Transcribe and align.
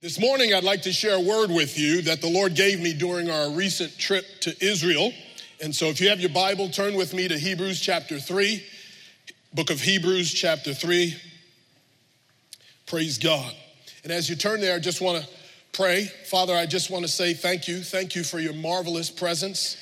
This 0.00 0.20
morning, 0.20 0.54
I'd 0.54 0.62
like 0.62 0.82
to 0.82 0.92
share 0.92 1.16
a 1.16 1.20
word 1.20 1.50
with 1.50 1.76
you 1.76 2.02
that 2.02 2.20
the 2.20 2.30
Lord 2.30 2.54
gave 2.54 2.78
me 2.78 2.94
during 2.94 3.28
our 3.28 3.50
recent 3.50 3.98
trip 3.98 4.24
to 4.42 4.54
Israel. 4.64 5.12
And 5.60 5.74
so, 5.74 5.86
if 5.86 6.00
you 6.00 6.08
have 6.08 6.20
your 6.20 6.30
Bible, 6.30 6.68
turn 6.68 6.94
with 6.94 7.12
me 7.12 7.26
to 7.26 7.36
Hebrews 7.36 7.80
chapter 7.80 8.20
3, 8.20 8.64
book 9.54 9.70
of 9.70 9.80
Hebrews 9.80 10.32
chapter 10.32 10.72
3. 10.72 11.16
Praise 12.86 13.18
God. 13.18 13.52
And 14.04 14.12
as 14.12 14.30
you 14.30 14.36
turn 14.36 14.60
there, 14.60 14.76
I 14.76 14.78
just 14.78 15.00
want 15.00 15.20
to 15.20 15.28
pray. 15.72 16.04
Father, 16.30 16.54
I 16.54 16.66
just 16.66 16.90
want 16.90 17.04
to 17.04 17.10
say 17.10 17.34
thank 17.34 17.66
you. 17.66 17.82
Thank 17.82 18.14
you 18.14 18.22
for 18.22 18.38
your 18.38 18.54
marvelous 18.54 19.10
presence 19.10 19.76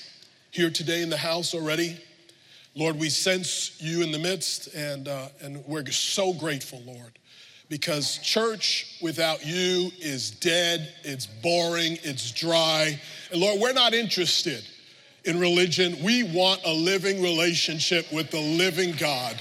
here 0.51 0.71
today 0.71 1.03
in 1.03 1.11
the 1.11 1.19
house 1.19 1.53
already. 1.53 2.01
Lord, 2.75 2.99
we 2.99 3.11
sense 3.11 3.79
you 3.83 4.03
in 4.03 4.13
the 4.13 4.19
midst, 4.19 4.75
and, 4.75 5.09
uh, 5.09 5.29
and 5.43 5.63
we're 5.67 5.85
so 5.91 6.33
grateful, 6.33 6.81
Lord 6.87 7.19
because 7.69 8.19
church 8.19 8.99
without 9.01 9.45
you 9.45 9.91
is 10.01 10.31
dead, 10.31 10.93
it's 11.03 11.27
boring, 11.27 11.99
it's 12.03 12.31
dry. 12.31 13.01
And 13.33 13.41
Lord, 13.41 13.61
we're 13.61 13.73
not 13.73 13.93
interested 13.93 14.65
in 15.25 15.41
religion. 15.41 15.97
We 16.03 16.23
want 16.23 16.61
a 16.65 16.73
living 16.73 17.23
relationship 17.23 18.13
with 18.13 18.31
the 18.31 18.41
living 18.41 18.93
God. 18.93 19.41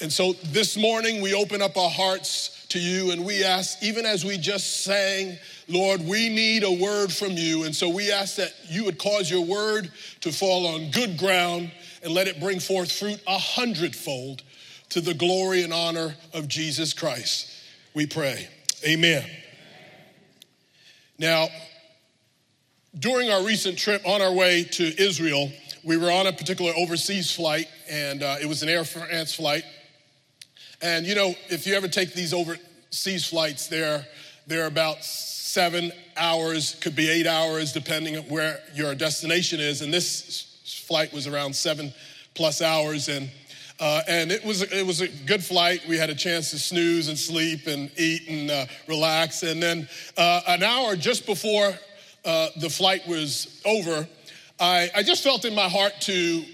And 0.00 0.12
so 0.12 0.34
this 0.52 0.76
morning 0.76 1.20
we 1.20 1.34
open 1.34 1.60
up 1.60 1.76
our 1.76 1.90
hearts 1.90 2.66
to 2.68 2.78
you 2.78 3.10
and 3.10 3.24
we 3.24 3.42
ask, 3.42 3.82
even 3.82 4.06
as 4.06 4.24
we 4.24 4.38
just 4.38 4.84
sang, 4.84 5.36
Lord, 5.66 6.00
we 6.00 6.28
need 6.28 6.62
a 6.62 6.70
word 6.70 7.12
from 7.12 7.32
you. 7.32 7.64
And 7.64 7.74
so 7.74 7.88
we 7.88 8.12
ask 8.12 8.36
that 8.36 8.52
you 8.68 8.84
would 8.84 8.98
cause 8.98 9.28
your 9.28 9.44
word 9.44 9.90
to 10.20 10.30
fall 10.30 10.66
on 10.66 10.90
good 10.92 11.18
ground 11.18 11.72
and 12.04 12.12
let 12.12 12.28
it 12.28 12.38
bring 12.38 12.60
forth 12.60 12.92
fruit 12.92 13.20
a 13.26 13.38
hundredfold 13.38 14.42
to 14.90 15.00
the 15.00 15.14
glory 15.14 15.62
and 15.62 15.72
honor 15.72 16.14
of 16.32 16.48
Jesus 16.48 16.92
Christ. 16.92 17.50
We 17.94 18.06
pray. 18.06 18.48
Amen. 18.86 19.28
Now, 21.18 21.48
during 22.98 23.30
our 23.30 23.42
recent 23.44 23.76
trip 23.78 24.06
on 24.06 24.22
our 24.22 24.32
way 24.32 24.64
to 24.64 25.02
Israel, 25.02 25.50
we 25.84 25.96
were 25.96 26.10
on 26.10 26.26
a 26.26 26.32
particular 26.32 26.72
overseas 26.76 27.34
flight, 27.34 27.66
and 27.90 28.22
uh, 28.22 28.36
it 28.40 28.46
was 28.46 28.62
an 28.62 28.68
Air 28.68 28.84
France 28.84 29.34
flight. 29.34 29.64
And 30.80 31.06
you 31.06 31.14
know, 31.14 31.34
if 31.48 31.66
you 31.66 31.74
ever 31.74 31.88
take 31.88 32.14
these 32.14 32.32
overseas 32.32 33.26
flights, 33.26 33.66
they're, 33.66 34.06
they're 34.46 34.66
about 34.66 35.04
seven 35.04 35.92
hours, 36.16 36.76
could 36.80 36.94
be 36.94 37.08
eight 37.08 37.26
hours, 37.26 37.72
depending 37.72 38.16
on 38.16 38.24
where 38.24 38.60
your 38.74 38.94
destination 38.94 39.60
is. 39.60 39.82
And 39.82 39.92
this 39.92 40.84
flight 40.86 41.12
was 41.12 41.26
around 41.26 41.54
seven 41.54 41.92
plus 42.34 42.62
hours. 42.62 43.08
And 43.08 43.30
uh, 43.80 44.02
and 44.08 44.32
it 44.32 44.44
was, 44.44 44.62
it 44.62 44.86
was 44.86 45.00
a 45.00 45.08
good 45.08 45.44
flight. 45.44 45.86
We 45.88 45.96
had 45.96 46.10
a 46.10 46.14
chance 46.14 46.50
to 46.50 46.58
snooze 46.58 47.08
and 47.08 47.18
sleep 47.18 47.66
and 47.66 47.90
eat 47.96 48.28
and 48.28 48.50
uh, 48.50 48.66
relax. 48.88 49.42
And 49.42 49.62
then 49.62 49.88
uh, 50.16 50.40
an 50.48 50.62
hour 50.62 50.96
just 50.96 51.26
before 51.26 51.72
uh, 52.24 52.48
the 52.60 52.68
flight 52.68 53.06
was 53.06 53.60
over, 53.64 54.08
I, 54.58 54.90
I 54.96 55.02
just 55.02 55.22
felt 55.22 55.44
in 55.44 55.54
my 55.54 55.68
heart 55.68 55.92
to 56.02 56.44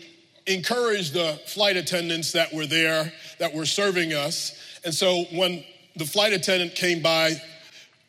encourage 0.47 1.13
the 1.13 1.41
flight 1.47 1.77
attendants 1.77 2.33
that 2.33 2.53
were 2.53 2.67
there, 2.67 3.11
that 3.39 3.55
were 3.55 3.65
serving 3.65 4.13
us. 4.13 4.53
And 4.85 4.93
so 4.93 5.25
when 5.33 5.65
the 5.97 6.05
flight 6.05 6.35
attendant 6.35 6.75
came 6.75 7.01
by 7.01 7.41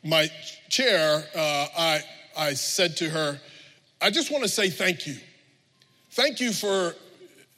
my 0.03 0.29
chair, 0.67 1.23
uh, 1.33 1.67
I, 1.77 2.01
I 2.37 2.53
said 2.53 2.97
to 2.97 3.09
her, 3.09 3.39
I 4.01 4.09
just 4.09 4.29
want 4.29 4.43
to 4.43 4.49
say 4.49 4.69
thank 4.69 5.07
you. 5.07 5.15
Thank 6.11 6.41
you 6.41 6.51
for 6.51 6.93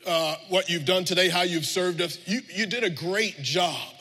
uh, 0.08 0.36
what 0.50 0.70
you've 0.70 0.86
done 0.86 1.04
today, 1.04 1.30
how 1.30 1.42
you've 1.42 1.66
served 1.66 2.02
us. 2.02 2.18
You, 2.26 2.42
you 2.54 2.66
did 2.66 2.84
a 2.84 2.90
great 2.90 3.42
job. 3.42 3.94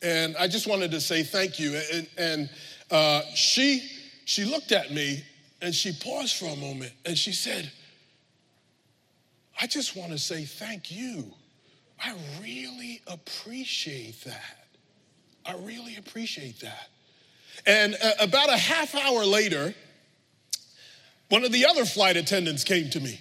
And 0.00 0.36
I 0.36 0.48
just 0.48 0.66
wanted 0.66 0.92
to 0.92 1.00
say 1.00 1.22
thank 1.22 1.58
you. 1.58 1.80
And, 1.92 2.08
and 2.16 2.50
uh, 2.90 3.22
she, 3.34 3.88
she 4.24 4.44
looked 4.44 4.72
at 4.72 4.92
me 4.92 5.24
and 5.60 5.74
she 5.74 5.92
paused 5.92 6.36
for 6.36 6.46
a 6.46 6.56
moment 6.56 6.92
and 7.04 7.18
she 7.18 7.32
said, 7.32 7.70
I 9.60 9.66
just 9.66 9.96
want 9.96 10.12
to 10.12 10.18
say 10.18 10.44
thank 10.44 10.90
you. 10.90 11.24
I 12.02 12.14
really 12.40 13.00
appreciate 13.06 14.22
that. 14.24 14.58
I 15.44 15.54
really 15.54 15.96
appreciate 15.96 16.60
that. 16.60 16.88
And 17.66 17.96
uh, 18.02 18.12
about 18.20 18.48
a 18.48 18.56
half 18.56 18.94
hour 18.94 19.24
later, 19.24 19.74
one 21.28 21.44
of 21.44 21.52
the 21.52 21.66
other 21.66 21.84
flight 21.84 22.16
attendants 22.16 22.64
came 22.64 22.90
to 22.90 23.00
me. 23.00 23.20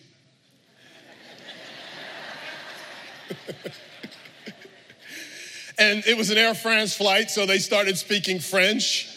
and 5.78 6.04
it 6.06 6.18
was 6.18 6.30
an 6.30 6.38
Air 6.38 6.54
France 6.54 6.96
flight, 6.96 7.32
so 7.32 7.46
they 7.46 7.60
started 7.60 7.98
speaking 7.98 8.40
French 8.40 9.08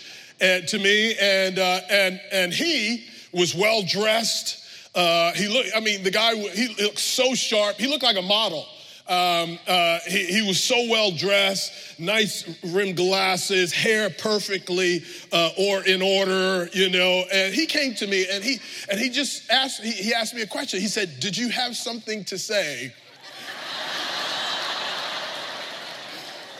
uh, 0.41 0.61
to 0.61 0.79
me, 0.79 1.15
and 1.21 1.59
uh, 1.59 1.81
and 1.91 2.21
and 2.33 2.53
he 2.53 3.07
was 3.33 3.55
well 3.55 3.83
dressed. 3.83 4.61
Uh, 4.95 5.33
he 5.33 5.49
looked, 5.49 5.71
I 5.75 5.81
mean, 5.81 6.05
the 6.05 6.11
guy 6.11 6.37
he 6.37 6.69
looked 6.83 6.99
so 6.99 7.35
sharp. 7.35 7.77
He 7.77 7.87
looked 7.87 8.05
like 8.05 8.17
a 8.17 8.23
model. 8.23 8.67
Um, 9.07 9.59
uh, 9.67 9.99
he, 10.07 10.25
he, 10.25 10.47
was 10.47 10.63
so 10.63 10.77
well 10.89 11.11
dressed, 11.11 12.01
nice 12.01 12.57
rimmed 12.65 12.97
glasses, 12.97 13.71
hair 13.71 14.09
perfectly 14.09 15.05
uh, 15.31 15.51
or 15.59 15.85
in 15.85 16.01
order, 16.01 16.71
you 16.73 16.89
know. 16.89 17.25
And 17.31 17.55
he 17.55 17.67
came 17.67 17.95
to 17.97 18.07
me 18.07 18.27
and 18.33 18.43
he 18.43 18.61
and 18.91 18.99
he 18.99 19.11
just 19.11 19.51
asked. 19.51 19.83
He, 19.83 19.91
he 19.91 20.15
asked 20.15 20.35
me 20.35 20.41
a 20.41 20.47
question. 20.47 20.81
He 20.81 20.89
said, 20.89 21.21
"Did 21.21 21.37
you 21.37 21.51
have 21.51 21.77
something 21.77 22.25
to 22.25 22.39
say 22.39 22.95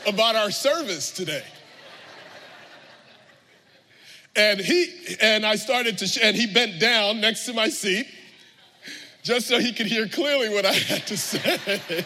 about 0.07 0.35
our 0.35 0.51
service 0.51 1.11
today. 1.11 1.43
And 4.35 4.59
he 4.59 5.15
and 5.21 5.45
I 5.45 5.55
started 5.55 5.97
to, 5.99 6.25
and 6.25 6.35
he 6.35 6.45
bent 6.47 6.79
down 6.79 7.21
next 7.21 7.45
to 7.45 7.53
my 7.53 7.69
seat 7.69 8.07
just 9.23 9.47
so 9.47 9.59
he 9.59 9.73
could 9.73 9.87
hear 9.87 10.07
clearly 10.07 10.49
what 10.49 10.65
I 10.65 10.73
had 10.73 11.07
to 11.07 11.17
say. 11.17 12.05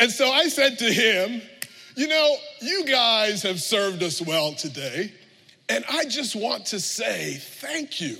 and 0.00 0.10
so 0.10 0.28
I 0.30 0.48
said 0.48 0.78
to 0.78 0.92
him, 0.92 1.42
You 1.94 2.08
know, 2.08 2.36
you 2.60 2.84
guys 2.84 3.42
have 3.42 3.60
served 3.60 4.02
us 4.02 4.20
well 4.20 4.54
today, 4.54 5.12
and 5.68 5.84
I 5.90 6.04
just 6.06 6.34
want 6.34 6.66
to 6.66 6.80
say 6.80 7.34
thank 7.34 8.00
you. 8.00 8.16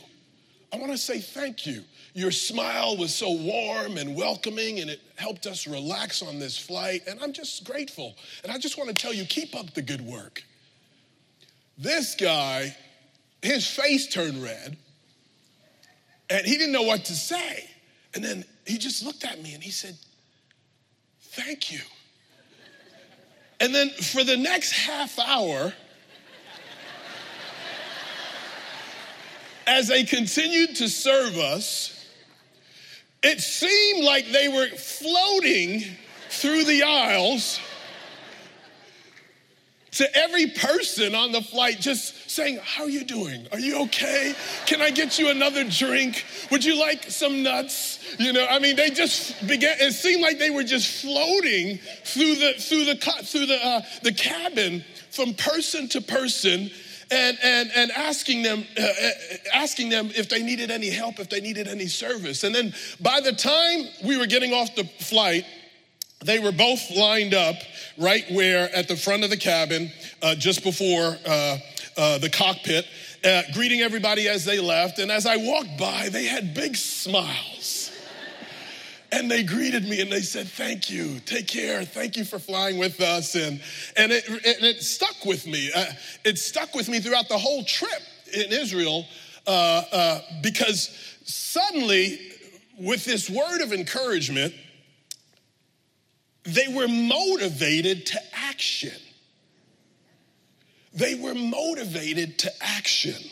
I 0.73 0.79
want 0.79 0.91
to 0.91 0.99
say 0.99 1.21
thank 1.21 1.67
you. 1.67 1.85
Your 2.15 2.31
smile 2.31 2.97
was 2.97 3.15
so 3.15 3.31
warm 3.31 3.99
and 3.99 4.17
welcoming, 4.17 4.81
and 4.81 4.89
it 4.89 5.01
helped 5.17 5.47
us 5.47 5.67
relax 5.67 6.23
on 6.23 6.39
this 6.39 6.59
flight. 6.59 7.03
And 7.07 7.21
I'm 7.21 7.33
just 7.33 7.65
grateful. 7.65 8.15
And 8.43 8.51
I 8.51 8.59
just 8.59 8.79
want 8.79 8.89
to 8.89 8.95
tell 8.95 9.13
you 9.13 9.25
keep 9.27 9.55
up 9.55 9.75
the 9.75 9.83
good 9.83 10.01
work. 10.01 10.43
This 11.77 12.15
guy, 12.15 12.75
his 13.43 13.67
face 13.67 14.07
turned 14.07 14.43
red, 14.43 14.77
and 16.31 16.47
he 16.47 16.57
didn't 16.57 16.73
know 16.73 16.83
what 16.83 17.05
to 17.07 17.15
say. 17.15 17.69
And 18.15 18.25
then 18.25 18.45
he 18.67 18.79
just 18.79 19.05
looked 19.05 19.25
at 19.25 19.43
me 19.43 19.55
and 19.55 19.63
he 19.63 19.71
said, 19.71 19.97
Thank 21.21 21.73
you. 21.73 21.81
And 23.61 23.75
then 23.75 23.91
for 23.91 24.25
the 24.25 24.37
next 24.37 24.73
half 24.73 25.19
hour, 25.19 25.73
as 29.73 29.89
they 29.89 30.05
continued 30.05 30.77
to 30.77 30.89
serve 30.89 31.39
us, 31.39 32.07
it 33.23 33.41
seemed 33.41 34.05
like 34.05 34.31
they 34.31 34.49
were 34.49 34.69
floating 34.69 35.83
through 36.29 36.65
the 36.65 36.83
aisles 36.83 37.59
to 39.93 40.17
every 40.17 40.47
person 40.47 41.15
on 41.15 41.33
the 41.33 41.43
flight 41.43 41.79
just 41.79 42.31
saying 42.31 42.59
how 42.63 42.85
are 42.85 42.89
you 42.89 43.05
doing? 43.05 43.47
Are 43.53 43.59
you 43.59 43.83
okay? 43.85 44.35
Can 44.67 44.81
i 44.81 44.91
get 44.91 45.19
you 45.19 45.29
another 45.29 45.65
drink? 45.65 46.25
Would 46.51 46.65
you 46.65 46.79
like 46.79 47.05
some 47.05 47.43
nuts? 47.43 47.99
You 48.19 48.33
know 48.33 48.47
i 48.51 48.59
mean 48.59 48.77
they 48.77 48.91
just 48.91 49.47
began 49.47 49.77
it 49.81 49.93
seemed 49.93 50.23
like 50.23 50.39
they 50.39 50.51
were 50.51 50.65
just 50.65 51.03
floating 51.03 51.79
through 52.05 52.35
the 52.37 52.55
through 52.59 52.85
the 52.85 52.97
through 53.25 53.47
the 53.47 53.67
uh, 53.67 53.83
the 54.03 54.13
cabin 54.13 54.85
from 55.11 55.35
person 55.35 55.89
to 55.89 56.01
person 56.01 56.71
and, 57.13 57.39
and, 57.43 57.71
and 57.77 57.91
asking 57.93 58.43
them 58.43 58.65
uh, 58.79 58.83
uh, 58.83 59.11
asking 59.55 59.91
them 59.91 60.11
if 60.15 60.29
they 60.29 60.43
needed 60.43 60.71
any 60.71 60.89
help, 60.89 61.19
if 61.19 61.29
they 61.29 61.41
needed 61.41 61.69
any 61.69 61.87
service. 61.87 62.45
And 62.45 62.55
then 62.55 62.75
by 63.01 63.21
the 63.21 63.33
time 63.33 63.87
we 64.05 64.17
were 64.17 64.27
getting 64.27 64.53
off 64.53 64.75
the 64.75 64.85
flight, 64.85 65.45
they 66.25 66.39
were 66.39 66.53
both 66.53 66.91
lined 66.91 67.35
up 67.35 67.57
right 67.99 68.25
where 68.31 68.75
at 68.75 68.89
the 68.89 68.97
front 68.97 69.25
of 69.25 69.31
the 69.31 69.37
cabin, 69.37 69.91
uh, 70.23 70.35
just 70.35 70.63
before 70.63 71.17
uh, 71.27 71.59
uh 71.97 72.19
the 72.19 72.31
cockpit, 72.31 72.87
uh, 73.25 73.43
greeting 73.53 73.81
everybody 73.81 74.29
as 74.29 74.45
they 74.45 74.61
left. 74.61 74.99
And 74.99 75.11
as 75.11 75.27
I 75.27 75.37
walked 75.37 75.79
by, 75.79 76.09
they 76.09 76.25
had 76.25 76.55
big 76.55 76.77
smiles 76.77 77.82
and 79.13 79.31
they 79.31 79.43
greeted 79.43 79.87
me 79.87 80.01
and 80.01 80.11
they 80.11 80.23
said, 80.23 80.49
Thank 80.49 80.91
you, 80.91 81.21
take 81.21 81.47
care, 81.47 81.85
thank 81.85 82.17
you 82.17 82.25
for 82.25 82.39
flying 82.39 82.79
with 82.79 83.01
us. 83.01 83.35
And, 83.35 83.61
and, 83.97 84.11
it, 84.11 84.27
and 84.29 84.65
it 84.65 84.83
stuck 84.83 85.25
with 85.25 85.47
me. 85.47 85.71
Uh, 85.75 85.85
it 86.25 86.39
stuck 86.39 86.75
with 86.75 86.89
me 86.89 86.99
throughout 86.99 87.29
the 87.29 87.39
whole 87.39 87.63
trip 87.63 88.03
in 88.33 88.51
Israel 88.51 89.07
uh, 89.47 89.83
uh, 89.93 90.21
because 90.43 90.97
suddenly, 91.25 92.19
with 92.79 93.05
this 93.05 93.29
word 93.29 93.61
of 93.61 93.73
encouragement, 93.73 94.55
they 96.45 96.67
were 96.69 96.89
motivated 96.89 98.07
to 98.07 98.21
action. 98.35 98.99
they 100.95 101.15
were 101.15 101.35
motivated 101.35 102.39
to 102.39 102.51
action. 102.61 103.23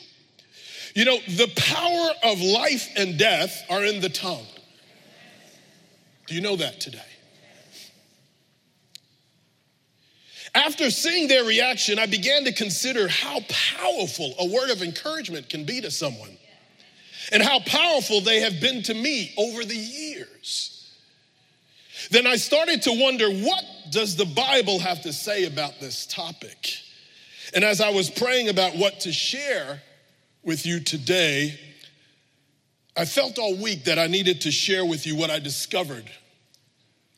You 0.95 1.05
know, 1.05 1.19
the 1.27 1.51
power 1.57 2.11
of 2.33 2.41
life 2.41 2.89
and 2.97 3.19
death 3.19 3.65
are 3.71 3.85
in 3.85 4.01
the 4.01 4.09
tongue. 4.09 4.47
Do 6.31 6.37
you 6.37 6.43
know 6.43 6.55
that 6.55 6.79
today? 6.79 7.01
After 10.55 10.89
seeing 10.89 11.27
their 11.27 11.43
reaction, 11.43 11.99
I 11.99 12.07
began 12.07 12.45
to 12.45 12.53
consider 12.53 13.09
how 13.09 13.41
powerful 13.49 14.37
a 14.39 14.47
word 14.47 14.71
of 14.71 14.81
encouragement 14.81 15.49
can 15.49 15.65
be 15.65 15.81
to 15.81 15.91
someone 15.91 16.39
and 17.33 17.43
how 17.43 17.59
powerful 17.59 18.21
they 18.21 18.39
have 18.43 18.61
been 18.61 18.85
to 18.85 18.95
me 18.95 19.35
over 19.37 19.65
the 19.65 19.75
years. 19.75 20.97
Then 22.13 22.29
I 22.29 22.37
started 22.37 22.83
to 22.83 22.93
wonder 22.93 23.29
what 23.29 23.65
does 23.91 24.15
the 24.15 24.25
Bible 24.25 24.79
have 24.79 25.03
to 25.03 25.13
say 25.13 25.47
about 25.47 25.81
this 25.81 26.07
topic? 26.07 26.75
And 27.55 27.65
as 27.65 27.81
I 27.81 27.91
was 27.91 28.09
praying 28.09 28.51
about 28.51 28.77
what 28.77 29.01
to 29.01 29.13
share 29.13 29.83
with 30.45 30.65
you 30.65 30.79
today, 30.79 31.59
I 32.97 33.05
felt 33.05 33.41
all 33.41 33.57
week 33.57 33.85
that 33.87 33.99
I 33.99 34.07
needed 34.07 34.43
to 34.43 34.53
share 34.53 34.85
with 34.85 35.09
you 35.09 35.17
what 35.17 35.31
I 35.31 35.41
discovered 35.41 36.09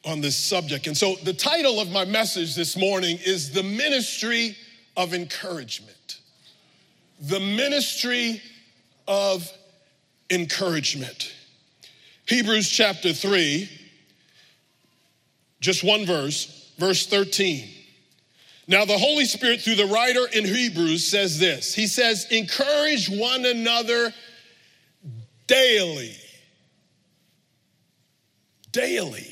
on 0.04 0.20
this 0.20 0.37
subject. 0.37 0.87
And 0.87 0.96
so 0.96 1.16
the 1.22 1.32
title 1.32 1.81
of 1.81 1.90
my 1.90 2.04
message 2.04 2.54
this 2.54 2.76
morning 2.76 3.19
is 3.25 3.50
The 3.52 3.62
Ministry 3.62 4.56
of 4.96 5.14
Encouragement. 5.14 6.20
The 7.20 7.40
Ministry 7.40 8.43
of 9.06 9.49
Encouragement. 10.31 11.32
Hebrews 12.26 12.69
chapter 12.69 13.12
3, 13.12 13.69
just 15.60 15.84
one 15.84 16.06
verse, 16.06 16.72
verse 16.78 17.06
13. 17.06 17.69
Now, 18.69 18.84
the 18.84 18.96
Holy 18.96 19.25
Spirit, 19.25 19.60
through 19.60 19.75
the 19.75 19.87
writer 19.87 20.26
in 20.32 20.44
Hebrews, 20.44 21.06
says 21.06 21.38
this 21.38 21.75
He 21.75 21.87
says, 21.87 22.26
Encourage 22.31 23.08
one 23.08 23.44
another 23.44 24.14
daily. 25.46 26.16
Daily. 28.70 29.31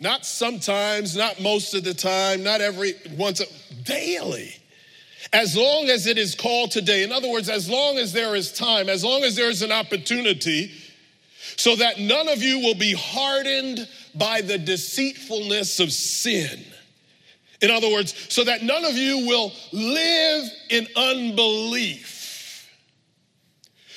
Not 0.00 0.26
sometimes, 0.26 1.16
not 1.16 1.40
most 1.40 1.74
of 1.74 1.84
the 1.84 1.94
time, 1.94 2.42
not 2.42 2.60
every 2.60 2.94
once, 3.16 3.40
daily. 3.84 4.54
As 5.32 5.56
long 5.56 5.88
as 5.88 6.06
it 6.06 6.18
is 6.18 6.34
called 6.34 6.70
today. 6.70 7.02
In 7.02 7.12
other 7.12 7.30
words, 7.30 7.48
as 7.48 7.68
long 7.68 7.98
as 7.98 8.12
there 8.12 8.34
is 8.34 8.52
time, 8.52 8.88
as 8.88 9.04
long 9.04 9.22
as 9.22 9.36
there 9.36 9.48
is 9.48 9.62
an 9.62 9.72
opportunity, 9.72 10.72
so 11.56 11.76
that 11.76 11.98
none 11.98 12.28
of 12.28 12.42
you 12.42 12.60
will 12.60 12.74
be 12.74 12.92
hardened 12.92 13.88
by 14.14 14.40
the 14.40 14.58
deceitfulness 14.58 15.80
of 15.80 15.92
sin. 15.92 16.64
In 17.62 17.70
other 17.70 17.90
words, 17.90 18.14
so 18.32 18.44
that 18.44 18.62
none 18.62 18.84
of 18.84 18.94
you 18.94 19.26
will 19.26 19.52
live 19.72 20.44
in 20.70 20.86
unbelief. 20.96 22.70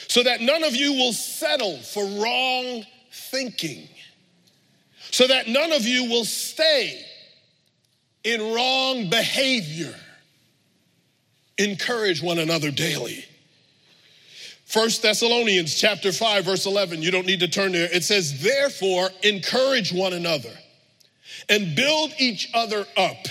So 0.07 0.23
that 0.23 0.41
none 0.41 0.63
of 0.63 0.75
you 0.75 0.94
will 0.94 1.13
settle 1.13 1.77
for 1.77 2.05
wrong 2.05 2.85
thinking 3.11 3.89
so 5.17 5.25
that 5.25 5.47
none 5.47 5.71
of 5.71 5.83
you 5.83 6.05
will 6.05 6.25
stay 6.25 7.03
in 8.23 8.53
wrong 8.53 9.09
behavior. 9.09 9.95
Encourage 11.57 12.21
one 12.21 12.37
another 12.37 12.69
daily. 12.69 13.25
First 14.67 15.01
Thessalonians 15.01 15.73
chapter 15.73 16.11
5 16.11 16.45
verse 16.45 16.67
11, 16.67 17.01
you 17.01 17.09
don't 17.09 17.25
need 17.25 17.39
to 17.39 17.47
turn 17.47 17.71
there. 17.71 17.89
It 17.91 18.03
says, 18.03 18.43
"Therefore 18.43 19.11
encourage 19.23 19.91
one 19.91 20.13
another 20.13 20.55
and 21.49 21.75
build 21.75 22.13
each 22.19 22.49
other 22.53 22.85
up, 22.95 23.27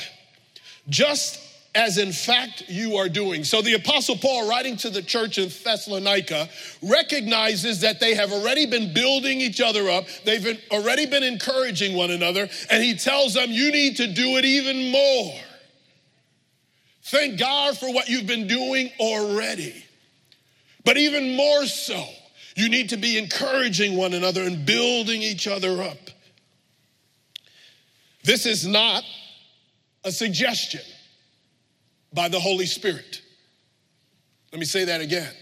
just 0.88 1.38
as 1.76 1.99
in 1.99 2.11
fact 2.11 2.64
you 2.69 2.96
are 2.96 3.08
doing. 3.08 3.44
So 3.44 3.61
the 3.61 3.75
Apostle 3.75 4.17
Paul, 4.17 4.49
writing 4.49 4.78
to 4.78 4.90
the 4.90 5.02
church 5.02 5.37
in 5.37 5.50
Thessalonica, 5.50 6.49
recognizes 6.82 7.82
that 7.82 8.00
they 8.00 8.14
have 8.14 8.32
already 8.32 8.64
been 8.64 8.94
building 8.94 9.43
each 9.43 9.61
other 9.61 9.90
up, 9.90 10.06
they've 10.25 10.43
been, 10.43 10.58
already 10.73 11.05
been 11.05 11.23
encouraging 11.23 11.94
one 11.94 12.11
another, 12.11 12.49
and 12.70 12.82
he 12.82 12.94
tells 12.94 13.34
them, 13.34 13.50
You 13.50 13.70
need 13.70 13.99
to 13.99 14.06
do 14.06 14.38
it 14.38 14.44
even 14.46 14.90
more. 14.90 15.34
Thank 17.02 17.38
God 17.38 17.76
for 17.76 17.93
what 17.93 18.08
you've 18.08 18.26
been 18.26 18.49
doing 18.49 18.90
already. 18.99 19.84
But 20.84 20.96
even 20.96 21.37
more 21.37 21.67
so, 21.67 22.02
you 22.56 22.70
need 22.70 22.88
to 22.88 22.96
be 22.96 23.19
encouraging 23.19 23.96
one 23.96 24.14
another 24.14 24.43
and 24.43 24.64
building 24.64 25.20
each 25.20 25.46
other 25.46 25.82
up. 25.82 25.99
This 28.25 28.46
is 28.46 28.67
not 28.67 29.05
a 30.05 30.11
suggestion 30.11 30.81
by 32.16 32.28
the 32.28 32.40
Holy 32.40 32.66
Spirit. 32.66 33.22
Let 34.50 34.58
me 34.58 34.64
say 34.64 34.86
that 34.86 35.00
again. 35.00 35.32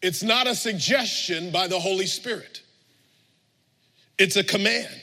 It's 0.00 0.22
not 0.22 0.46
a 0.46 0.54
suggestion 0.54 1.50
by 1.50 1.66
the 1.66 1.78
Holy 1.78 2.06
Spirit, 2.06 2.62
it's 4.16 4.36
a 4.36 4.44
command. 4.44 5.00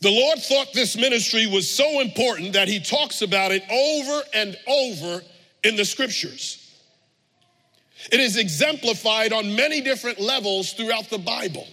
The 0.00 0.10
Lord 0.10 0.38
thought 0.38 0.72
this 0.72 0.96
ministry 0.96 1.46
was 1.46 1.68
so 1.68 2.00
important 2.00 2.54
that 2.54 2.68
He 2.68 2.80
talks 2.80 3.20
about 3.20 3.52
it 3.52 3.62
over 3.70 4.22
and 4.32 4.56
over 4.66 5.22
in 5.62 5.76
the 5.76 5.84
scriptures. 5.84 6.56
It 8.10 8.18
is 8.18 8.38
exemplified 8.38 9.34
on 9.34 9.54
many 9.54 9.82
different 9.82 10.18
levels 10.18 10.72
throughout 10.72 11.10
the 11.10 11.18
Bible. 11.18 11.66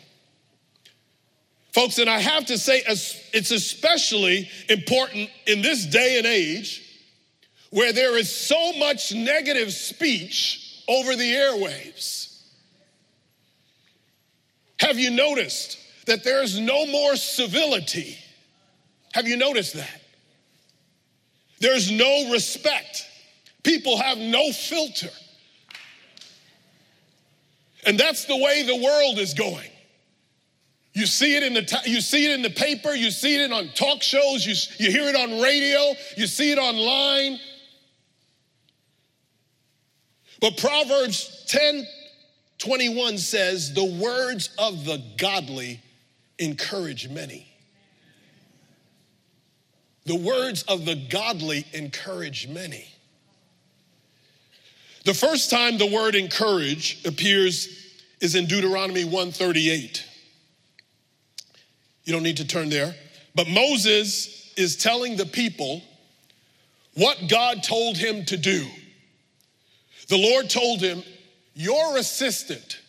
Folks, 1.72 2.00
and 2.00 2.10
I 2.10 2.20
have 2.20 2.48
to 2.48 2.58
say, 2.58 2.82
it's 2.86 3.52
especially 3.52 4.50
important 4.68 5.30
in 5.46 5.62
this 5.62 5.86
day 5.86 6.18
and 6.18 6.28
age 6.28 6.87
where 7.72 7.94
there 7.94 8.18
is 8.18 8.32
so 8.32 8.74
much 8.74 9.14
negative 9.14 9.74
speech 9.74 10.84
over 10.88 11.16
the 11.16 11.34
airwaves. 11.34 12.42
Have 14.80 15.00
you 15.00 15.12
noticed 15.12 15.78
that 16.06 16.24
there's 16.24 16.60
no 16.60 16.86
more 16.88 17.16
civility? 17.16 18.18
Have 19.14 19.28
you 19.28 19.38
noticed 19.38 19.74
that? 19.74 20.02
There's 21.60 21.92
no 21.92 22.32
respect. 22.32 23.06
People 23.64 23.98
have 23.98 24.18
no 24.18 24.52
filter. 24.52 25.10
And 27.86 28.00
that's 28.00 28.26
the 28.26 28.38
way 28.38 28.64
the 28.64 28.76
world 28.76 29.18
is 29.18 29.34
going. 29.34 29.70
You 30.94 31.06
see 31.06 31.36
it 31.36 31.44
in 31.44 31.54
the 31.54 31.82
you 31.86 32.02
see 32.02 32.26
it 32.26 32.32
in 32.32 32.42
the 32.42 32.50
paper, 32.50 32.94
you 32.94 33.12
see 33.12 33.36
it 33.44 33.52
on 33.52 33.70
talk 33.70 34.02
shows, 34.02 34.46
you, 34.46 34.56
you 34.84 34.92
hear 34.92 35.08
it 35.08 35.16
on 35.16 35.42
radio, 35.42 35.94
you 36.16 36.26
see 36.26 36.52
it 36.52 36.58
online. 36.58 37.40
But 40.40 40.58
Proverbs 40.58 41.46
10 41.48 41.88
21 42.60 43.18
says, 43.20 43.74
The 43.74 43.84
words 43.84 44.50
of 44.58 44.86
the 44.86 45.02
godly 45.18 45.80
encourage 46.40 47.08
many. 47.10 47.48
The 50.06 50.16
words 50.16 50.64
of 50.64 50.86
the 50.86 50.96
godly 50.96 51.66
encourage 51.74 52.48
many. 52.48 52.88
The 55.06 55.14
first 55.14 55.50
time 55.50 55.78
the 55.78 55.86
word 55.92 56.16
encourage 56.16 57.06
appears 57.06 57.96
is 58.20 58.36
in 58.36 58.46
Deuteronomy 58.46 59.04
138. 59.04 60.06
You 62.04 62.14
don't 62.14 62.24
need 62.24 62.38
to 62.38 62.48
turn 62.48 62.70
there. 62.70 62.96
But 63.36 63.48
Moses 63.48 64.54
is 64.58 64.76
telling 64.76 65.18
the 65.18 65.26
people 65.26 65.84
what 66.96 67.30
God 67.30 67.64
told 67.64 67.98
him 67.98 68.26
to 68.26 68.38
do. 68.38 68.66
The 70.08 70.18
Lord 70.18 70.50
told 70.50 70.82
him, 70.82 71.04
Your 71.54 71.98
assistant, 71.98 72.80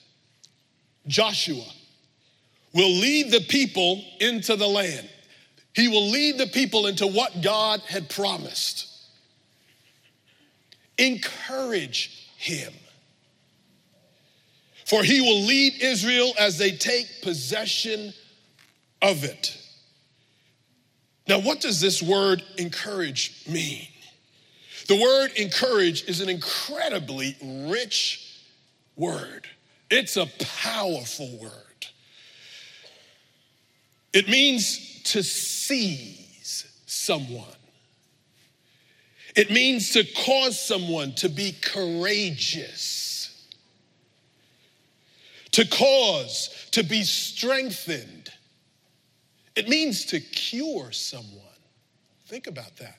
Joshua, 1.07 1.65
will 2.73 2.91
lead 2.91 3.33
the 3.33 3.41
people 3.41 4.03
into 4.21 4.57
the 4.57 4.69
land. 4.69 5.09
He 5.75 5.89
will 5.89 6.11
lead 6.11 6.39
the 6.39 6.47
people 6.47 6.87
into 6.87 7.07
what 7.07 7.43
God 7.43 7.81
had 7.81 8.09
promised. 8.09 8.87
Encourage 10.97 12.29
him. 12.37 12.73
For 14.87 15.05
he 15.05 15.21
will 15.21 15.43
lead 15.43 15.75
Israel 15.83 16.33
as 16.39 16.57
they 16.59 16.73
take 16.73 17.07
possession 17.23 18.13
of 19.03 19.23
it. 19.23 19.57
Now, 21.29 21.41
what 21.41 21.61
does 21.61 21.81
this 21.81 22.03
word 22.03 22.43
encourage 22.57 23.45
mean? 23.47 23.87
The 24.89 24.97
word 24.97 25.33
encourage 25.37 26.05
is 26.09 26.23
an 26.23 26.31
incredibly 26.31 27.37
rich 27.43 28.41
word, 28.97 29.47
it's 29.91 30.17
a 30.17 30.27
powerful 30.39 31.31
word. 31.41 31.53
It 34.15 34.29
means 34.29 35.03
to 35.05 35.23
seize 35.23 36.67
someone. 36.87 37.45
It 39.37 39.51
means 39.51 39.93
to 39.93 40.05
cause 40.25 40.59
someone 40.59 41.15
to 41.17 41.29
be 41.29 41.53
courageous, 41.61 43.47
to 45.53 45.69
cause 45.69 46.69
to 46.73 46.83
be 46.83 47.05
strengthened. 47.05 48.33
It 49.55 49.69
means 49.69 50.07
to 50.07 50.21
cure 50.21 50.91
someone. 50.91 51.45
Think 52.27 52.47
about 52.47 52.75
that 52.79 52.97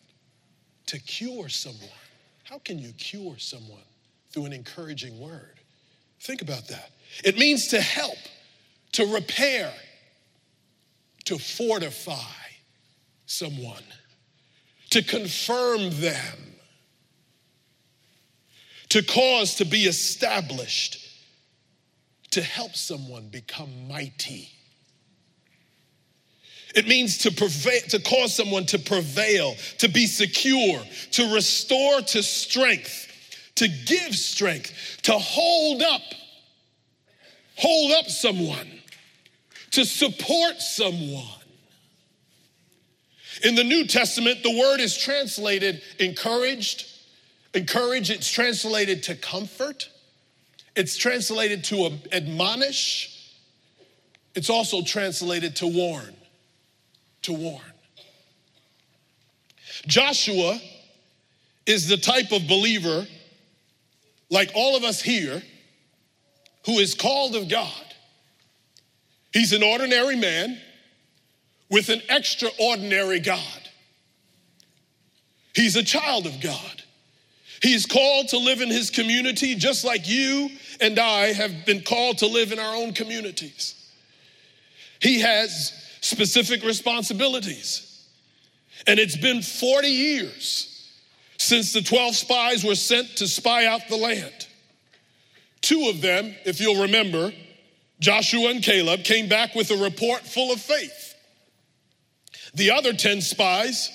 to 0.89 0.97
cure 0.97 1.49
someone. 1.49 1.87
How 2.43 2.57
can 2.57 2.79
you 2.79 2.91
cure 2.93 3.35
someone 3.37 3.83
through 4.31 4.45
an 4.45 4.53
encouraging 4.53 5.19
word? 5.19 5.59
Think 6.19 6.41
about 6.41 6.67
that. 6.69 6.89
It 7.23 7.37
means 7.37 7.67
to 7.67 7.79
help, 7.79 8.17
to 8.93 9.05
repair, 9.13 9.71
to 11.25 11.37
fortify 11.37 12.15
someone, 13.27 13.83
to 14.89 15.03
confirm 15.03 15.91
them, 16.01 16.55
to 18.89 19.03
cause 19.03 19.55
to 19.55 19.65
be 19.65 19.83
established, 19.83 21.05
to 22.31 22.41
help 22.41 22.75
someone 22.75 23.27
become 23.29 23.87
mighty. 23.87 24.49
It 26.75 26.87
means 26.87 27.17
to 27.19 27.31
prevail, 27.31 27.81
to 27.89 27.99
cause 27.99 28.35
someone 28.35 28.65
to 28.67 28.79
prevail, 28.79 29.55
to 29.79 29.87
be 29.87 30.05
secure, 30.05 30.81
to 31.11 31.33
restore 31.33 32.01
to 32.01 32.21
strength, 32.21 33.07
to 33.55 33.67
give 33.67 34.15
strength, 34.15 34.99
to 35.03 35.13
hold 35.13 35.81
up, 35.81 36.01
hold 37.55 37.91
up 37.93 38.05
someone, 38.07 38.67
to 39.71 39.83
support 39.83 40.61
someone. 40.61 41.25
In 43.43 43.55
the 43.55 43.63
New 43.63 43.87
Testament, 43.87 44.43
the 44.43 44.57
word 44.57 44.79
is 44.79 44.97
translated 44.97 45.81
encouraged. 45.97 46.85
Encourage, 47.55 48.11
it's 48.11 48.29
translated 48.31 49.01
to 49.03 49.15
comfort. 49.15 49.89
It's 50.75 50.95
translated 50.97 51.63
to 51.65 51.97
admonish. 52.11 53.33
It's 54.35 54.51
also 54.51 54.83
translated 54.83 55.55
to 55.57 55.67
warn 55.67 56.15
to 57.23 57.33
warn. 57.33 57.61
Joshua 59.87 60.59
is 61.65 61.87
the 61.87 61.97
type 61.97 62.31
of 62.31 62.47
believer, 62.47 63.05
like 64.29 64.51
all 64.55 64.75
of 64.75 64.83
us 64.83 65.01
here, 65.01 65.41
who 66.65 66.79
is 66.79 66.93
called 66.93 67.35
of 67.35 67.49
God. 67.49 67.85
He's 69.33 69.53
an 69.53 69.63
ordinary 69.63 70.15
man 70.15 70.59
with 71.69 71.89
an 71.89 72.01
extraordinary 72.09 73.19
God. 73.19 73.69
He's 75.53 75.75
a 75.75 75.83
child 75.83 76.25
of 76.25 76.41
God. 76.41 76.83
He's 77.61 77.85
called 77.85 78.29
to 78.29 78.37
live 78.37 78.61
in 78.61 78.69
his 78.69 78.89
community 78.89 79.55
just 79.55 79.83
like 79.83 80.07
you 80.07 80.49
and 80.79 80.97
I 80.97 81.33
have 81.33 81.65
been 81.65 81.81
called 81.81 82.19
to 82.19 82.27
live 82.27 82.51
in 82.51 82.59
our 82.59 82.75
own 82.75 82.93
communities. 82.93 83.75
He 85.01 85.19
has 85.21 85.73
specific 86.01 86.63
responsibilities. 86.63 88.07
And 88.87 88.99
it's 88.99 89.17
been 89.17 89.41
40 89.41 89.87
years 89.87 90.69
since 91.37 91.73
the 91.73 91.81
12 91.81 92.15
spies 92.15 92.63
were 92.63 92.75
sent 92.75 93.17
to 93.17 93.27
spy 93.27 93.65
out 93.65 93.81
the 93.89 93.97
land. 93.97 94.47
Two 95.61 95.89
of 95.89 96.01
them, 96.01 96.33
if 96.45 96.59
you'll 96.59 96.83
remember, 96.83 97.33
Joshua 97.99 98.49
and 98.49 98.63
Caleb, 98.63 99.03
came 99.03 99.27
back 99.27 99.55
with 99.55 99.71
a 99.71 99.77
report 99.77 100.21
full 100.21 100.53
of 100.53 100.61
faith. 100.61 101.15
The 102.53 102.71
other 102.71 102.93
10 102.93 103.21
spies 103.21 103.89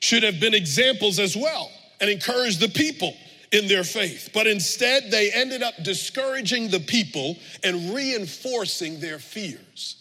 should 0.00 0.22
have 0.22 0.40
been 0.40 0.54
examples 0.54 1.18
as 1.18 1.36
well 1.36 1.70
and 2.00 2.10
encouraged 2.10 2.60
the 2.60 2.68
people 2.68 3.14
in 3.52 3.68
their 3.68 3.84
faith. 3.84 4.30
But 4.34 4.46
instead, 4.46 5.10
they 5.10 5.30
ended 5.32 5.62
up 5.62 5.74
discouraging 5.82 6.68
the 6.68 6.80
people 6.80 7.36
and 7.62 7.94
reinforcing 7.94 9.00
their 9.00 9.18
fears. 9.18 9.95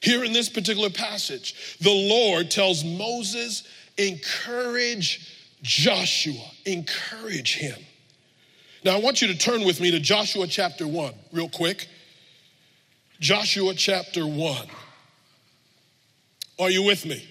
Here 0.00 0.24
in 0.24 0.32
this 0.32 0.48
particular 0.48 0.90
passage, 0.90 1.78
the 1.80 1.90
Lord 1.90 2.50
tells 2.50 2.84
Moses, 2.84 3.64
encourage 3.96 5.34
Joshua, 5.62 6.50
encourage 6.66 7.56
him. 7.56 7.78
Now, 8.84 8.96
I 8.96 9.00
want 9.00 9.20
you 9.20 9.28
to 9.28 9.36
turn 9.36 9.64
with 9.64 9.80
me 9.80 9.90
to 9.90 9.98
Joshua 9.98 10.46
chapter 10.46 10.86
1, 10.86 11.12
real 11.32 11.48
quick. 11.48 11.88
Joshua 13.18 13.74
chapter 13.74 14.24
1. 14.24 14.66
Are 16.60 16.70
you 16.70 16.84
with 16.84 17.04
me? 17.04 17.28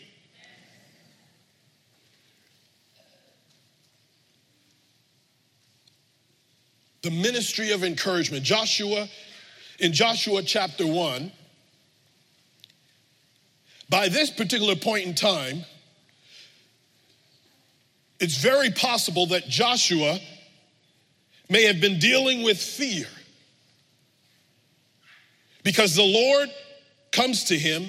The 7.02 7.12
ministry 7.12 7.72
of 7.72 7.86
encouragement. 7.86 8.44
Joshua, 8.44 9.08
in 9.80 9.94
Joshua 9.94 10.44
chapter 10.44 10.86
1, 10.86 11.32
by 13.90 14.10
this 14.10 14.30
particular 14.30 14.76
point 14.76 15.06
in 15.06 15.16
time, 15.16 15.64
it's 18.20 18.38
very 18.38 18.72
possible 18.72 19.28
that 19.28 19.48
Joshua 19.48 20.20
may 21.50 21.64
have 21.64 21.80
been 21.80 22.00
dealing 22.00 22.44
with 22.44 22.58
fear 22.58 23.06
because 25.64 25.96
the 25.96 26.04
Lord 26.04 26.50
comes 27.12 27.46
to 27.46 27.58
him 27.58 27.88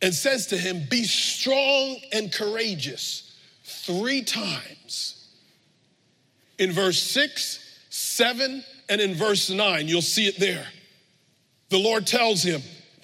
and 0.00 0.14
says 0.14 0.48
to 0.48 0.58
him, 0.58 0.82
Be 0.90 1.04
strong 1.04 1.96
and 2.12 2.32
courageous 2.32 3.36
three 3.64 4.22
times. 4.22 5.28
In 6.58 6.72
verse 6.72 7.02
6, 7.02 7.58
7, 7.90 8.64
and 8.88 9.00
in 9.00 9.14
verse 9.14 9.50
9, 9.50 9.88
you'll 9.88 10.02
see 10.02 10.26
it 10.26 10.38
there. 10.38 10.66
The 11.70 11.78
Lord 11.78 12.06
tells 12.06 12.42
him, 12.42 12.60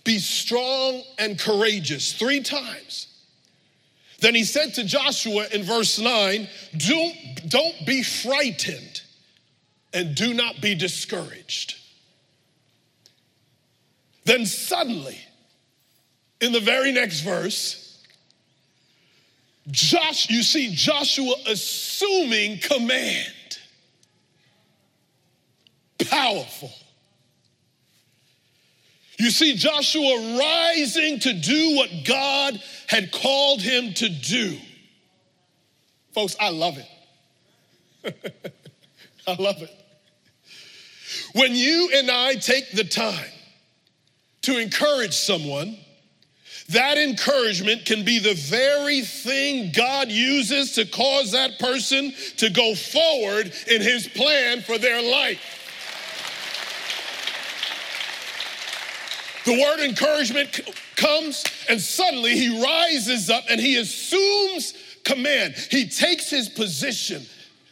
be 0.09 0.19
strong 0.19 1.03
and 1.19 1.39
courageous 1.39 2.15
three 2.15 2.41
times. 2.41 3.09
Then 4.21 4.35
he 4.35 4.43
said 4.43 4.73
to 4.77 4.85
Joshua 4.85 5.45
in 5.53 5.65
verse 5.65 5.99
9, 5.99 6.49
don't, 6.79 7.15
don't 7.51 7.87
be 7.87 8.03
frightened 8.03 9.03
and 9.93 10.15
do 10.15 10.33
not 10.33 10.63
be 10.63 10.75
discouraged. 10.75 11.77
Then 14.25 14.47
suddenly, 14.47 15.19
in 16.41 16.53
the 16.53 16.61
very 16.61 16.91
next 16.91 17.21
verse, 17.21 18.03
Josh, 19.71 20.31
you 20.31 20.43
see 20.43 20.75
Joshua 20.75 21.35
assuming 21.47 22.61
command. 22.61 23.59
Powerful. 25.99 26.73
You 29.19 29.31
see 29.31 29.57
Joshua 29.57 30.39
rising 30.39 31.19
to 31.21 31.33
do 31.33 31.77
what 31.77 31.91
God 32.05 32.63
had 32.87 33.11
called 33.11 33.61
him 33.61 33.93
to 33.95 34.09
do. 34.09 34.57
Folks, 36.13 36.37
I 36.41 36.51
love 36.51 36.79
it. 36.79 38.45
I 39.27 39.35
love 39.35 39.61
it. 39.61 39.71
When 41.35 41.55
you 41.55 41.91
and 41.95 42.11
I 42.11 42.35
take 42.35 42.71
the 42.73 42.85
time 42.85 43.31
to 44.43 44.59
encourage 44.59 45.15
someone, 45.15 45.77
that 46.69 46.99
encouragement 46.99 47.87
can 47.87 48.05
be 48.05 48.19
the 48.19 48.35
very 48.35 49.01
thing 49.01 49.73
God 49.75 50.11
uses 50.11 50.73
to 50.73 50.85
cause 50.85 51.33
that 51.33 51.59
person 51.59 52.13
to 52.37 52.51
go 52.51 52.75
forward 52.75 53.53
in 53.71 53.81
his 53.81 54.07
plan 54.07 54.61
for 54.61 54.79
their 54.79 55.03
life. 55.03 55.41
The 59.49 59.55
word 59.55 59.81
encouragement 59.81 60.61
comes, 60.97 61.43
and 61.71 61.81
suddenly 61.81 62.37
he 62.37 62.63
rises 62.63 63.31
up 63.31 63.45
and 63.49 63.59
he 63.59 63.79
assumes 63.79 64.75
command. 65.05 65.55
He 65.71 65.89
takes 65.89 66.29
his 66.29 66.51
position. 66.51 67.25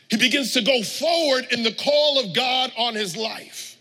He 0.09 0.16
begins 0.16 0.54
to 0.54 0.62
go 0.62 0.83
forward 0.83 1.49
in 1.50 1.62
the 1.62 1.73
call 1.73 2.18
of 2.18 2.33
God 2.33 2.73
on 2.78 2.95
his 2.95 3.14
life. 3.14 3.76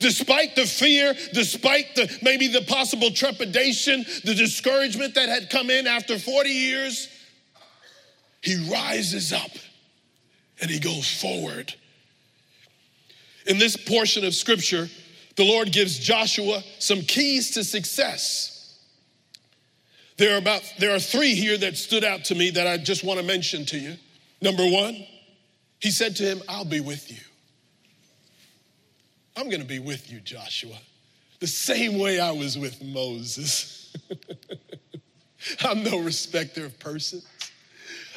Despite 0.00 0.56
the 0.56 0.66
fear, 0.66 1.14
despite 1.34 1.94
the 1.94 2.18
maybe 2.20 2.48
the 2.48 2.62
possible 2.62 3.12
trepidation, 3.12 4.04
the 4.24 4.34
discouragement 4.34 5.14
that 5.14 5.28
had 5.28 5.48
come 5.48 5.70
in 5.70 5.86
after 5.86 6.18
40 6.18 6.50
years, 6.50 7.08
he 8.42 8.56
rises 8.68 9.32
up 9.32 9.52
and 10.60 10.68
he 10.68 10.80
goes 10.80 11.08
forward. 11.08 11.72
In 13.46 13.58
this 13.58 13.76
portion 13.76 14.24
of 14.24 14.34
scripture, 14.34 14.88
the 15.36 15.44
Lord 15.44 15.70
gives 15.70 15.98
Joshua 15.98 16.62
some 16.78 17.02
keys 17.02 17.52
to 17.52 17.64
success. 17.64 18.78
There 20.16 20.34
are 20.34 20.38
about 20.38 20.62
there 20.78 20.94
are 20.94 20.98
three 20.98 21.34
here 21.34 21.58
that 21.58 21.76
stood 21.76 22.02
out 22.02 22.24
to 22.26 22.34
me 22.34 22.50
that 22.50 22.66
I 22.66 22.78
just 22.78 23.04
want 23.04 23.20
to 23.20 23.26
mention 23.26 23.66
to 23.66 23.78
you. 23.78 23.96
Number 24.40 24.66
one, 24.66 25.06
he 25.78 25.90
said 25.90 26.16
to 26.16 26.22
him, 26.22 26.42
I'll 26.48 26.64
be 26.64 26.80
with 26.80 27.10
you. 27.10 27.18
I'm 29.36 29.50
going 29.50 29.60
to 29.60 29.66
be 29.66 29.78
with 29.78 30.10
you, 30.10 30.20
Joshua, 30.20 30.78
the 31.40 31.46
same 31.46 31.98
way 31.98 32.18
I 32.18 32.30
was 32.30 32.56
with 32.56 32.82
Moses. 32.82 33.94
I'm 35.60 35.82
no 35.82 35.98
respecter 35.98 36.64
of 36.64 36.78
persons. 36.78 37.26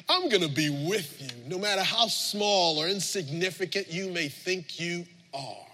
I'm 0.08 0.30
going 0.30 0.42
to 0.42 0.50
be 0.50 0.70
with 0.88 1.22
you, 1.22 1.30
no 1.48 1.60
matter 1.60 1.84
how 1.84 2.08
small 2.08 2.80
or 2.80 2.88
insignificant 2.88 3.92
you 3.92 4.10
may 4.10 4.30
think 4.30 4.80
you 4.80 5.06
are. 5.34 5.69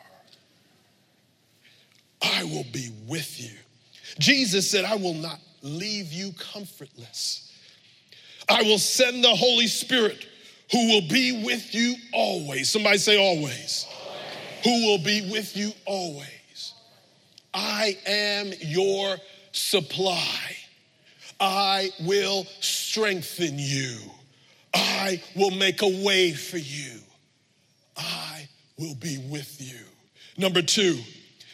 I 2.33 2.43
will 2.43 2.65
be 2.71 2.89
with 3.07 3.39
you. 3.39 3.55
Jesus 4.19 4.69
said, 4.69 4.85
I 4.85 4.95
will 4.95 5.13
not 5.13 5.39
leave 5.61 6.11
you 6.11 6.31
comfortless. 6.53 7.51
I 8.49 8.63
will 8.63 8.79
send 8.79 9.23
the 9.23 9.35
Holy 9.35 9.67
Spirit 9.67 10.25
who 10.71 10.87
will 10.87 11.07
be 11.07 11.43
with 11.45 11.73
you 11.73 11.95
always. 12.13 12.69
Somebody 12.69 12.97
say, 12.97 13.17
always. 13.17 13.85
always. 13.89 14.63
Who 14.63 14.87
will 14.87 14.97
be 14.99 15.29
with 15.31 15.55
you 15.55 15.71
always. 15.85 16.73
I 17.53 17.97
am 18.05 18.51
your 18.61 19.17
supply. 19.51 20.55
I 21.39 21.89
will 22.01 22.45
strengthen 22.59 23.55
you. 23.57 23.97
I 24.73 25.21
will 25.35 25.51
make 25.51 25.81
a 25.81 26.03
way 26.03 26.33
for 26.33 26.57
you. 26.57 26.99
I 27.97 28.47
will 28.77 28.95
be 28.95 29.17
with 29.29 29.61
you. 29.61 29.79
Number 30.37 30.61
two, 30.61 30.99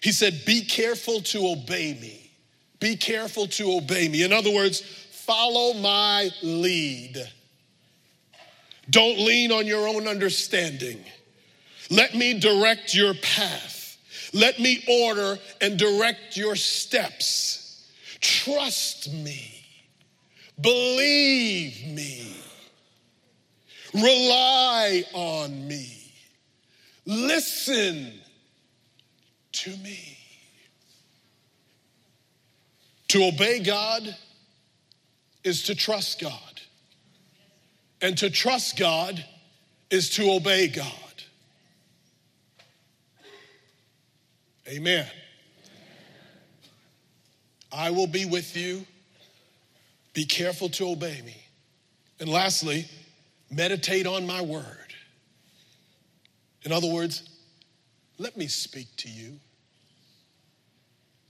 he 0.01 0.11
said, 0.11 0.43
Be 0.45 0.61
careful 0.65 1.21
to 1.21 1.47
obey 1.47 1.97
me. 1.99 2.31
Be 2.79 2.95
careful 2.95 3.47
to 3.47 3.77
obey 3.77 4.09
me. 4.09 4.23
In 4.23 4.33
other 4.33 4.51
words, 4.51 4.81
follow 4.81 5.73
my 5.73 6.29
lead. 6.41 7.29
Don't 8.89 9.19
lean 9.19 9.51
on 9.51 9.67
your 9.67 9.87
own 9.87 10.07
understanding. 10.07 10.99
Let 11.89 12.15
me 12.15 12.39
direct 12.39 12.95
your 12.95 13.13
path. 13.13 13.97
Let 14.33 14.59
me 14.59 14.83
order 14.87 15.37
and 15.61 15.77
direct 15.77 16.35
your 16.35 16.55
steps. 16.55 17.87
Trust 18.19 19.13
me. 19.13 19.65
Believe 20.59 21.87
me. 21.87 22.35
Rely 23.93 25.03
on 25.13 25.67
me. 25.67 26.13
Listen 27.05 28.13
to 29.61 29.69
me. 29.77 30.17
To 33.09 33.25
obey 33.25 33.59
God 33.59 34.15
is 35.43 35.63
to 35.63 35.75
trust 35.75 36.19
God. 36.19 36.61
And 38.01 38.17
to 38.17 38.31
trust 38.31 38.77
God 38.77 39.23
is 39.91 40.09
to 40.11 40.31
obey 40.31 40.67
God. 40.67 40.85
Amen. 44.67 45.05
I 47.71 47.91
will 47.91 48.07
be 48.07 48.25
with 48.25 48.57
you. 48.57 48.85
Be 50.13 50.25
careful 50.25 50.69
to 50.69 50.89
obey 50.89 51.21
me. 51.23 51.37
And 52.19 52.29
lastly, 52.29 52.85
meditate 53.51 54.07
on 54.07 54.25
my 54.25 54.41
word. 54.41 54.65
In 56.63 56.71
other 56.71 56.87
words, 56.87 57.29
let 58.17 58.37
me 58.37 58.47
speak 58.47 58.87
to 58.97 59.09
you. 59.09 59.39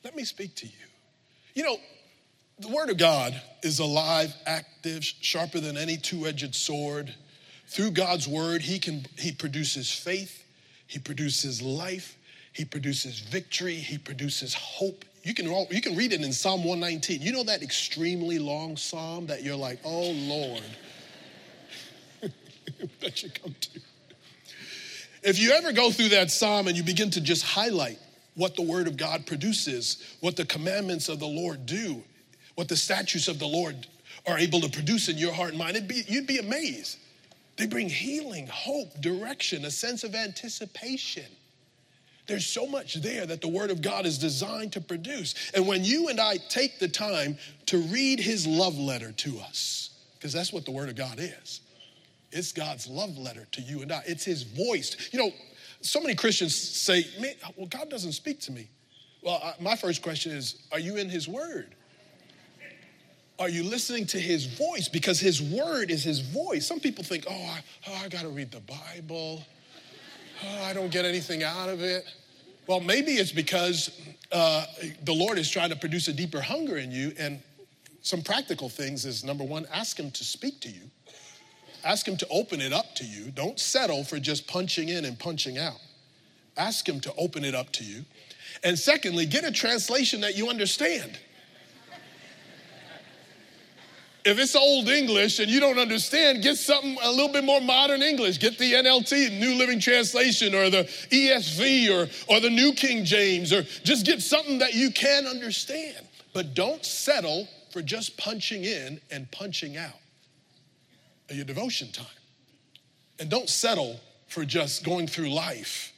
Let 0.04 0.16
me 0.16 0.24
speak 0.24 0.56
to 0.56 0.66
you. 0.66 0.74
You 1.54 1.64
know, 1.64 1.78
the 2.60 2.68
Word 2.68 2.90
of 2.90 2.98
God 2.98 3.40
is 3.64 3.80
alive, 3.80 4.34
active, 4.46 5.04
sharper 5.04 5.60
than 5.60 5.78
any 5.78 5.98
two 5.98 6.28
edged 6.28 6.56
sword. 6.56 7.14
Through 7.68 7.92
God's 7.92 8.28
Word, 8.28 8.62
He, 8.62 8.80
can, 8.80 9.06
he 9.18 9.32
produces 9.32 9.92
faith, 9.92 10.44
He 10.88 11.00
produces 11.00 11.62
life, 11.62 12.18
He 12.54 12.66
produces 12.66 13.20
victory, 13.20 13.76
He 13.76 13.98
produces 13.98 14.54
hope. 14.54 15.06
You 15.24 15.34
can, 15.34 15.46
you 15.70 15.82
can 15.82 15.96
read 15.96 16.14
it 16.14 16.22
in 16.22 16.34
Psalm 16.34 16.64
119. 16.64 17.22
You 17.22 17.32
know 17.32 17.44
that 17.44 17.62
extremely 17.62 18.40
long 18.40 18.76
psalm 18.76 19.28
that 19.28 19.44
you're 19.44 19.56
like, 19.56 19.80
oh 19.84 20.12
Lord, 20.12 20.64
that 23.02 23.18
should 23.18 23.40
come 23.40 23.56
to. 23.60 23.80
If 25.24 25.40
you 25.40 25.52
ever 25.52 25.72
go 25.72 25.92
through 25.92 26.10
that 26.10 26.32
psalm 26.32 26.68
and 26.68 26.76
you 26.76 26.82
begin 26.84 27.12
to 27.12 27.22
just 27.22 27.44
highlight 27.44 28.00
what 28.36 28.56
the 28.56 28.62
word 28.62 28.88
of 28.88 28.98
God 28.98 29.26
produces, 29.26 30.16
what 30.22 30.36
the 30.36 30.46
commandments 30.46 31.10
of 31.10 31.20
the 31.20 31.28
Lord 31.28 31.66
do, 31.66 32.02
what 32.56 32.68
the 32.68 32.76
statutes 32.76 33.28
of 33.28 33.40
the 33.40 33.48
Lord 33.48 33.88
are 34.28 34.38
able 34.38 34.62
to 34.62 34.70
produce 34.70 35.10
in 35.10 35.18
your 35.18 35.34
heart 35.34 35.50
and 35.50 35.58
mind, 35.58 35.88
be, 35.88 36.04
you'd 36.08 36.28
be 36.28 36.38
amazed. 36.38 36.98
They 37.58 37.68
bring 37.68 37.90
healing, 37.90 38.48
hope, 38.48 39.00
direction, 39.02 39.66
a 39.66 39.72
sense 39.72 40.04
of 40.04 40.16
anticipation. 40.16 41.26
There's 42.28 42.46
so 42.46 42.66
much 42.66 42.96
there 42.96 43.26
that 43.26 43.42
the 43.42 43.48
Word 43.48 43.72
of 43.72 43.82
God 43.82 44.06
is 44.06 44.18
designed 44.18 44.74
to 44.74 44.82
produce. 44.82 45.52
And 45.54 45.68
when 45.68 45.84
you 45.84 46.08
and 46.08 46.20
I 46.20 46.38
take 46.50 46.80
the 46.80 46.88
time 46.88 47.38
to 47.68 47.80
read 47.80 48.20
His 48.20 48.48
love 48.48 48.78
letter 48.78 49.12
to 49.12 49.40
us, 49.40 49.90
because 50.16 50.32
that's 50.32 50.54
what 50.54 50.66
the 50.66 50.72
Word 50.72 50.90
of 50.90 50.96
God 50.96 51.20
is, 51.20 51.62
it's 52.32 52.54
God's 52.54 52.88
love 52.88 53.18
letter 53.18 53.48
to 53.52 53.62
you 53.62 53.82
and 53.82 53.92
I. 53.92 54.02
It's 54.06 54.24
His 54.24 54.44
voice. 54.44 55.10
You 55.12 55.20
know, 55.20 55.32
so 55.82 56.00
many 56.00 56.16
Christians 56.16 56.56
say, 56.56 57.06
man, 57.20 57.34
well, 57.56 57.68
God 57.68 57.90
doesn't 57.90 58.14
speak 58.14 58.40
to 58.42 58.52
me. 58.52 58.70
Well, 59.22 59.42
I, 59.44 59.54
my 59.62 59.76
first 59.76 60.02
question 60.02 60.32
is, 60.32 60.64
are 60.72 60.80
you 60.80 60.98
in 60.98 61.10
His 61.10 61.28
Word? 61.28 61.76
Are 63.40 63.50
you 63.50 63.64
listening 63.64 64.06
to 64.08 64.20
His 64.20 64.46
voice? 64.46 64.88
Because 64.88 65.20
His 65.20 65.42
Word 65.42 65.90
is 65.90 66.04
His 66.04 66.20
voice. 66.20 66.68
Some 66.68 66.80
people 66.80 67.04
think, 67.04 67.26
oh, 67.28 67.34
I, 67.34 67.64
oh, 67.88 68.02
I 68.04 68.10
got 68.10 68.22
to 68.22 68.30
read 68.30 68.52
the 68.52 68.62
Bible. 68.62 69.44
Oh, 70.44 70.64
I 70.64 70.74
don't 70.74 70.92
get 70.92 71.06
anything 71.06 71.44
out 71.44 71.70
of 71.70 71.82
it. 71.82 72.06
Well, 72.68 72.80
maybe 72.80 73.14
it's 73.14 73.32
because 73.32 74.00
uh, 74.32 74.66
the 75.04 75.14
Lord 75.14 75.38
is 75.38 75.50
trying 75.50 75.70
to 75.70 75.76
produce 75.76 76.08
a 76.08 76.14
deeper 76.14 76.42
hunger 76.42 76.78
in 76.78 76.92
you. 76.92 77.14
And 77.18 77.42
some 78.02 78.22
practical 78.22 78.70
things 78.70 79.06
is 79.06 79.24
number 79.24 79.44
one, 79.44 79.66
ask 79.74 80.00
Him 80.00 80.12
to 80.12 80.24
speak 80.24 80.62
to 80.62 80.70
you. 80.70 80.82
Ask 81.84 82.08
Him 82.08 82.18
to 82.18 82.28
open 82.30 82.62
it 82.62 82.74
up 82.74 82.96
to 82.96 83.06
you. 83.06 83.32
Don't 83.32 83.60
settle 83.60 84.04
for 84.04 84.20
just 84.20 84.48
punching 84.48 84.90
in 84.90 85.06
and 85.06 85.18
punching 85.18 85.58
out. 85.58 85.80
Ask 86.58 86.88
Him 86.88 87.00
to 87.02 87.14
open 87.16 87.44
it 87.44 87.56
up 87.56 87.72
to 87.74 87.84
you. 87.84 88.06
And 88.64 88.78
secondly, 88.78 89.26
get 89.26 89.44
a 89.44 89.52
translation 89.52 90.22
that 90.22 90.38
you 90.38 90.50
understand. 90.50 91.18
If 94.24 94.38
it's 94.38 94.56
old 94.56 94.88
English 94.88 95.40
and 95.40 95.50
you 95.50 95.60
don't 95.60 95.80
understand, 95.80 96.44
get 96.44 96.56
something 96.58 96.96
a 97.02 97.10
little 97.10 97.34
bit 97.34 97.44
more 97.44 97.60
modern 97.60 98.04
English. 98.04 98.38
Get 98.38 98.60
the 98.60 98.74
NLT, 98.74 99.40
New 99.40 99.56
Living 99.56 99.80
Translation, 99.80 100.54
or 100.54 100.70
the 100.70 100.84
ESV, 101.10 101.90
or, 101.90 102.08
or 102.32 102.40
the 102.40 102.52
New 102.52 102.74
King 102.74 103.04
James, 103.04 103.52
or 103.52 103.64
just 103.64 104.06
get 104.06 104.22
something 104.22 104.60
that 104.60 104.76
you 104.76 104.92
can 104.92 105.26
understand. 105.26 106.06
But 106.34 106.54
don't 106.54 106.86
settle 106.86 107.48
for 107.72 107.82
just 107.82 108.16
punching 108.18 108.64
in 108.64 109.02
and 109.10 109.30
punching 109.32 109.76
out 109.76 110.01
your 111.36 111.46
devotion 111.46 111.92
time. 111.92 112.06
And 113.20 113.30
don't 113.30 113.50
settle 113.50 114.00
for 114.28 114.46
just 114.46 114.84
going 114.84 115.08
through 115.08 115.30
life 115.30 115.94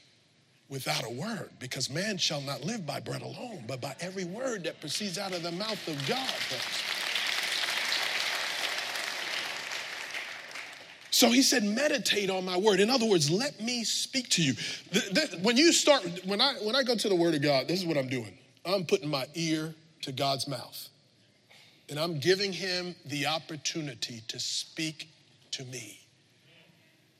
without 0.69 1.05
a 1.05 1.09
word, 1.09 1.51
because 1.59 1.89
man 1.89 2.17
shall 2.17 2.41
not 2.41 2.63
live 2.63 2.85
by 2.85 2.99
bread 2.99 3.21
alone, 3.21 3.63
but 3.67 3.79
by 3.79 3.95
every 3.99 4.25
word 4.25 4.63
that 4.63 4.79
proceeds 4.79 5.17
out 5.19 5.31
of 5.31 5.43
the 5.43 5.51
mouth 5.51 5.87
of 5.87 6.07
God. 6.07 6.33
So 11.11 11.29
he 11.29 11.43
said, 11.43 11.63
meditate 11.63 12.31
on 12.31 12.43
my 12.43 12.57
word. 12.57 12.79
In 12.79 12.89
other 12.89 13.05
words, 13.05 13.29
let 13.29 13.61
me 13.61 13.83
speak 13.83 14.29
to 14.29 14.41
you. 14.41 14.55
When 15.43 15.57
you 15.57 15.71
start, 15.71 16.03
when 16.25 16.41
I 16.41 16.55
when 16.55 16.75
I 16.75 16.81
go 16.81 16.95
to 16.95 17.07
the 17.07 17.15
word 17.15 17.35
of 17.35 17.43
God, 17.43 17.67
this 17.67 17.79
is 17.79 17.85
what 17.85 17.97
I'm 17.97 18.09
doing. 18.09 18.35
I'm 18.65 18.83
putting 18.83 19.09
my 19.09 19.27
ear 19.35 19.75
to 20.01 20.11
God's 20.11 20.47
mouth. 20.47 20.89
And 21.87 21.99
I'm 21.99 22.19
giving 22.19 22.51
him 22.51 22.95
the 23.05 23.27
opportunity 23.27 24.23
to 24.29 24.39
speak 24.39 25.09
to 25.53 25.63
me, 25.65 25.99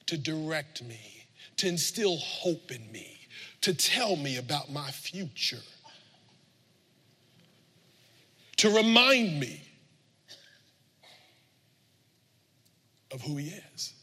to 0.07 0.17
direct 0.17 0.83
me, 0.83 1.25
to 1.57 1.67
instill 1.67 2.17
hope 2.17 2.71
in 2.71 2.91
me, 2.91 3.19
to 3.61 3.73
tell 3.73 4.15
me 4.15 4.37
about 4.37 4.71
my 4.71 4.89
future, 4.89 5.61
to 8.57 8.69
remind 8.69 9.39
me 9.39 9.61
of 13.11 13.21
who 13.21 13.37
He 13.37 13.49
is. 13.73 13.93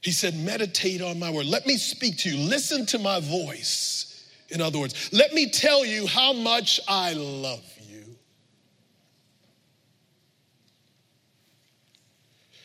He 0.00 0.12
said, 0.12 0.36
Meditate 0.36 1.00
on 1.00 1.18
my 1.18 1.30
word. 1.30 1.46
Let 1.46 1.66
me 1.66 1.76
speak 1.76 2.18
to 2.18 2.30
you. 2.30 2.36
Listen 2.36 2.86
to 2.86 2.98
my 2.98 3.20
voice. 3.20 4.28
In 4.50 4.60
other 4.60 4.78
words, 4.78 5.10
let 5.12 5.32
me 5.32 5.50
tell 5.50 5.84
you 5.84 6.06
how 6.06 6.34
much 6.34 6.78
I 6.86 7.14
love 7.14 7.64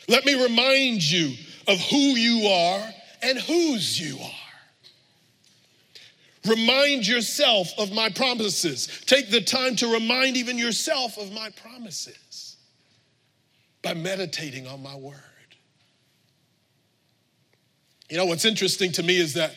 Let 0.10 0.26
me 0.26 0.42
remind 0.42 1.10
you 1.10 1.36
of 1.68 1.80
who 1.80 1.98
you 1.98 2.48
are 2.48 2.90
and 3.22 3.38
whose 3.38 4.00
you 4.00 4.18
are. 4.20 4.32
Remind 6.48 7.08
yourself 7.08 7.72
of 7.78 7.92
my 7.92 8.10
promises. 8.10 8.88
Take 9.06 9.30
the 9.30 9.42
time 9.42 9.76
to 9.78 9.94
remind 9.94 10.36
even 10.36 10.58
yourself 10.58 11.18
of 11.20 11.32
my 11.32 11.52
promises 11.52 12.58
by 13.84 13.94
meditating 13.94 14.66
on 14.66 14.82
my 14.82 14.96
word. 14.96 15.16
You 18.10 18.18
know, 18.18 18.26
what's 18.26 18.46
interesting 18.46 18.92
to 18.94 19.04
me 19.04 19.18
is 19.18 19.36
that 19.36 19.56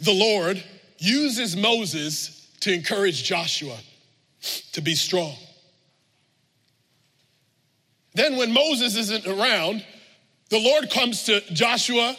the 0.00 0.12
Lord 0.12 0.62
uses 0.98 1.56
Moses 1.56 2.48
to 2.60 2.72
encourage 2.72 3.24
Joshua 3.24 3.76
to 4.72 4.80
be 4.80 4.94
strong. 4.94 5.34
Then, 8.14 8.36
when 8.36 8.52
Moses 8.52 8.96
isn't 8.96 9.26
around, 9.26 9.84
the 10.50 10.60
Lord 10.60 10.90
comes 10.90 11.24
to 11.24 11.40
Joshua, 11.52 12.16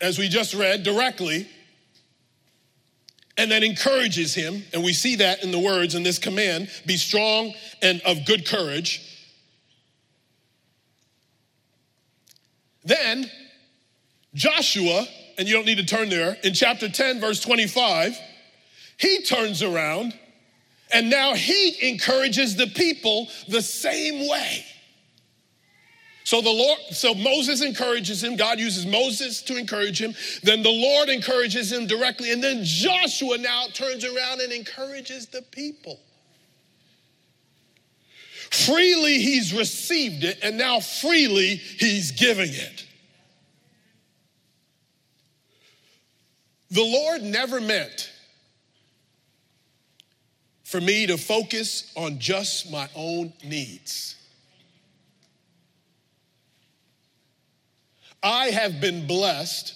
as 0.00 0.18
we 0.18 0.28
just 0.28 0.54
read, 0.54 0.82
directly, 0.82 1.48
and 3.38 3.50
then 3.50 3.62
encourages 3.62 4.34
him. 4.34 4.64
And 4.72 4.84
we 4.84 4.92
see 4.92 5.16
that 5.16 5.42
in 5.42 5.50
the 5.50 5.58
words 5.58 5.94
in 5.94 6.02
this 6.02 6.18
command 6.18 6.68
be 6.84 6.96
strong 6.96 7.54
and 7.80 8.00
of 8.02 8.26
good 8.26 8.46
courage. 8.46 9.04
Then 12.84 13.30
Joshua, 14.34 15.06
and 15.38 15.48
you 15.48 15.54
don't 15.54 15.66
need 15.66 15.78
to 15.78 15.86
turn 15.86 16.08
there, 16.08 16.36
in 16.42 16.52
chapter 16.52 16.88
10, 16.88 17.20
verse 17.20 17.40
25, 17.40 18.18
he 18.98 19.22
turns 19.22 19.62
around 19.62 20.18
and 20.92 21.10
now 21.10 21.34
he 21.34 21.88
encourages 21.88 22.56
the 22.56 22.66
people 22.66 23.28
the 23.48 23.62
same 23.62 24.28
way. 24.28 24.64
So 26.28 26.42
the 26.42 26.50
Lord, 26.50 26.78
so 26.90 27.14
Moses 27.14 27.62
encourages 27.62 28.22
him. 28.22 28.36
God 28.36 28.60
uses 28.60 28.84
Moses 28.84 29.40
to 29.44 29.56
encourage 29.56 29.98
him. 29.98 30.12
Then 30.42 30.62
the 30.62 30.68
Lord 30.68 31.08
encourages 31.08 31.72
him 31.72 31.86
directly. 31.86 32.32
And 32.32 32.44
then 32.44 32.64
Joshua 32.64 33.38
now 33.38 33.64
turns 33.72 34.04
around 34.04 34.42
and 34.42 34.52
encourages 34.52 35.24
the 35.24 35.40
people. 35.40 35.98
Freely 38.50 39.20
he's 39.20 39.54
received 39.54 40.22
it, 40.22 40.38
and 40.42 40.58
now 40.58 40.80
freely 40.80 41.54
he's 41.56 42.10
giving 42.10 42.50
it. 42.50 42.84
The 46.70 46.84
Lord 46.84 47.22
never 47.22 47.58
meant 47.58 48.12
for 50.62 50.78
me 50.78 51.06
to 51.06 51.16
focus 51.16 51.90
on 51.96 52.18
just 52.18 52.70
my 52.70 52.86
own 52.94 53.32
needs. 53.42 54.17
I 58.22 58.46
have 58.46 58.80
been 58.80 59.06
blessed 59.06 59.74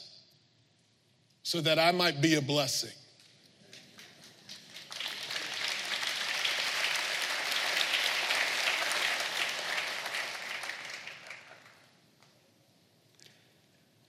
so 1.42 1.60
that 1.60 1.78
I 1.78 1.92
might 1.92 2.20
be 2.20 2.34
a 2.34 2.40
blessing. 2.40 2.90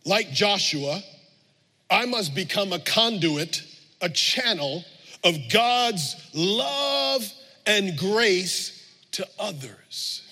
Like 0.06 0.32
Joshua, 0.32 1.02
I 1.90 2.06
must 2.06 2.36
become 2.36 2.74
a 2.74 2.80
conduit, 2.80 3.62
a 4.02 4.10
channel 4.10 4.84
of 5.24 5.36
God's 5.50 6.16
love 6.34 7.24
and 7.66 7.98
grace 7.98 8.84
to 9.12 9.28
others. 9.40 10.23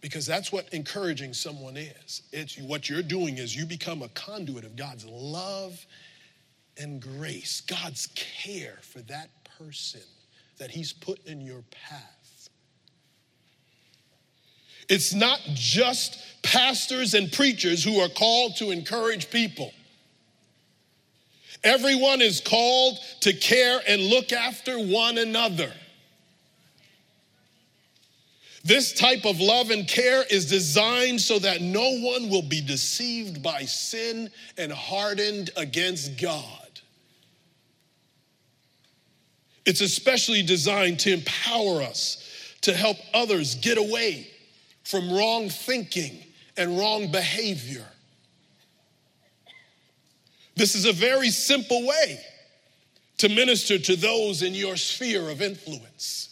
Because 0.00 0.24
that's 0.24 0.50
what 0.50 0.72
encouraging 0.72 1.34
someone 1.34 1.76
is. 1.76 2.22
It's 2.32 2.58
what 2.58 2.88
you're 2.88 3.02
doing 3.02 3.38
is 3.38 3.54
you 3.54 3.66
become 3.66 4.02
a 4.02 4.08
conduit 4.08 4.64
of 4.64 4.74
God's 4.74 5.04
love 5.04 5.84
and 6.78 7.00
grace, 7.00 7.60
God's 7.60 8.08
care 8.14 8.78
for 8.80 9.00
that 9.02 9.28
person 9.58 10.00
that 10.58 10.70
He's 10.70 10.92
put 10.92 11.24
in 11.26 11.40
your 11.40 11.62
path. 11.70 12.48
It's 14.88 15.14
not 15.14 15.40
just 15.54 16.18
pastors 16.42 17.14
and 17.14 17.30
preachers 17.30 17.84
who 17.84 18.00
are 18.00 18.08
called 18.08 18.56
to 18.56 18.70
encourage 18.70 19.30
people. 19.30 19.72
Everyone 21.62 22.22
is 22.22 22.40
called 22.40 22.98
to 23.20 23.32
care 23.32 23.80
and 23.86 24.02
look 24.02 24.32
after 24.32 24.78
one 24.78 25.18
another. 25.18 25.72
This 28.62 28.92
type 28.92 29.24
of 29.24 29.40
love 29.40 29.70
and 29.70 29.88
care 29.88 30.22
is 30.30 30.50
designed 30.50 31.20
so 31.20 31.38
that 31.38 31.62
no 31.62 31.98
one 31.98 32.28
will 32.28 32.42
be 32.42 32.60
deceived 32.60 33.42
by 33.42 33.62
sin 33.62 34.30
and 34.58 34.70
hardened 34.70 35.50
against 35.56 36.20
God. 36.20 36.44
It's 39.64 39.80
especially 39.80 40.42
designed 40.42 41.00
to 41.00 41.12
empower 41.12 41.82
us 41.82 42.26
to 42.62 42.74
help 42.74 42.98
others 43.14 43.54
get 43.54 43.78
away 43.78 44.30
from 44.84 45.10
wrong 45.10 45.48
thinking 45.48 46.22
and 46.56 46.78
wrong 46.78 47.10
behavior. 47.10 47.86
This 50.56 50.74
is 50.74 50.84
a 50.84 50.92
very 50.92 51.30
simple 51.30 51.86
way 51.86 52.20
to 53.18 53.28
minister 53.28 53.78
to 53.78 53.96
those 53.96 54.42
in 54.42 54.54
your 54.54 54.76
sphere 54.76 55.30
of 55.30 55.40
influence. 55.40 56.29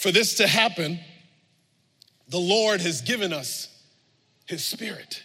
For 0.00 0.10
this 0.10 0.36
to 0.36 0.46
happen, 0.46 0.98
the 2.26 2.38
Lord 2.38 2.80
has 2.80 3.02
given 3.02 3.34
us 3.34 3.68
His 4.46 4.64
Spirit. 4.64 5.22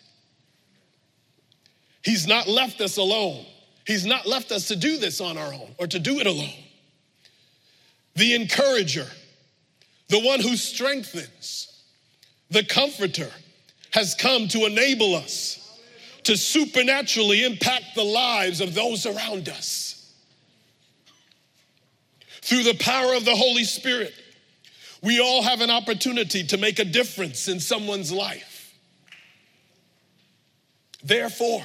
He's 2.03 2.27
not 2.27 2.49
left 2.49 2.81
us 2.81 2.97
alone. 2.97 3.45
He's 3.87 4.05
not 4.05 4.25
left 4.25 4.51
us 4.51 4.67
to 4.67 4.75
do 4.75 4.97
this 4.97 5.21
on 5.21 5.37
our 5.37 5.53
own 5.53 5.73
or 5.77 5.87
to 5.87 5.97
do 5.97 6.19
it 6.19 6.27
alone. 6.27 6.61
The 8.15 8.35
encourager, 8.35 9.07
the 10.09 10.19
one 10.19 10.41
who 10.41 10.57
strengthens, 10.57 11.81
the 12.49 12.65
comforter 12.65 13.31
has 13.91 14.13
come 14.13 14.49
to 14.49 14.65
enable 14.65 15.15
us 15.15 15.79
to 16.23 16.35
supernaturally 16.35 17.45
impact 17.45 17.95
the 17.95 18.03
lives 18.03 18.59
of 18.59 18.73
those 18.73 19.05
around 19.05 19.47
us. 19.47 20.13
Through 22.41 22.63
the 22.63 22.77
power 22.77 23.13
of 23.13 23.23
the 23.23 23.37
Holy 23.37 23.63
Spirit, 23.63 24.13
we 25.05 25.19
all 25.19 25.43
have 25.43 25.61
an 25.61 25.69
opportunity 25.69 26.43
to 26.43 26.57
make 26.57 26.79
a 26.79 26.83
difference 26.83 27.47
in 27.47 27.59
someone's 27.59 28.11
life. 28.11 28.73
Therefore, 31.03 31.63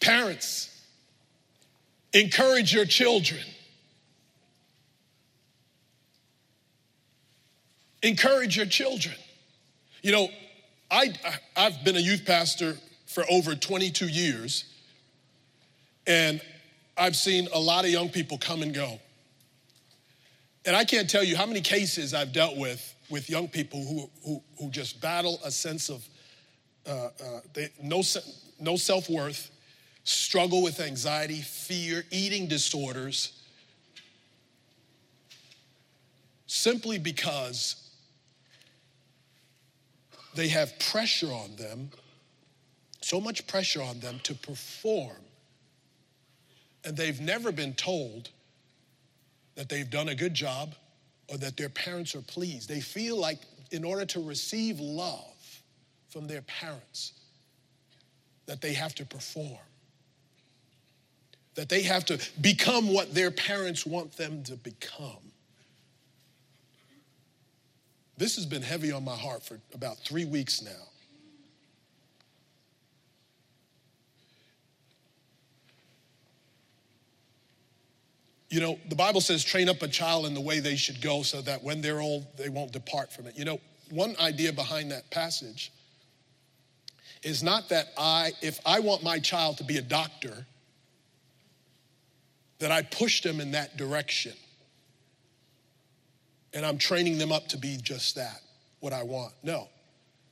parents, 0.00 0.68
encourage 2.12 2.72
your 2.72 2.84
children. 2.84 3.40
Encourage 8.04 8.56
your 8.56 8.66
children. 8.66 9.16
You 10.02 10.12
know, 10.12 10.28
I, 10.88 11.12
I've 11.56 11.82
been 11.82 11.96
a 11.96 12.00
youth 12.00 12.24
pastor 12.24 12.76
for 13.06 13.24
over 13.28 13.56
22 13.56 14.06
years, 14.06 14.72
and 16.06 16.40
I've 16.96 17.16
seen 17.16 17.48
a 17.52 17.58
lot 17.58 17.84
of 17.84 17.90
young 17.90 18.08
people 18.08 18.38
come 18.38 18.62
and 18.62 18.72
go. 18.72 19.00
And 20.66 20.76
I 20.76 20.84
can't 20.84 21.08
tell 21.08 21.24
you 21.24 21.36
how 21.36 21.46
many 21.46 21.60
cases 21.60 22.12
I've 22.12 22.32
dealt 22.32 22.56
with 22.56 22.94
with 23.08 23.28
young 23.28 23.48
people 23.48 23.84
who, 23.84 24.10
who, 24.24 24.42
who 24.58 24.70
just 24.70 25.00
battle 25.00 25.40
a 25.44 25.50
sense 25.50 25.88
of 25.88 26.06
uh, 26.86 26.90
uh, 26.90 27.40
they, 27.52 27.68
no, 27.82 28.02
no 28.58 28.76
self 28.76 29.08
worth, 29.10 29.50
struggle 30.04 30.62
with 30.62 30.80
anxiety, 30.80 31.40
fear, 31.40 32.04
eating 32.10 32.46
disorders, 32.46 33.42
simply 36.46 36.98
because 36.98 37.90
they 40.34 40.48
have 40.48 40.78
pressure 40.78 41.32
on 41.32 41.54
them, 41.56 41.90
so 43.00 43.20
much 43.20 43.46
pressure 43.46 43.82
on 43.82 44.00
them 44.00 44.20
to 44.22 44.34
perform. 44.34 45.16
And 46.84 46.96
they've 46.96 47.20
never 47.20 47.52
been 47.52 47.74
told 47.74 48.30
that 49.54 49.68
they've 49.68 49.90
done 49.90 50.08
a 50.08 50.14
good 50.14 50.34
job 50.34 50.74
or 51.28 51.36
that 51.38 51.56
their 51.56 51.68
parents 51.68 52.14
are 52.14 52.22
pleased. 52.22 52.68
They 52.68 52.80
feel 52.80 53.16
like 53.16 53.38
in 53.70 53.84
order 53.84 54.04
to 54.06 54.20
receive 54.22 54.80
love 54.80 55.62
from 56.08 56.26
their 56.26 56.42
parents, 56.42 57.12
that 58.46 58.60
they 58.60 58.72
have 58.72 58.94
to 58.96 59.06
perform, 59.06 59.58
that 61.54 61.68
they 61.68 61.82
have 61.82 62.04
to 62.06 62.20
become 62.40 62.92
what 62.92 63.14
their 63.14 63.30
parents 63.30 63.86
want 63.86 64.16
them 64.16 64.42
to 64.44 64.56
become. 64.56 65.30
This 68.16 68.36
has 68.36 68.44
been 68.44 68.62
heavy 68.62 68.92
on 68.92 69.04
my 69.04 69.16
heart 69.16 69.42
for 69.42 69.58
about 69.72 69.98
three 69.98 70.24
weeks 70.24 70.62
now. 70.62 70.89
You 78.50 78.60
know, 78.60 78.78
the 78.88 78.96
Bible 78.96 79.20
says, 79.20 79.44
train 79.44 79.68
up 79.68 79.80
a 79.82 79.88
child 79.88 80.26
in 80.26 80.34
the 80.34 80.40
way 80.40 80.58
they 80.58 80.76
should 80.76 81.00
go 81.00 81.22
so 81.22 81.40
that 81.42 81.62
when 81.62 81.80
they're 81.80 82.00
old, 82.00 82.26
they 82.36 82.48
won't 82.48 82.72
depart 82.72 83.12
from 83.12 83.26
it. 83.26 83.38
You 83.38 83.44
know, 83.44 83.60
one 83.90 84.16
idea 84.20 84.52
behind 84.52 84.90
that 84.90 85.08
passage 85.10 85.72
is 87.22 87.42
not 87.42 87.68
that 87.68 87.88
I, 87.96 88.32
if 88.42 88.58
I 88.66 88.80
want 88.80 89.04
my 89.04 89.20
child 89.20 89.58
to 89.58 89.64
be 89.64 89.76
a 89.76 89.82
doctor, 89.82 90.46
that 92.58 92.70
I 92.70 92.82
push 92.82 93.22
them 93.22 93.40
in 93.40 93.52
that 93.52 93.76
direction 93.76 94.34
and 96.52 96.64
I'm 96.64 96.78
training 96.78 97.18
them 97.18 97.32
up 97.32 97.48
to 97.48 97.56
be 97.56 97.78
just 97.80 98.16
that, 98.16 98.40
what 98.80 98.92
I 98.92 99.02
want. 99.02 99.32
No. 99.42 99.68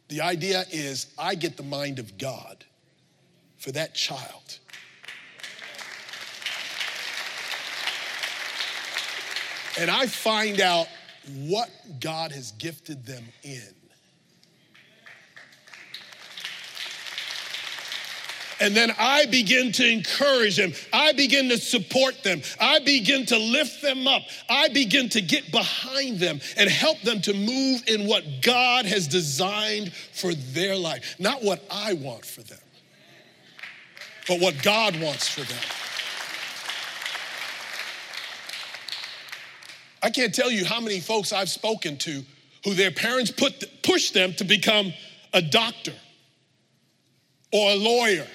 The 0.09 0.21
idea 0.21 0.65
is 0.71 1.07
I 1.19 1.35
get 1.35 1.57
the 1.57 1.63
mind 1.63 1.99
of 1.99 2.19
God 2.19 2.65
for 3.59 3.73
that 3.73 3.95
child. 3.95 4.59
And 9.79 9.91
I 9.91 10.07
find 10.07 10.61
out 10.61 10.89
what 11.35 11.71
God 12.01 12.33
has 12.33 12.53
gifted 12.53 13.07
them 13.07 13.25
in. 13.43 13.75
And 18.61 18.75
then 18.75 18.93
I 18.99 19.27
begin 19.27 19.71
to 19.73 19.89
encourage 19.89 20.57
them. 20.57 20.73
I 20.93 21.13
begin 21.13 21.49
to 21.51 21.59
support 21.59 22.25
them. 22.25 22.43
I 22.61 22.81
begin 22.81 23.25
to 23.27 23.39
lift 23.39 23.83
them 23.83 24.09
up. 24.09 24.23
I 24.51 24.69
begin 24.69 25.09
to 25.11 25.21
get 25.21 25.53
behind 25.53 26.19
them 26.19 26.41
and 26.57 26.69
help 26.69 27.01
them 27.03 27.21
to 27.23 27.35
move 27.35 27.85
in 27.87 28.09
what 28.09 28.25
God 28.43 28.85
has 28.87 29.07
designed 29.07 29.93
for 29.93 30.35
their 30.35 30.77
life. 30.77 31.17
Not 31.21 31.45
what 31.45 31.63
I 31.71 31.93
want 31.93 32.25
for 32.25 32.43
them, 32.43 32.59
but 34.27 34.41
what 34.41 34.61
God 34.63 35.01
wants 35.01 35.29
for 35.29 35.43
them. 35.43 35.88
I 40.09 40.11
can't 40.11 40.35
tell 40.35 40.51
you 40.51 40.65
how 40.65 40.81
many 40.81 41.01
folks 41.01 41.35
I've 41.35 41.51
spoken 41.51 41.99
to 41.99 42.23
who 42.65 42.73
their 42.73 42.91
parents 42.91 43.31
put, 43.31 43.83
pushed 43.83 44.15
them 44.15 44.33
to 44.39 44.45
become 44.45 44.95
a 45.35 45.43
doctor 45.43 45.93
or 47.53 47.73
a 47.73 47.75
lawyer. 47.75 48.27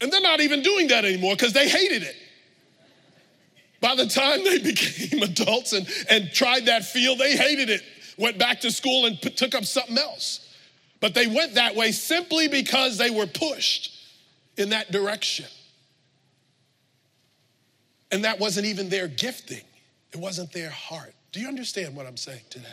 And 0.00 0.10
they're 0.10 0.20
not 0.20 0.40
even 0.40 0.62
doing 0.62 0.88
that 0.88 1.04
anymore 1.04 1.36
because 1.36 1.52
they 1.52 1.68
hated 1.68 2.02
it. 2.02 2.16
By 3.80 3.94
the 3.94 4.08
time 4.08 4.42
they 4.42 4.58
became 4.72 5.22
adults 5.22 5.72
and, 5.72 5.88
and 6.10 6.32
tried 6.32 6.66
that 6.66 6.84
field, 6.84 7.20
they 7.20 7.36
hated 7.36 7.70
it, 7.70 7.82
went 8.18 8.40
back 8.40 8.62
to 8.62 8.72
school 8.72 9.06
and 9.06 9.22
took 9.22 9.54
up 9.54 9.64
something 9.64 9.98
else. 9.98 10.52
But 10.98 11.14
they 11.14 11.28
went 11.28 11.54
that 11.54 11.76
way 11.76 11.92
simply 11.92 12.48
because 12.48 12.98
they 12.98 13.10
were 13.10 13.28
pushed 13.28 13.96
in 14.56 14.70
that 14.70 14.90
direction. 14.90 15.46
And 18.10 18.24
that 18.24 18.40
wasn't 18.40 18.66
even 18.66 18.88
their 18.88 19.06
gifting, 19.06 19.62
it 20.12 20.18
wasn't 20.18 20.52
their 20.52 20.70
heart. 20.70 21.14
Do 21.32 21.40
you 21.40 21.48
understand 21.48 21.94
what 21.94 22.06
I'm 22.06 22.16
saying 22.16 22.42
today? 22.50 22.66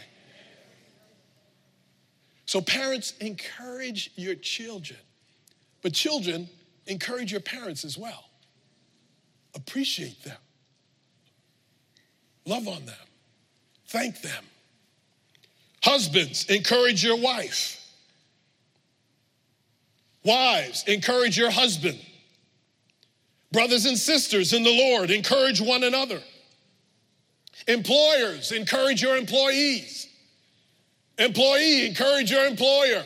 So, 2.46 2.62
parents, 2.62 3.14
encourage 3.20 4.12
your 4.16 4.36
children. 4.36 5.00
But, 5.82 5.94
children, 5.94 6.48
encourage 6.88 7.32
your 7.32 7.42
parents 7.42 7.84
as 7.84 7.98
well. 7.98 8.26
Appreciate 9.56 10.24
them, 10.24 10.38
love 12.46 12.68
on 12.68 12.86
them, 12.86 12.96
thank 13.88 14.22
them. 14.22 14.44
Husbands, 15.84 16.46
encourage 16.50 17.04
your 17.04 17.18
wife. 17.18 17.80
Wives, 20.24 20.84
encourage 20.88 21.38
your 21.38 21.52
husband. 21.52 22.00
Brothers 23.52 23.86
and 23.86 23.96
sisters 23.96 24.52
in 24.52 24.64
the 24.64 24.72
Lord, 24.72 25.12
encourage 25.12 25.62
one 25.62 25.84
another. 25.84 26.20
Employers, 27.68 28.52
encourage 28.52 29.02
your 29.02 29.18
employees. 29.18 30.08
Employee, 31.18 31.88
encourage 31.88 32.30
your 32.30 32.46
employer. 32.46 33.04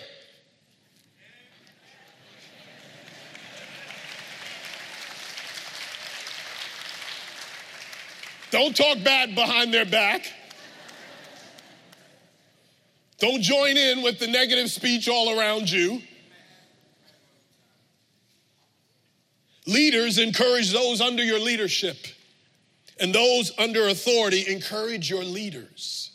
Don't 8.52 8.76
talk 8.76 9.04
bad 9.04 9.36
behind 9.36 9.74
their 9.74 9.86
back. 9.86 10.26
Don't 13.20 13.42
join 13.42 13.78
in 13.78 14.02
with 14.02 14.20
the 14.20 14.28
negative 14.28 14.72
speech 14.72 15.08
all 15.08 15.38
around 15.38 15.70
you. 15.70 16.02
Leaders 19.68 20.18
encourage 20.18 20.72
those 20.72 21.00
under 21.00 21.24
your 21.24 21.40
leadership, 21.40 21.98
and 23.00 23.14
those 23.14 23.52
under 23.58 23.88
authority 23.88 24.46
encourage 24.48 25.10
your 25.10 25.24
leaders. 25.24 26.12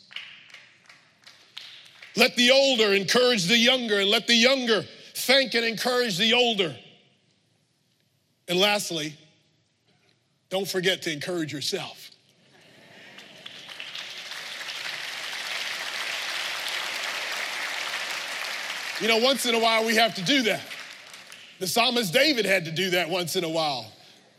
Let 2.15 2.35
the 2.35 2.51
older 2.51 2.93
encourage 2.93 3.45
the 3.45 3.57
younger, 3.57 3.99
and 3.99 4.09
let 4.09 4.27
the 4.27 4.35
younger 4.35 4.85
thank 5.15 5.53
and 5.53 5.65
encourage 5.65 6.17
the 6.17 6.33
older. 6.33 6.75
And 8.47 8.59
lastly, 8.59 9.15
don't 10.49 10.67
forget 10.67 11.01
to 11.03 11.11
encourage 11.11 11.51
yourself. 11.51 12.11
You 19.01 19.09
know, 19.09 19.17
once 19.17 19.45
in 19.45 19.53
a 19.55 19.59
while 19.59 19.85
we 19.85 19.95
have 19.95 20.15
to 20.15 20.23
do 20.23 20.43
that. 20.43 20.61
The 21.59 21.67
psalmist 21.67 22.13
David 22.13 22.45
had 22.45 22.65
to 22.65 22.71
do 22.71 22.91
that 22.91 23.09
once 23.09 23.35
in 23.35 23.43
a 23.43 23.49
while. 23.49 23.91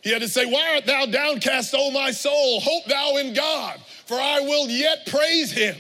He 0.03 0.11
had 0.13 0.23
to 0.23 0.29
say, 0.29 0.47
Why 0.47 0.75
art 0.75 0.87
thou 0.87 1.07
downcast, 1.07 1.75
O 1.77 1.91
my 1.91 2.11
soul? 2.11 2.61
Hope 2.61 2.85
thou 2.87 3.17
in 3.17 3.35
God, 3.35 3.81
for 4.07 4.15
I 4.15 4.41
will 4.41 4.69
yet 4.69 5.07
praise 5.07 5.51
him. 5.51 5.77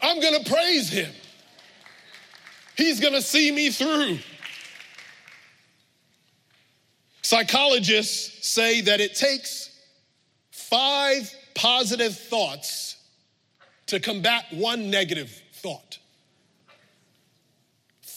I'm 0.00 0.20
gonna 0.20 0.44
praise 0.44 0.88
him. 0.88 1.12
He's 2.76 3.00
gonna 3.00 3.22
see 3.22 3.50
me 3.50 3.70
through. 3.70 4.18
Psychologists 7.22 8.48
say 8.48 8.80
that 8.80 9.00
it 9.00 9.14
takes 9.14 9.70
five 10.50 11.32
positive 11.54 12.16
thoughts 12.16 12.96
to 13.86 14.00
combat 14.00 14.46
one 14.50 14.90
negative 14.90 15.30
thought 15.52 15.98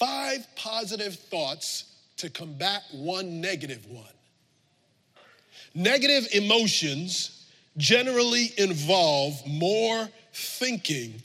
five 0.03 0.45
positive 0.55 1.15
thoughts 1.15 1.85
to 2.17 2.29
combat 2.29 2.81
one 2.91 3.39
negative 3.39 3.85
one. 3.87 4.03
Negative 5.73 6.27
emotions 6.33 7.47
generally 7.77 8.51
involve 8.57 9.45
more 9.47 10.07
thinking, 10.33 11.21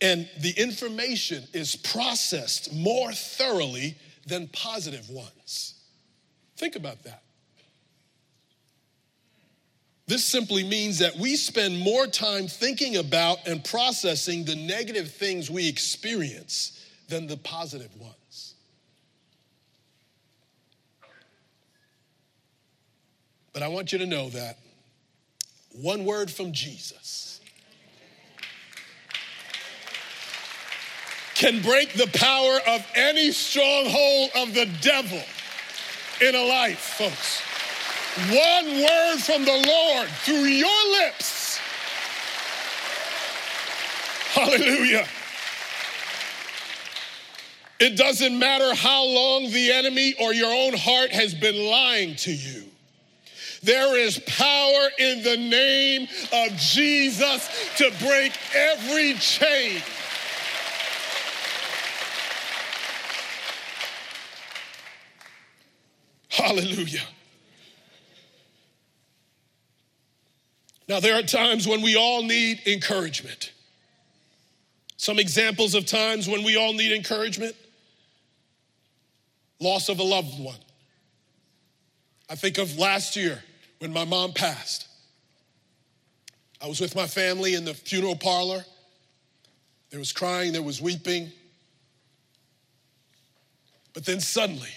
and 0.00 0.28
the 0.40 0.50
information 0.50 1.44
is 1.52 1.74
processed 1.76 2.72
more 2.74 3.12
thoroughly 3.12 3.96
than 4.26 4.48
positive 4.48 5.08
ones. 5.08 5.74
Think 6.56 6.76
about 6.76 7.02
that. 7.04 7.22
This 10.06 10.24
simply 10.24 10.64
means 10.64 10.98
that 10.98 11.16
we 11.16 11.36
spend 11.36 11.78
more 11.78 12.06
time 12.06 12.48
thinking 12.48 12.96
about 12.96 13.46
and 13.46 13.62
processing 13.62 14.44
the 14.44 14.56
negative 14.56 15.12
things 15.12 15.50
we 15.50 15.68
experience 15.68 16.82
than 17.08 17.26
the 17.26 17.36
positive 17.36 17.94
ones. 18.00 18.14
But 23.58 23.64
I 23.64 23.68
want 23.70 23.90
you 23.90 23.98
to 23.98 24.06
know 24.06 24.28
that 24.28 24.56
one 25.72 26.04
word 26.04 26.30
from 26.30 26.52
Jesus 26.52 27.40
can 31.34 31.60
break 31.60 31.92
the 31.94 32.06
power 32.16 32.60
of 32.68 32.86
any 32.94 33.32
stronghold 33.32 34.30
of 34.36 34.54
the 34.54 34.66
devil 34.80 35.20
in 36.20 36.36
a 36.36 36.42
life, 36.44 36.78
folks. 36.78 37.40
One 38.30 38.80
word 38.80 39.18
from 39.18 39.44
the 39.44 39.64
Lord 39.66 40.08
through 40.08 40.44
your 40.44 40.90
lips. 41.02 41.58
Hallelujah 44.34 45.04
it 47.80 47.96
doesn't 47.96 48.36
matter 48.36 48.74
how 48.74 49.04
long 49.04 49.50
the 49.50 49.72
enemy 49.72 50.14
or 50.20 50.34
your 50.34 50.52
own 50.52 50.76
heart 50.76 51.10
has 51.10 51.32
been 51.32 51.56
lying 51.56 52.16
to 52.16 52.32
you. 52.32 52.64
There 53.62 53.98
is 53.98 54.18
power 54.20 54.88
in 54.98 55.22
the 55.22 55.36
name 55.36 56.08
of 56.32 56.56
Jesus 56.56 57.48
to 57.76 57.90
break 57.98 58.32
every 58.54 59.14
chain. 59.14 59.82
Hallelujah. 66.28 67.02
Now, 70.88 71.00
there 71.00 71.18
are 71.18 71.22
times 71.22 71.66
when 71.66 71.82
we 71.82 71.96
all 71.96 72.22
need 72.22 72.62
encouragement. 72.66 73.52
Some 74.96 75.18
examples 75.18 75.74
of 75.74 75.84
times 75.84 76.28
when 76.28 76.44
we 76.44 76.56
all 76.56 76.72
need 76.72 76.92
encouragement 76.92 77.54
loss 79.60 79.88
of 79.88 79.98
a 79.98 80.02
loved 80.02 80.38
one. 80.38 80.58
I 82.30 82.34
think 82.34 82.58
of 82.58 82.78
last 82.78 83.16
year 83.16 83.42
when 83.78 83.92
my 83.92 84.04
mom 84.04 84.32
passed. 84.32 84.86
I 86.60 86.66
was 86.66 86.80
with 86.80 86.96
my 86.96 87.06
family 87.06 87.54
in 87.54 87.64
the 87.64 87.74
funeral 87.74 88.16
parlor. 88.16 88.64
There 89.90 89.98
was 89.98 90.12
crying, 90.12 90.52
there 90.52 90.62
was 90.62 90.80
weeping. 90.80 91.30
But 93.94 94.04
then 94.04 94.20
suddenly, 94.20 94.72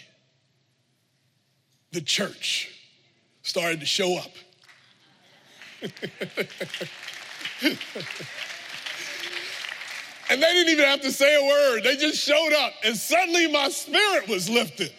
the 1.92 2.02
church 2.02 2.70
started 3.42 3.80
to 3.80 3.86
show 3.86 4.18
up. 4.18 4.32
And 10.32 10.42
they 10.42 10.48
didn't 10.48 10.72
even 10.72 10.86
have 10.86 11.02
to 11.02 11.12
say 11.12 11.36
a 11.36 11.46
word. 11.46 11.84
They 11.84 11.98
just 11.98 12.18
showed 12.18 12.54
up. 12.54 12.72
And 12.86 12.96
suddenly 12.96 13.52
my 13.52 13.68
spirit 13.68 14.30
was 14.30 14.50
lifted. 14.50 14.94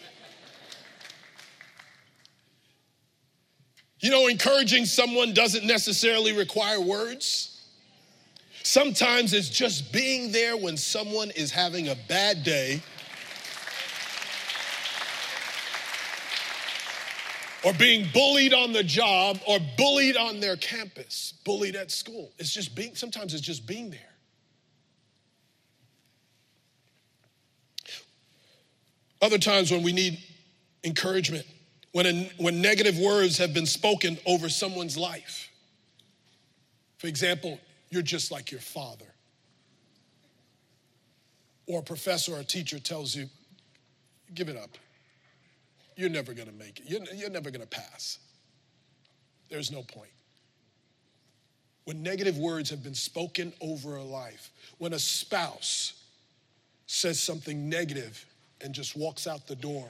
You 4.03 4.09
know, 4.09 4.27
encouraging 4.27 4.85
someone 4.85 5.33
doesn't 5.33 5.65
necessarily 5.65 6.33
require 6.33 6.81
words. 6.81 7.61
Sometimes 8.61 9.33
it's 9.33 9.47
just 9.47 9.93
being 9.93 10.33
there 10.33 10.57
when 10.57 10.75
someone 10.75 11.31
is 11.31 11.51
having 11.51 11.87
a 11.87 11.95
bad 12.09 12.43
day 12.43 12.81
or 17.63 17.71
being 17.75 18.09
bullied 18.13 18.53
on 18.53 18.73
the 18.73 18.83
job 18.83 19.39
or 19.47 19.57
bullied 19.77 20.17
on 20.17 20.41
their 20.41 20.57
campus, 20.57 21.35
bullied 21.45 21.77
at 21.77 21.89
school. 21.89 22.29
It's 22.37 22.51
just 22.51 22.75
being, 22.75 22.95
sometimes 22.95 23.33
it's 23.33 23.41
just 23.41 23.65
being 23.65 23.89
there. 23.89 23.99
Other 29.21 29.37
times 29.37 29.71
when 29.71 29.81
we 29.81 29.93
need 29.93 30.19
encouragement, 30.83 31.45
when, 31.93 32.05
a, 32.07 32.31
when 32.37 32.61
negative 32.61 32.99
words 32.99 33.37
have 33.37 33.53
been 33.53 33.65
spoken 33.65 34.17
over 34.25 34.49
someone's 34.49 34.97
life. 34.97 35.49
For 36.97 37.07
example, 37.07 37.59
you're 37.89 38.01
just 38.01 38.31
like 38.31 38.51
your 38.51 38.59
father. 38.59 39.05
Or 41.67 41.79
a 41.79 41.83
professor 41.83 42.33
or 42.33 42.39
a 42.39 42.43
teacher 42.43 42.79
tells 42.79 43.15
you, 43.15 43.29
give 44.33 44.49
it 44.49 44.57
up. 44.57 44.71
You're 45.95 46.09
never 46.09 46.33
gonna 46.33 46.51
make 46.51 46.79
it. 46.79 46.85
You're, 46.87 47.03
you're 47.13 47.29
never 47.29 47.51
gonna 47.51 47.65
pass. 47.67 48.17
There's 49.49 49.71
no 49.71 49.83
point. 49.83 50.09
When 51.85 52.01
negative 52.01 52.37
words 52.37 52.71
have 52.71 52.83
been 52.83 52.95
spoken 52.95 53.53
over 53.61 53.97
a 53.97 54.03
life, 54.03 54.49
when 54.79 54.93
a 54.93 54.99
spouse 54.99 55.93
says 56.87 57.21
something 57.21 57.69
negative 57.69 58.25
and 58.61 58.73
just 58.73 58.97
walks 58.97 59.27
out 59.27 59.45
the 59.45 59.55
door, 59.55 59.89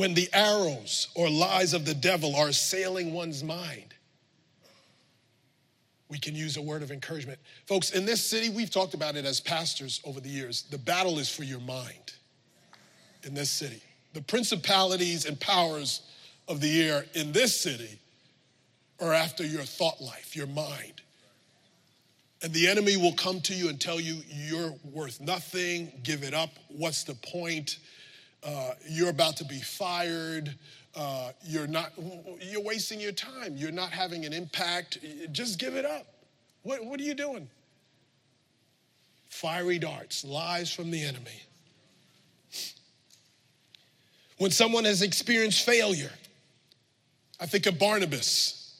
when 0.00 0.14
the 0.14 0.30
arrows 0.32 1.08
or 1.14 1.28
lies 1.28 1.74
of 1.74 1.84
the 1.84 1.92
devil 1.92 2.34
are 2.34 2.48
assailing 2.48 3.12
one's 3.12 3.44
mind. 3.44 3.92
We 6.08 6.18
can 6.18 6.34
use 6.34 6.56
a 6.56 6.62
word 6.62 6.82
of 6.82 6.90
encouragement. 6.90 7.38
Folks, 7.66 7.90
in 7.90 8.06
this 8.06 8.24
city, 8.24 8.48
we've 8.48 8.70
talked 8.70 8.94
about 8.94 9.14
it 9.14 9.26
as 9.26 9.40
pastors 9.40 10.00
over 10.06 10.18
the 10.18 10.30
years. 10.30 10.62
The 10.62 10.78
battle 10.78 11.18
is 11.18 11.28
for 11.28 11.42
your 11.42 11.60
mind 11.60 12.14
in 13.24 13.34
this 13.34 13.50
city. 13.50 13.82
The 14.14 14.22
principalities 14.22 15.26
and 15.26 15.38
powers 15.38 16.00
of 16.48 16.62
the 16.62 16.80
air 16.80 17.04
in 17.12 17.30
this 17.32 17.54
city 17.54 17.98
are 19.02 19.12
after 19.12 19.44
your 19.44 19.64
thought 19.64 20.00
life, 20.00 20.34
your 20.34 20.46
mind. 20.46 21.02
And 22.42 22.54
the 22.54 22.68
enemy 22.68 22.96
will 22.96 23.12
come 23.12 23.42
to 23.42 23.52
you 23.52 23.68
and 23.68 23.78
tell 23.78 24.00
you, 24.00 24.22
you're 24.30 24.72
worth 24.82 25.20
nothing, 25.20 25.92
give 26.02 26.22
it 26.22 26.32
up, 26.32 26.52
what's 26.68 27.04
the 27.04 27.16
point? 27.16 27.76
Uh, 28.42 28.72
you're 28.88 29.10
about 29.10 29.36
to 29.38 29.44
be 29.44 29.60
fired. 29.60 30.54
Uh, 30.94 31.32
you're 31.44 31.66
not. 31.66 31.92
You're 32.40 32.62
wasting 32.62 33.00
your 33.00 33.12
time. 33.12 33.56
You're 33.56 33.70
not 33.70 33.90
having 33.90 34.24
an 34.24 34.32
impact. 34.32 34.98
Just 35.32 35.58
give 35.58 35.76
it 35.76 35.84
up. 35.84 36.06
What, 36.62 36.84
what 36.84 37.00
are 37.00 37.04
you 37.04 37.14
doing? 37.14 37.48
Fiery 39.28 39.78
darts, 39.78 40.24
lies 40.24 40.72
from 40.72 40.90
the 40.90 41.02
enemy. 41.02 41.42
When 44.38 44.50
someone 44.50 44.84
has 44.84 45.02
experienced 45.02 45.64
failure, 45.64 46.10
I 47.38 47.46
think 47.46 47.66
of 47.66 47.78
Barnabas, 47.78 48.74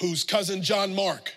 whose 0.00 0.22
cousin 0.22 0.62
John 0.62 0.94
Mark 0.94 1.32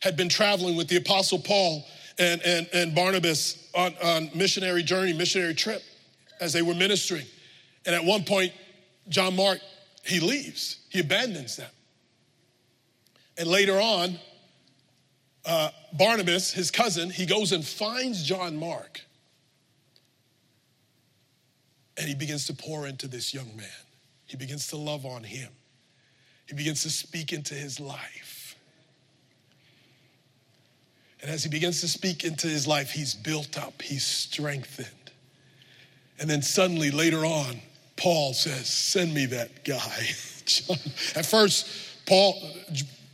had 0.00 0.16
been 0.16 0.28
traveling 0.28 0.76
with 0.76 0.88
the 0.88 0.96
Apostle 0.96 1.38
Paul 1.38 1.84
and, 2.20 2.42
and, 2.42 2.68
and 2.72 2.94
Barnabas 2.94 3.70
on, 3.74 3.94
on 4.04 4.30
missionary 4.34 4.82
journey, 4.82 5.14
missionary 5.14 5.54
trip 5.54 5.82
as 6.40 6.52
they 6.52 6.62
were 6.62 6.74
ministering. 6.74 7.24
And 7.86 7.94
at 7.94 8.04
one 8.04 8.24
point, 8.24 8.52
John 9.08 9.34
Mark, 9.34 9.58
he 10.04 10.20
leaves, 10.20 10.80
he 10.90 11.00
abandons 11.00 11.56
them. 11.56 11.70
And 13.38 13.48
later 13.48 13.80
on, 13.80 14.18
uh, 15.46 15.70
Barnabas, 15.94 16.52
his 16.52 16.70
cousin, 16.70 17.08
he 17.08 17.24
goes 17.24 17.52
and 17.52 17.64
finds 17.64 18.22
John 18.22 18.56
Mark. 18.56 19.00
And 21.96 22.06
he 22.06 22.14
begins 22.14 22.46
to 22.46 22.54
pour 22.54 22.86
into 22.86 23.08
this 23.08 23.32
young 23.32 23.56
man. 23.56 23.66
He 24.26 24.36
begins 24.36 24.68
to 24.68 24.76
love 24.76 25.06
on 25.06 25.24
him. 25.24 25.50
He 26.46 26.54
begins 26.54 26.82
to 26.82 26.90
speak 26.90 27.32
into 27.32 27.54
his 27.54 27.80
life. 27.80 28.29
And 31.22 31.30
as 31.30 31.42
he 31.42 31.50
begins 31.50 31.80
to 31.82 31.88
speak 31.88 32.24
into 32.24 32.46
his 32.46 32.66
life, 32.66 32.90
he's 32.90 33.14
built 33.14 33.58
up, 33.58 33.82
he's 33.82 34.04
strengthened. 34.04 34.88
And 36.18 36.28
then 36.28 36.42
suddenly 36.42 36.90
later 36.90 37.24
on, 37.24 37.60
Paul 37.96 38.32
says, 38.32 38.66
Send 38.66 39.12
me 39.12 39.26
that 39.26 39.64
guy. 39.64 39.76
at 41.16 41.26
first, 41.26 41.68
Paul, 42.06 42.40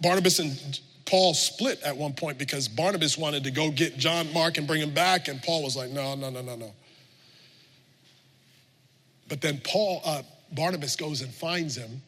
Barnabas 0.01 0.38
and 0.38 0.81
Paul 1.05 1.35
split 1.35 1.81
at 1.83 1.97
one 1.97 2.12
point 2.12 2.38
because 2.38 2.69
Barnabas 2.69 3.16
wanted 3.16 3.45
to 3.45 3.51
go 3.51 3.71
get 3.71 3.97
John 3.97 4.33
Mark 4.33 4.59
and 4.59 4.66
bring 4.66 4.83
him 4.83 4.92
back, 4.92 5.29
and 5.29 5.42
Paul 5.42 5.62
was 5.62 5.77
like, 5.77 5.90
No, 5.90 6.14
no, 6.14 6.31
no, 6.31 6.42
no, 6.42 6.57
no. 6.57 6.73
But 9.29 9.40
then 9.40 9.61
Paul, 9.64 10.03
uh, 10.05 10.23
Barnabas 10.53 10.95
goes 10.95 11.23
and 11.23 11.33
finds 11.33 11.77
him, 11.77 12.03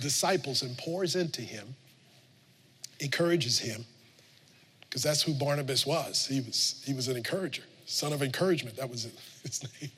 disciples 0.00 0.62
and 0.62 0.76
pours 0.76 1.16
into 1.16 1.40
him, 1.40 1.74
encourages 3.00 3.58
him, 3.58 3.84
because 4.94 5.02
that's 5.02 5.22
who 5.22 5.34
Barnabas 5.34 5.84
was. 5.84 6.24
He 6.24 6.38
was 6.38 6.80
he 6.86 6.94
was 6.94 7.08
an 7.08 7.16
encourager, 7.16 7.64
son 7.84 8.12
of 8.12 8.22
encouragement. 8.22 8.76
That 8.76 8.88
was 8.88 9.08
his 9.42 9.64
name. 9.80 9.90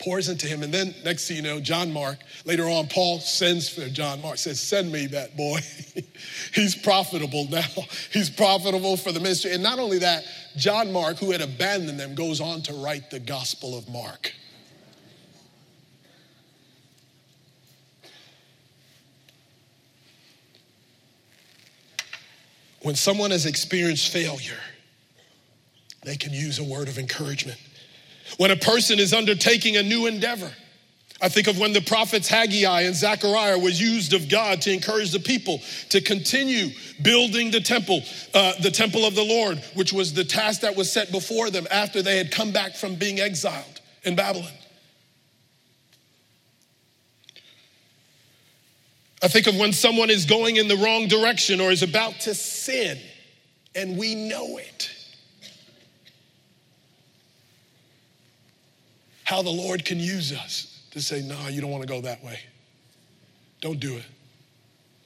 Pours 0.00 0.28
into 0.28 0.48
him, 0.48 0.64
and 0.64 0.74
then 0.74 0.92
next 1.04 1.28
thing 1.28 1.36
you 1.36 1.44
know, 1.44 1.60
John 1.60 1.92
Mark. 1.92 2.18
Later 2.44 2.64
on, 2.64 2.88
Paul 2.88 3.20
sends 3.20 3.68
for 3.68 3.88
John 3.88 4.20
Mark. 4.20 4.38
Says, 4.38 4.58
"Send 4.58 4.90
me 4.90 5.06
that 5.06 5.36
boy. 5.36 5.60
He's 6.54 6.74
profitable 6.74 7.46
now. 7.50 7.62
He's 8.12 8.30
profitable 8.30 8.96
for 8.96 9.12
the 9.12 9.20
ministry." 9.20 9.52
And 9.52 9.62
not 9.62 9.78
only 9.78 9.98
that, 9.98 10.24
John 10.56 10.92
Mark, 10.92 11.18
who 11.18 11.30
had 11.30 11.40
abandoned 11.40 12.00
them, 12.00 12.16
goes 12.16 12.40
on 12.40 12.62
to 12.62 12.72
write 12.72 13.12
the 13.12 13.20
Gospel 13.20 13.78
of 13.78 13.88
Mark. 13.88 14.32
When 22.82 22.94
someone 22.94 23.30
has 23.30 23.46
experienced 23.46 24.12
failure, 24.12 24.58
they 26.04 26.16
can 26.16 26.32
use 26.32 26.58
a 26.58 26.64
word 26.64 26.88
of 26.88 26.98
encouragement. 26.98 27.58
When 28.38 28.50
a 28.50 28.56
person 28.56 28.98
is 28.98 29.12
undertaking 29.12 29.76
a 29.76 29.82
new 29.82 30.06
endeavor, 30.06 30.50
I 31.20 31.28
think 31.28 31.46
of 31.46 31.56
when 31.56 31.72
the 31.72 31.80
prophets 31.80 32.26
Haggai 32.26 32.80
and 32.80 32.96
Zechariah 32.96 33.56
was 33.56 33.80
used 33.80 34.12
of 34.12 34.28
God 34.28 34.60
to 34.62 34.72
encourage 34.72 35.12
the 35.12 35.20
people 35.20 35.60
to 35.90 36.00
continue 36.00 36.70
building 37.00 37.52
the 37.52 37.60
temple, 37.60 38.02
uh, 38.34 38.54
the 38.60 38.72
temple 38.72 39.04
of 39.04 39.14
the 39.14 39.22
Lord, 39.22 39.62
which 39.74 39.92
was 39.92 40.12
the 40.12 40.24
task 40.24 40.62
that 40.62 40.74
was 40.74 40.90
set 40.90 41.12
before 41.12 41.50
them 41.50 41.68
after 41.70 42.02
they 42.02 42.18
had 42.18 42.32
come 42.32 42.50
back 42.50 42.74
from 42.74 42.96
being 42.96 43.20
exiled 43.20 43.80
in 44.02 44.16
Babylon. 44.16 44.50
I 49.22 49.28
think 49.28 49.46
of 49.46 49.56
when 49.56 49.72
someone 49.72 50.10
is 50.10 50.24
going 50.24 50.56
in 50.56 50.66
the 50.66 50.76
wrong 50.76 51.06
direction 51.06 51.60
or 51.60 51.70
is 51.70 51.84
about 51.84 52.20
to 52.20 52.34
sin 52.34 52.98
and 53.74 53.96
we 53.96 54.16
know 54.16 54.58
it. 54.58 54.90
How 59.22 59.42
the 59.42 59.50
Lord 59.50 59.84
can 59.84 60.00
use 60.00 60.32
us 60.32 60.84
to 60.90 61.00
say, 61.00 61.22
no, 61.22 61.48
you 61.48 61.60
don't 61.60 61.70
want 61.70 61.82
to 61.82 61.88
go 61.88 62.00
that 62.00 62.22
way. 62.24 62.38
Don't 63.60 63.78
do 63.78 63.96
it. 63.96 64.04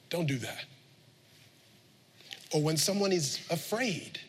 Don't 0.09 0.25
do 0.25 0.37
that. 0.39 0.65
Or 2.51 2.61
when 2.61 2.75
someone 2.77 3.11
is 3.11 3.39
afraid. 3.51 4.19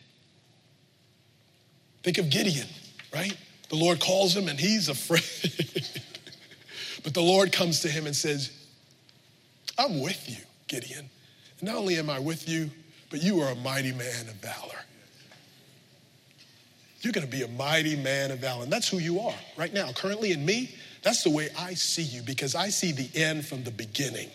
Think 2.03 2.19
of 2.19 2.29
Gideon, 2.29 2.67
right? 3.13 3.35
The 3.69 3.75
Lord 3.75 3.99
calls 3.99 4.35
him 4.35 4.47
and 4.47 4.59
he's 4.59 4.87
afraid. 4.89 5.83
but 7.03 7.15
the 7.15 7.21
Lord 7.21 7.51
comes 7.51 7.81
to 7.81 7.89
him 7.89 8.05
and 8.05 8.15
says, 8.15 8.58
I'm 9.79 10.01
with 10.01 10.29
you, 10.29 10.43
Gideon. 10.67 11.09
Not 11.61 11.75
only 11.75 11.97
am 11.97 12.09
I 12.09 12.19
with 12.19 12.47
you, 12.47 12.69
but 13.09 13.23
you 13.23 13.39
are 13.39 13.51
a 13.51 13.55
mighty 13.55 13.93
man 13.93 14.27
of 14.27 14.35
valor. 14.35 14.77
You're 17.01 17.13
going 17.13 17.25
to 17.25 17.31
be 17.31 17.43
a 17.43 17.47
mighty 17.47 17.95
man 17.95 18.31
of 18.31 18.39
valor. 18.39 18.63
And 18.63 18.71
that's 18.71 18.89
who 18.89 18.97
you 18.97 19.21
are 19.21 19.35
right 19.57 19.73
now. 19.73 19.91
Currently 19.93 20.33
in 20.33 20.45
me, 20.45 20.75
that's 21.01 21.23
the 21.23 21.29
way 21.29 21.47
I 21.57 21.73
see 21.75 22.01
you 22.01 22.21
because 22.21 22.55
I 22.55 22.69
see 22.69 22.91
the 22.91 23.09
end 23.15 23.45
from 23.45 23.63
the 23.63 23.71
beginning. 23.71 24.29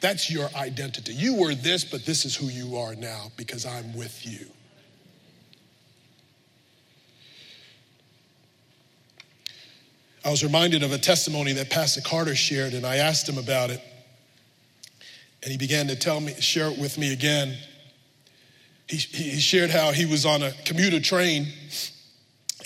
That's 0.00 0.30
your 0.30 0.48
identity. 0.56 1.12
You 1.12 1.34
were 1.34 1.54
this, 1.54 1.84
but 1.84 2.06
this 2.06 2.24
is 2.24 2.34
who 2.34 2.46
you 2.46 2.78
are 2.78 2.94
now 2.94 3.30
because 3.36 3.66
I'm 3.66 3.94
with 3.94 4.26
you. 4.26 4.46
I 10.24 10.30
was 10.30 10.42
reminded 10.42 10.82
of 10.82 10.92
a 10.92 10.98
testimony 10.98 11.52
that 11.54 11.70
Pastor 11.70 12.00
Carter 12.00 12.34
shared, 12.34 12.74
and 12.74 12.86
I 12.86 12.96
asked 12.96 13.28
him 13.28 13.38
about 13.38 13.70
it. 13.70 13.82
And 15.42 15.52
he 15.52 15.58
began 15.58 15.86
to 15.88 15.96
tell 15.96 16.20
me, 16.20 16.34
share 16.40 16.70
it 16.70 16.78
with 16.78 16.98
me 16.98 17.12
again. 17.12 17.56
He, 18.88 18.96
he 18.96 19.40
shared 19.40 19.70
how 19.70 19.92
he 19.92 20.06
was 20.06 20.24
on 20.24 20.42
a 20.42 20.52
commuter 20.64 20.98
train, 21.00 21.46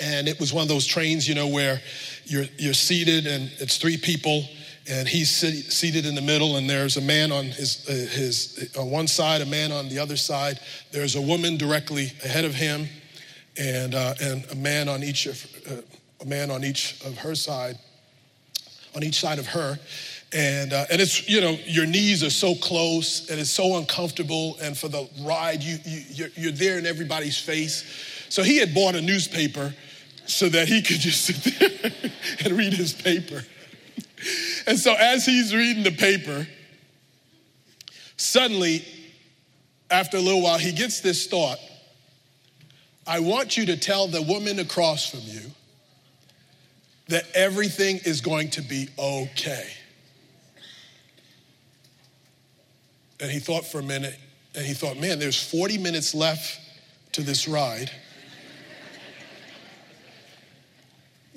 and 0.01 0.29
it 0.29 0.39
was 0.39 0.53
one 0.53 0.63
of 0.63 0.69
those 0.69 0.87
trains, 0.87 1.29
you 1.29 1.35
know, 1.35 1.49
where 1.49 1.83
you're, 2.25 2.47
you're 2.59 2.75
seated 2.75 3.27
and 3.27 3.51
it's 3.59 3.77
three 3.77 3.97
people, 3.97 4.45
and 4.89 5.07
he's 5.07 5.31
sit, 5.31 5.55
seated 5.73 6.07
in 6.07 6.15
the 6.15 6.23
middle, 6.23 6.57
and 6.57 6.71
there's 6.71 6.97
a 6.97 7.01
man 7.01 7.31
on 7.33 7.47
his, 7.47 7.87
uh, 7.89 7.93
his 7.93 8.73
on 8.79 8.91
one 8.91 9.07
side, 9.07 9.41
a 9.41 9.47
man 9.47 9.73
on 9.73 9.89
the 9.89 9.99
other 9.99 10.17
side. 10.17 10.59
There's 10.93 11.17
a 11.17 11.21
woman 11.21 11.57
directly 11.57 12.13
ahead 12.25 12.45
of 12.45 12.55
him, 12.55 12.89
and 13.59 13.95
uh, 13.95 14.15
and 14.21 14.45
a 14.51 14.55
man 14.55 14.89
on 14.89 15.03
each 15.03 15.27
of 15.27 15.45
uh, 15.71 15.83
a 16.21 16.25
man 16.25 16.51
on 16.51 16.65
each 16.65 17.01
of 17.05 17.19
her 17.19 17.35
side, 17.35 17.77
on 18.97 19.03
each 19.03 19.21
side 19.21 19.39
of 19.39 19.47
her, 19.47 19.79
and 20.33 20.73
uh, 20.73 20.87
and 20.91 21.01
it's 21.01 21.29
you 21.29 21.41
know 21.41 21.59
your 21.67 21.87
knees 21.87 22.23
are 22.23 22.31
so 22.31 22.55
close 22.55 23.29
and 23.31 23.39
it's 23.39 23.51
so 23.51 23.77
uncomfortable, 23.77 24.57
and 24.61 24.77
for 24.77 24.89
the 24.89 25.09
ride 25.21 25.63
you, 25.63 25.79
you 25.85 26.03
you're, 26.11 26.29
you're 26.35 26.53
there 26.53 26.79
in 26.79 26.87
everybody's 26.87 27.39
face. 27.39 27.85
So 28.29 28.43
he 28.43 28.57
had 28.57 28.75
bought 28.75 28.95
a 28.95 29.03
newspaper 29.03 29.75
so 30.27 30.49
that 30.49 30.69
he 30.69 30.83
could 30.83 30.97
just 31.01 31.25
sit 31.25 31.59
there 31.59 31.93
and 32.45 32.57
read 32.57 32.73
his 32.73 32.93
paper. 32.93 33.45
And 34.69 34.79
so 34.79 34.95
as 34.95 35.27
he's 35.27 35.53
reading 35.53 35.83
the 35.83 35.91
paper, 35.91 36.47
suddenly, 38.17 38.85
after 39.91 40.17
a 40.17 40.21
little 40.21 40.41
while, 40.41 40.59
he 40.59 40.71
gets 40.71 41.01
this 41.01 41.27
thought 41.27 41.59
I 43.07 43.19
want 43.19 43.57
you 43.57 43.67
to 43.67 43.77
tell 43.77 44.07
the 44.07 44.23
woman 44.23 44.59
across 44.59 45.11
from 45.11 45.21
you 45.25 45.51
that 47.09 47.25
everything 47.35 47.99
is 48.05 48.21
going 48.21 48.51
to 48.51 48.63
be 48.63 48.89
okay. 48.99 49.69
And 53.23 53.31
he 53.31 53.39
thought 53.39 53.65
for 53.65 53.79
a 53.79 53.83
minute, 53.85 54.19
and 54.57 54.67
he 54.67 54.75
thought, 54.75 54.99
man, 54.99 55.21
there's 55.21 55.41
40 55.41 55.79
minutes 55.79 56.13
left 56.13 56.59
to 57.13 57.23
this 57.23 57.47
ride. 57.47 57.89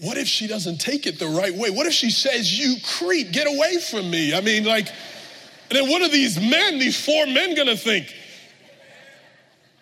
What 0.01 0.17
if 0.17 0.27
she 0.27 0.47
doesn't 0.47 0.79
take 0.81 1.05
it 1.05 1.19
the 1.19 1.27
right 1.27 1.53
way? 1.53 1.69
What 1.69 1.85
if 1.85 1.93
she 1.93 2.09
says, 2.09 2.59
You 2.59 2.77
creep, 2.97 3.31
get 3.31 3.47
away 3.47 3.77
from 3.77 4.09
me? 4.09 4.33
I 4.33 4.41
mean, 4.41 4.65
like, 4.65 4.87
and 5.69 5.79
then 5.79 5.89
what 5.89 6.01
are 6.01 6.09
these 6.09 6.39
men, 6.39 6.79
these 6.79 6.99
four 6.99 7.27
men, 7.27 7.55
gonna 7.55 7.77
think? 7.77 8.13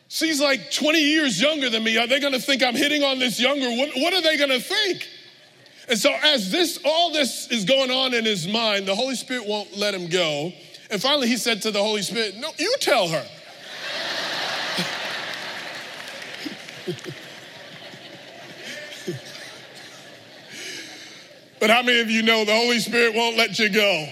She's 0.09 0.39
like 0.39 0.71
20 0.71 0.99
years 0.99 1.41
younger 1.41 1.69
than 1.69 1.83
me. 1.83 1.97
Are 1.97 2.05
they 2.05 2.19
gonna 2.19 2.39
think 2.39 2.61
I'm 2.61 2.75
hitting 2.75 3.01
on 3.03 3.17
this 3.17 3.39
younger? 3.39 3.67
What, 3.67 3.89
what 3.95 4.13
are 4.13 4.21
they 4.21 4.37
gonna 4.37 4.59
think? 4.59 5.07
And 5.89 5.97
so, 5.97 6.13
as 6.23 6.51
this, 6.51 6.79
all 6.85 7.11
this 7.11 7.49
is 7.49 7.65
going 7.65 7.91
on 7.91 8.13
in 8.13 8.25
his 8.25 8.47
mind, 8.47 8.87
the 8.87 8.95
Holy 8.95 9.15
Spirit 9.15 9.47
won't 9.47 9.75
let 9.75 9.95
him 9.95 10.09
go. 10.09 10.53
And 10.93 11.01
finally, 11.01 11.27
he 11.27 11.37
said 11.37 11.63
to 11.63 11.71
the 11.71 11.81
Holy 11.81 12.03
Spirit, 12.03 12.37
No, 12.37 12.51
you 12.59 12.75
tell 12.79 13.07
her. 13.07 13.25
But 21.59 21.71
how 21.71 21.81
many 21.81 21.99
of 22.01 22.11
you 22.11 22.21
know 22.21 22.45
the 22.45 22.53
Holy 22.53 22.77
Spirit 22.77 23.15
won't 23.15 23.37
let 23.37 23.57
you 23.57 23.69
go? 23.69 24.07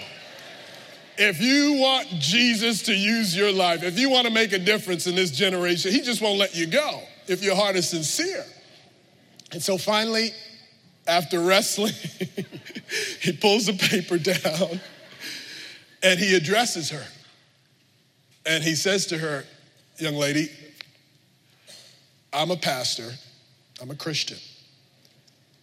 If 1.18 1.40
you 1.40 1.74
want 1.74 2.08
Jesus 2.18 2.82
to 2.84 2.94
use 2.94 3.36
your 3.36 3.52
life, 3.52 3.84
if 3.84 3.96
you 3.96 4.10
want 4.10 4.26
to 4.26 4.32
make 4.32 4.52
a 4.52 4.58
difference 4.58 5.06
in 5.06 5.14
this 5.14 5.30
generation, 5.30 5.92
He 5.92 6.00
just 6.00 6.20
won't 6.20 6.40
let 6.40 6.56
you 6.56 6.66
go 6.66 7.00
if 7.28 7.44
your 7.44 7.54
heart 7.54 7.76
is 7.76 7.88
sincere. 7.88 8.44
And 9.52 9.62
so 9.62 9.78
finally, 9.78 10.30
after 11.06 11.38
wrestling, 11.38 11.92
he 13.20 13.32
pulls 13.34 13.66
the 13.66 13.74
paper 13.74 14.18
down 14.18 14.80
and 16.02 16.18
he 16.18 16.34
addresses 16.34 16.90
her. 16.90 17.04
And 18.44 18.62
he 18.64 18.74
says 18.74 19.06
to 19.06 19.18
her, 19.18 19.44
Young 19.98 20.14
lady, 20.14 20.48
I'm 22.32 22.50
a 22.50 22.56
pastor, 22.56 23.12
I'm 23.80 23.90
a 23.90 23.94
Christian, 23.94 24.38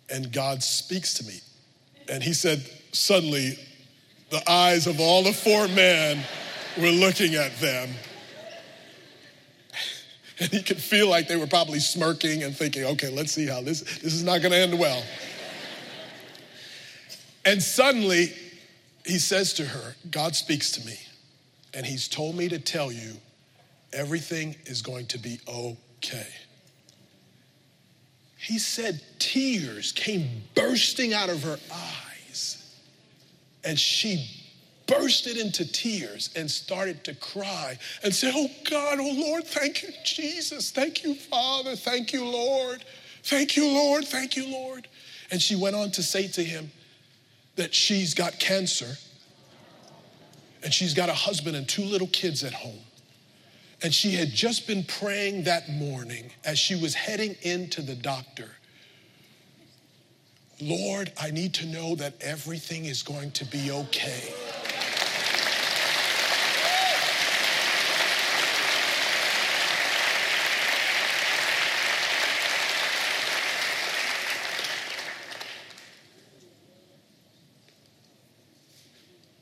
and 0.10 0.32
God 0.32 0.64
speaks 0.64 1.16
to 1.16 1.26
me 1.26 1.40
and 2.10 2.24
he 2.24 2.34
said, 2.34 2.66
suddenly, 2.92 3.58
the 4.32 4.50
eyes 4.50 4.88
of 4.88 5.00
all 5.00 5.24
the 5.24 5.34
four 5.34 5.68
men 5.70 6.24
were 6.78 6.90
looking 6.90 7.36
at 7.36 7.56
them. 7.60 7.90
And 10.40 10.50
he 10.50 10.64
could 10.64 10.78
feel 10.78 11.10
like 11.10 11.28
they 11.28 11.36
were 11.36 11.48
probably 11.48 11.80
smirking 11.80 12.44
and 12.44 12.56
thinking, 12.56 12.86
okay, 12.86 13.10
let's 13.10 13.32
see 13.32 13.46
how 13.46 13.62
this, 13.62 13.82
this 13.82 14.14
is 14.14 14.24
not 14.24 14.42
gonna 14.42 14.56
end 14.56 14.80
well. 14.80 15.04
And 17.46 17.62
suddenly, 17.62 18.34
he 19.10 19.20
says 19.20 19.54
to 19.54 19.66
her, 19.66 19.96
God 20.12 20.36
speaks 20.36 20.72
to 20.72 20.86
me, 20.86 21.00
and 21.74 21.86
he's 21.86 22.08
told 22.08 22.36
me 22.36 22.48
to 22.50 22.60
tell 22.60 22.92
you 22.92 23.14
everything 23.94 24.56
is 24.66 24.82
going 24.82 25.08
to 25.08 25.18
be 25.18 25.40
okay. 25.48 26.28
He 28.38 28.60
said 28.60 29.02
tears 29.20 29.92
came 29.92 30.44
bursting 30.56 31.14
out 31.14 31.30
of 31.30 31.44
her 31.44 31.58
eyes. 31.72 32.76
And 33.64 33.78
she 33.78 34.26
bursted 34.88 35.38
into 35.38 35.70
tears 35.70 36.30
and 36.36 36.50
started 36.50 37.04
to 37.04 37.14
cry 37.16 37.78
and 38.04 38.16
said, 38.16 38.34
Oh 38.36 38.50
God, 38.70 39.00
oh 39.00 39.12
Lord, 39.12 39.44
thank 39.44 39.84
you, 39.84 39.90
Jesus. 40.06 40.72
Thank 40.72 41.04
you, 41.04 41.16
Father. 41.16 41.76
Thank 41.76 42.14
you, 42.14 42.26
Lord. 42.26 42.84
Thank 43.24 43.58
you, 43.58 43.68
Lord. 43.68 44.06
Thank 44.06 44.38
you, 44.38 44.48
Lord. 44.50 44.88
And 45.32 45.42
she 45.42 45.56
went 45.56 45.76
on 45.76 45.92
to 45.92 46.04
say 46.04 46.28
to 46.30 46.44
him 46.44 46.72
that 47.60 47.76
she's 47.76 48.14
got 48.14 48.40
cancer 48.40 48.96
and 50.64 50.74
she's 50.74 50.94
got 50.94 51.10
a 51.10 51.14
husband 51.14 51.58
and 51.58 51.68
two 51.68 51.84
little 51.84 52.08
kids 52.08 52.42
at 52.46 52.54
home. 52.54 52.80
And 53.84 53.94
she 53.94 54.12
had 54.12 54.30
just 54.30 54.66
been 54.66 54.86
praying 54.86 55.44
that 55.44 55.70
morning 55.70 56.32
as 56.46 56.58
she 56.58 56.76
was 56.82 56.96
heading 56.96 57.36
into 57.42 57.82
the 57.82 57.96
doctor. 57.96 58.50
Lord, 60.62 61.12
I 61.20 61.32
need 61.32 61.54
to 61.56 61.66
know 61.66 61.96
that 61.96 62.14
everything 62.22 62.86
is 62.86 63.04
going 63.04 63.32
to 63.32 63.46
be 63.46 63.72
okay. 63.72 64.34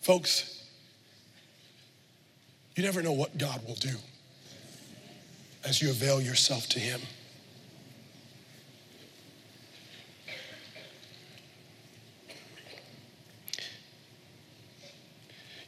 Folks, 0.07 0.63
you 2.77 2.83
never 2.83 3.01
know 3.01 3.11
what 3.11 3.37
God 3.37 3.61
will 3.67 3.75
do 3.75 3.93
as 5.65 5.81
you 5.81 5.89
avail 5.89 6.21
yourself 6.21 6.65
to 6.69 6.79
Him. 6.79 7.01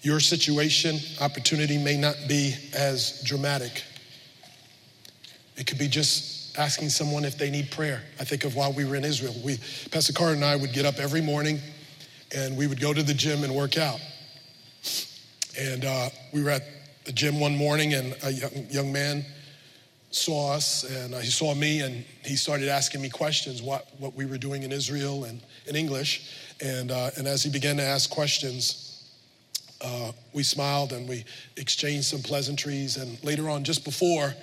Your 0.04 0.22
situation, 0.22 1.00
opportunity 1.20 1.78
may 1.78 1.98
not 1.98 2.16
be 2.30 2.56
as 2.74 3.22
dramatic. 3.26 3.84
It 5.58 5.68
could 5.68 5.78
be 5.80 5.90
just 5.90 6.58
asking 6.58 6.92
someone 6.92 7.26
if 7.26 7.38
they 7.38 7.50
need 7.50 7.72
prayer. 7.72 8.04
I 8.22 8.24
think 8.24 8.46
of 8.46 8.56
while 8.56 8.72
we 8.72 8.86
were 8.86 8.96
in 8.96 9.04
Israel, 9.04 9.36
we, 9.44 9.58
Pastor 9.92 10.14
Carter 10.14 10.36
and 10.36 10.46
I 10.46 10.56
would 10.56 10.72
get 10.72 10.86
up 10.86 10.98
every 10.98 11.22
morning 11.22 11.60
and 12.34 12.56
we 12.56 12.68
would 12.68 12.80
go 12.80 12.94
to 12.94 13.04
the 13.04 13.14
gym 13.14 13.44
and 13.44 13.54
work 13.54 13.78
out. 13.78 14.00
And 15.60 15.84
uh, 15.84 16.10
we 16.32 16.42
were 16.42 16.52
at 16.52 16.64
the 17.04 17.12
gym 17.12 17.40
one 17.40 17.56
morning 17.56 17.94
and 17.94 18.16
a 18.24 18.32
young, 18.32 18.52
young 18.70 18.92
man 18.94 19.26
saw 20.12 20.54
us 20.54 20.84
and 20.84 21.14
uh, 21.14 21.20
he 21.20 21.30
saw 21.30 21.54
me 21.54 21.82
and 21.82 22.06
he 22.24 22.36
started 22.36 22.70
asking 22.70 23.02
me 23.02 23.10
questions 23.10 23.62
what, 23.62 23.88
what 24.00 24.16
we 24.16 24.26
were 24.26 24.38
doing 24.38 24.64
in 24.64 24.72
Israel 24.72 25.26
and 25.26 25.42
in 25.68 25.76
English. 25.76 26.34
And, 26.62 26.92
uh, 26.92 27.12
and 27.18 27.28
as 27.28 27.44
he 27.44 27.52
began 27.52 27.78
to 27.78 27.84
ask 27.84 28.10
questions, 28.10 29.12
uh, 29.82 30.12
we 30.34 30.44
smiled 30.44 30.94
and 30.94 31.08
we 31.08 31.26
exchanged 31.58 32.06
some 32.06 32.22
pleasantries. 32.22 32.98
And 32.98 33.22
later 33.24 33.50
on, 33.50 33.64
just 33.64 33.84
before 33.84 34.34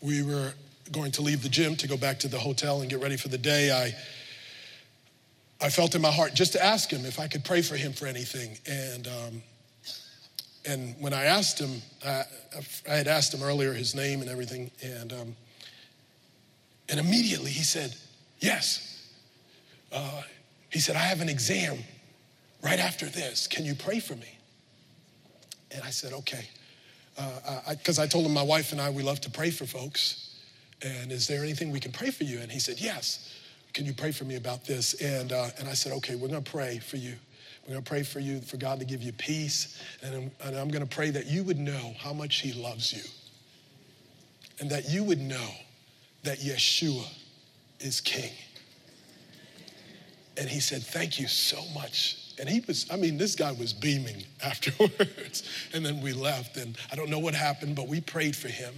we 0.00 0.22
were 0.22 0.52
going 0.90 1.12
to 1.12 1.22
leave 1.22 1.42
the 1.42 1.48
gym 1.48 1.76
to 1.76 1.88
go 1.88 1.96
back 1.96 2.18
to 2.20 2.28
the 2.28 2.38
hotel 2.38 2.80
and 2.80 2.90
get 2.90 3.00
ready 3.00 3.16
for 3.16 3.28
the 3.28 3.38
day, 3.38 3.70
I, 3.70 3.94
I 5.64 5.70
felt 5.70 5.94
in 5.94 6.02
my 6.02 6.10
heart 6.10 6.34
just 6.34 6.52
to 6.52 6.64
ask 6.64 6.90
him 6.90 7.04
if 7.04 7.20
I 7.20 7.28
could 7.28 7.44
pray 7.44 7.62
for 7.62 7.76
him 7.76 7.92
for 7.92 8.06
anything. 8.06 8.58
And 8.66 9.06
um, 9.06 9.42
and 10.64 10.94
when 11.00 11.12
I 11.12 11.24
asked 11.24 11.58
him, 11.58 11.82
I, 12.04 12.24
I, 12.88 12.94
had 12.94 13.08
asked 13.08 13.34
him 13.34 13.42
earlier 13.42 13.72
his 13.72 13.94
name 13.94 14.20
and 14.20 14.30
everything, 14.30 14.70
and 14.82 15.12
um, 15.12 15.36
and 16.88 17.00
immediately 17.00 17.50
he 17.50 17.62
said, 17.62 17.94
"Yes." 18.38 18.88
Uh, 19.90 20.22
he 20.70 20.78
said, 20.78 20.96
"I 20.96 21.00
have 21.00 21.20
an 21.20 21.28
exam 21.28 21.78
right 22.62 22.78
after 22.78 23.06
this. 23.06 23.46
Can 23.46 23.64
you 23.64 23.74
pray 23.74 23.98
for 23.98 24.14
me?" 24.14 24.38
And 25.72 25.82
I 25.82 25.90
said, 25.90 26.12
"Okay," 26.12 26.48
because 27.68 27.98
uh, 27.98 28.02
I, 28.02 28.04
I 28.04 28.08
told 28.08 28.26
him 28.26 28.32
my 28.32 28.42
wife 28.42 28.72
and 28.72 28.80
I 28.80 28.90
we 28.90 29.02
love 29.02 29.20
to 29.22 29.30
pray 29.30 29.50
for 29.50 29.66
folks. 29.66 30.28
And 30.84 31.12
is 31.12 31.28
there 31.28 31.44
anything 31.44 31.70
we 31.70 31.78
can 31.78 31.92
pray 31.92 32.10
for 32.10 32.24
you? 32.24 32.40
And 32.40 32.50
he 32.50 32.58
said, 32.58 32.80
"Yes." 32.80 33.38
Can 33.72 33.86
you 33.86 33.94
pray 33.94 34.12
for 34.12 34.24
me 34.24 34.36
about 34.36 34.66
this? 34.66 34.92
And 35.00 35.32
uh, 35.32 35.48
and 35.58 35.66
I 35.66 35.72
said, 35.72 35.92
"Okay, 35.92 36.14
we're 36.14 36.28
going 36.28 36.44
to 36.44 36.50
pray 36.50 36.78
for 36.78 36.98
you." 36.98 37.14
We're 37.62 37.74
going 37.74 37.84
to 37.84 37.88
pray 37.88 38.02
for 38.02 38.18
you, 38.18 38.40
for 38.40 38.56
God 38.56 38.80
to 38.80 38.84
give 38.84 39.02
you 39.02 39.12
peace. 39.12 39.80
And 40.02 40.14
I'm, 40.14 40.30
and 40.44 40.56
I'm 40.56 40.68
going 40.68 40.86
to 40.86 40.94
pray 40.94 41.10
that 41.10 41.26
you 41.26 41.44
would 41.44 41.58
know 41.58 41.94
how 41.98 42.12
much 42.12 42.40
He 42.40 42.52
loves 42.52 42.92
you. 42.92 43.02
And 44.60 44.70
that 44.70 44.88
you 44.88 45.04
would 45.04 45.20
know 45.20 45.48
that 46.24 46.38
Yeshua 46.38 47.06
is 47.80 48.00
King. 48.00 48.30
And 50.36 50.48
he 50.48 50.60
said, 50.60 50.82
Thank 50.82 51.20
you 51.20 51.28
so 51.28 51.62
much. 51.74 52.18
And 52.38 52.48
he 52.48 52.60
was, 52.66 52.86
I 52.90 52.96
mean, 52.96 53.18
this 53.18 53.34
guy 53.34 53.52
was 53.52 53.72
beaming 53.72 54.24
afterwards. 54.42 55.42
and 55.74 55.84
then 55.84 56.00
we 56.00 56.12
left, 56.12 56.56
and 56.56 56.76
I 56.90 56.96
don't 56.96 57.10
know 57.10 57.18
what 57.18 57.34
happened, 57.34 57.76
but 57.76 57.88
we 57.88 58.00
prayed 58.00 58.34
for 58.34 58.48
him. 58.48 58.74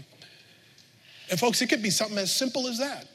And 1.30 1.38
folks, 1.38 1.62
it 1.62 1.68
could 1.68 1.82
be 1.82 1.90
something 1.90 2.18
as 2.18 2.34
simple 2.34 2.66
as 2.66 2.78
that. 2.78 3.06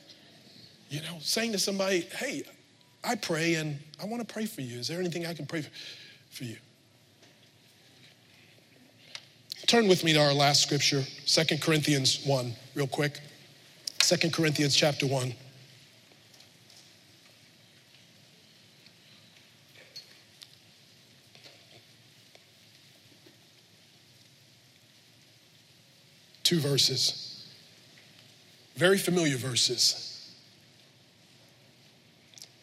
You 0.89 1.01
know, 1.01 1.17
saying 1.19 1.51
to 1.51 1.59
somebody, 1.59 2.01
hey, 2.17 2.43
I 3.03 3.15
pray 3.15 3.55
and 3.55 3.79
I 4.01 4.05
want 4.05 4.27
to 4.27 4.33
pray 4.33 4.45
for 4.45 4.61
you. 4.61 4.77
Is 4.79 4.87
there 4.87 4.99
anything 4.99 5.25
I 5.25 5.33
can 5.33 5.45
pray 5.45 5.65
for 6.31 6.43
you? 6.43 6.57
Turn 9.67 9.87
with 9.87 10.03
me 10.03 10.13
to 10.13 10.19
our 10.19 10.33
last 10.33 10.63
scripture, 10.63 11.03
Second 11.25 11.61
Corinthians 11.61 12.25
1, 12.25 12.53
real 12.73 12.87
quick. 12.87 13.19
Second 14.01 14.33
Corinthians 14.33 14.75
chapter 14.75 15.05
1. 15.05 15.33
Two 26.43 26.59
verses. 26.59 27.47
Very 28.75 28.97
familiar 28.97 29.37
verses. 29.37 30.08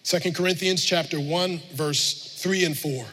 Second 0.07 0.37
Corinthians 0.37 0.85
chapter 0.85 1.19
1 1.19 1.61
verse 1.73 2.39
3 2.41 2.65
and 2.67 2.79
4. 2.79 3.07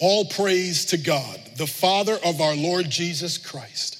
All 0.00 0.24
praise 0.24 0.86
to 0.86 0.96
God, 0.96 1.38
the 1.56 1.68
Father 1.68 2.18
of 2.24 2.40
our 2.40 2.56
Lord 2.56 2.90
Jesus 2.90 3.38
Christ. 3.38 3.96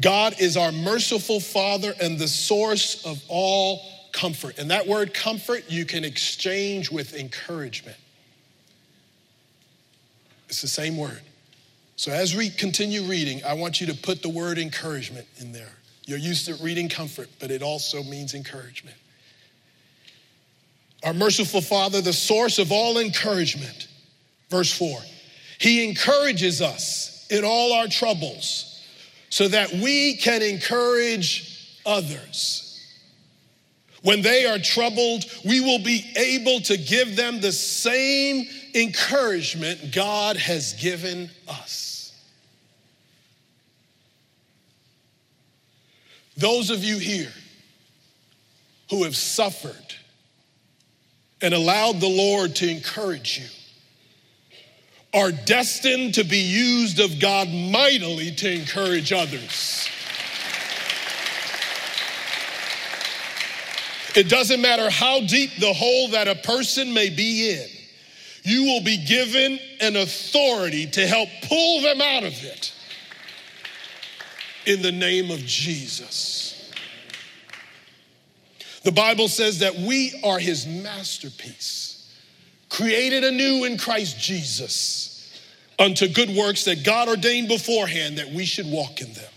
God 0.00 0.34
is 0.40 0.56
our 0.56 0.72
merciful 0.72 1.38
Father 1.38 1.94
and 2.02 2.18
the 2.18 2.26
source 2.26 3.06
of 3.06 3.22
all 3.28 3.82
comfort. 4.12 4.58
And 4.58 4.72
that 4.72 4.88
word 4.88 5.14
comfort 5.14 5.66
you 5.68 5.84
can 5.84 6.02
exchange 6.02 6.90
with 6.90 7.14
encouragement. 7.14 7.98
It's 10.48 10.60
the 10.60 10.66
same 10.66 10.96
word. 10.96 11.22
So 11.94 12.10
as 12.10 12.34
we 12.34 12.50
continue 12.50 13.04
reading, 13.04 13.44
I 13.44 13.54
want 13.54 13.80
you 13.80 13.86
to 13.86 13.94
put 13.94 14.22
the 14.22 14.28
word 14.28 14.58
encouragement 14.58 15.28
in 15.38 15.52
there. 15.52 15.70
You're 16.04 16.18
used 16.18 16.46
to 16.46 16.56
reading 16.56 16.88
comfort, 16.88 17.28
but 17.38 17.52
it 17.52 17.62
also 17.62 18.02
means 18.02 18.34
encouragement. 18.34 18.96
Our 21.04 21.14
merciful 21.14 21.60
Father, 21.60 22.00
the 22.00 22.12
source 22.12 22.58
of 22.58 22.72
all 22.72 22.98
encouragement 22.98 23.88
Verse 24.54 24.72
4 24.72 25.00
He 25.58 25.84
encourages 25.84 26.62
us 26.62 27.26
in 27.28 27.44
all 27.44 27.72
our 27.72 27.88
troubles 27.88 28.82
so 29.30 29.48
that 29.48 29.72
we 29.72 30.14
can 30.16 30.42
encourage 30.42 31.80
others. 31.84 32.60
When 34.02 34.22
they 34.22 34.44
are 34.44 34.58
troubled, 34.58 35.24
we 35.44 35.60
will 35.60 35.80
be 35.80 36.04
able 36.14 36.60
to 36.60 36.76
give 36.76 37.16
them 37.16 37.40
the 37.40 37.50
same 37.50 38.46
encouragement 38.74 39.92
God 39.92 40.36
has 40.36 40.74
given 40.74 41.30
us. 41.48 42.12
Those 46.36 46.70
of 46.70 46.84
you 46.84 46.98
here 46.98 47.32
who 48.90 49.02
have 49.02 49.16
suffered 49.16 49.94
and 51.44 51.52
allowed 51.52 52.00
the 52.00 52.08
Lord 52.08 52.56
to 52.56 52.70
encourage 52.70 53.38
you, 53.38 53.44
are 55.12 55.30
destined 55.30 56.14
to 56.14 56.24
be 56.24 56.38
used 56.38 56.98
of 56.98 57.20
God 57.20 57.48
mightily 57.50 58.30
to 58.30 58.50
encourage 58.50 59.12
others. 59.12 59.86
It 64.16 64.30
doesn't 64.30 64.62
matter 64.62 64.88
how 64.88 65.20
deep 65.20 65.50
the 65.60 65.74
hole 65.74 66.08
that 66.12 66.28
a 66.28 66.34
person 66.34 66.94
may 66.94 67.10
be 67.10 67.50
in, 67.50 67.68
you 68.42 68.64
will 68.64 68.82
be 68.82 69.04
given 69.04 69.58
an 69.82 69.96
authority 69.96 70.86
to 70.86 71.06
help 71.06 71.28
pull 71.42 71.82
them 71.82 72.00
out 72.00 72.24
of 72.24 72.42
it 72.42 72.72
in 74.64 74.80
the 74.80 74.92
name 74.92 75.30
of 75.30 75.40
Jesus. 75.40 76.53
The 78.84 78.92
Bible 78.92 79.28
says 79.28 79.60
that 79.60 79.74
we 79.74 80.20
are 80.22 80.38
his 80.38 80.66
masterpiece 80.66 82.12
created 82.68 83.24
anew 83.24 83.64
in 83.64 83.78
Christ 83.78 84.18
Jesus 84.18 85.40
unto 85.78 86.06
good 86.06 86.30
works 86.30 86.64
that 86.64 86.84
God 86.84 87.08
ordained 87.08 87.48
beforehand 87.48 88.18
that 88.18 88.30
we 88.30 88.44
should 88.44 88.70
walk 88.70 89.00
in 89.00 89.12
them. 89.14 89.30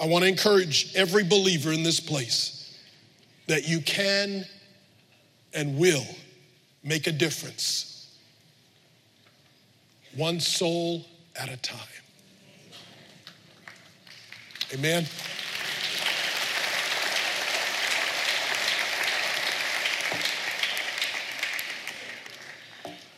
I 0.00 0.06
want 0.06 0.22
to 0.24 0.28
encourage 0.28 0.94
every 0.94 1.24
believer 1.24 1.72
in 1.72 1.82
this 1.82 2.00
place 2.00 2.78
that 3.48 3.68
you 3.68 3.80
can 3.80 4.46
and 5.52 5.76
will 5.78 6.06
make 6.84 7.06
a 7.06 7.12
difference, 7.12 8.16
one 10.14 10.40
soul 10.40 11.04
at 11.36 11.48
a 11.48 11.56
time. 11.56 11.78
Amen. 14.72 15.06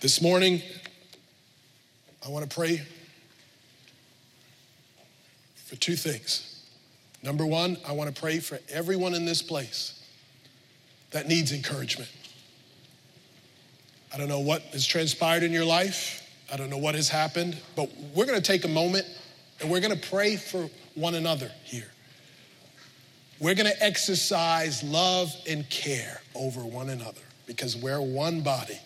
This 0.02 0.20
morning, 0.20 0.60
I 2.26 2.28
want 2.28 2.50
to 2.50 2.52
pray 2.52 2.82
for 5.54 5.76
two 5.76 5.94
things. 5.94 6.66
Number 7.22 7.46
one, 7.46 7.76
I 7.86 7.92
want 7.92 8.12
to 8.12 8.20
pray 8.20 8.40
for 8.40 8.58
everyone 8.68 9.14
in 9.14 9.26
this 9.26 9.42
place 9.42 10.04
that 11.12 11.28
needs 11.28 11.52
encouragement. 11.52 12.10
I 14.12 14.18
don't 14.18 14.26
know 14.26 14.40
what 14.40 14.62
has 14.72 14.84
transpired 14.84 15.44
in 15.44 15.52
your 15.52 15.64
life, 15.64 16.28
I 16.52 16.56
don't 16.56 16.68
know 16.68 16.78
what 16.78 16.96
has 16.96 17.08
happened, 17.08 17.56
but 17.76 17.88
we're 18.12 18.26
going 18.26 18.40
to 18.40 18.44
take 18.44 18.64
a 18.64 18.68
moment 18.68 19.06
and 19.60 19.70
we're 19.70 19.80
going 19.80 19.96
to 19.96 20.08
pray 20.08 20.34
for 20.34 20.68
one 20.96 21.14
another 21.14 21.52
here. 21.62 21.92
We're 23.38 23.54
going 23.54 23.70
to 23.70 23.80
exercise 23.80 24.82
love 24.82 25.32
and 25.48 25.70
care 25.70 26.20
over 26.34 26.58
one 26.62 26.88
another 26.88 27.22
because 27.46 27.76
we're 27.76 28.00
one 28.00 28.40
body. 28.40 28.80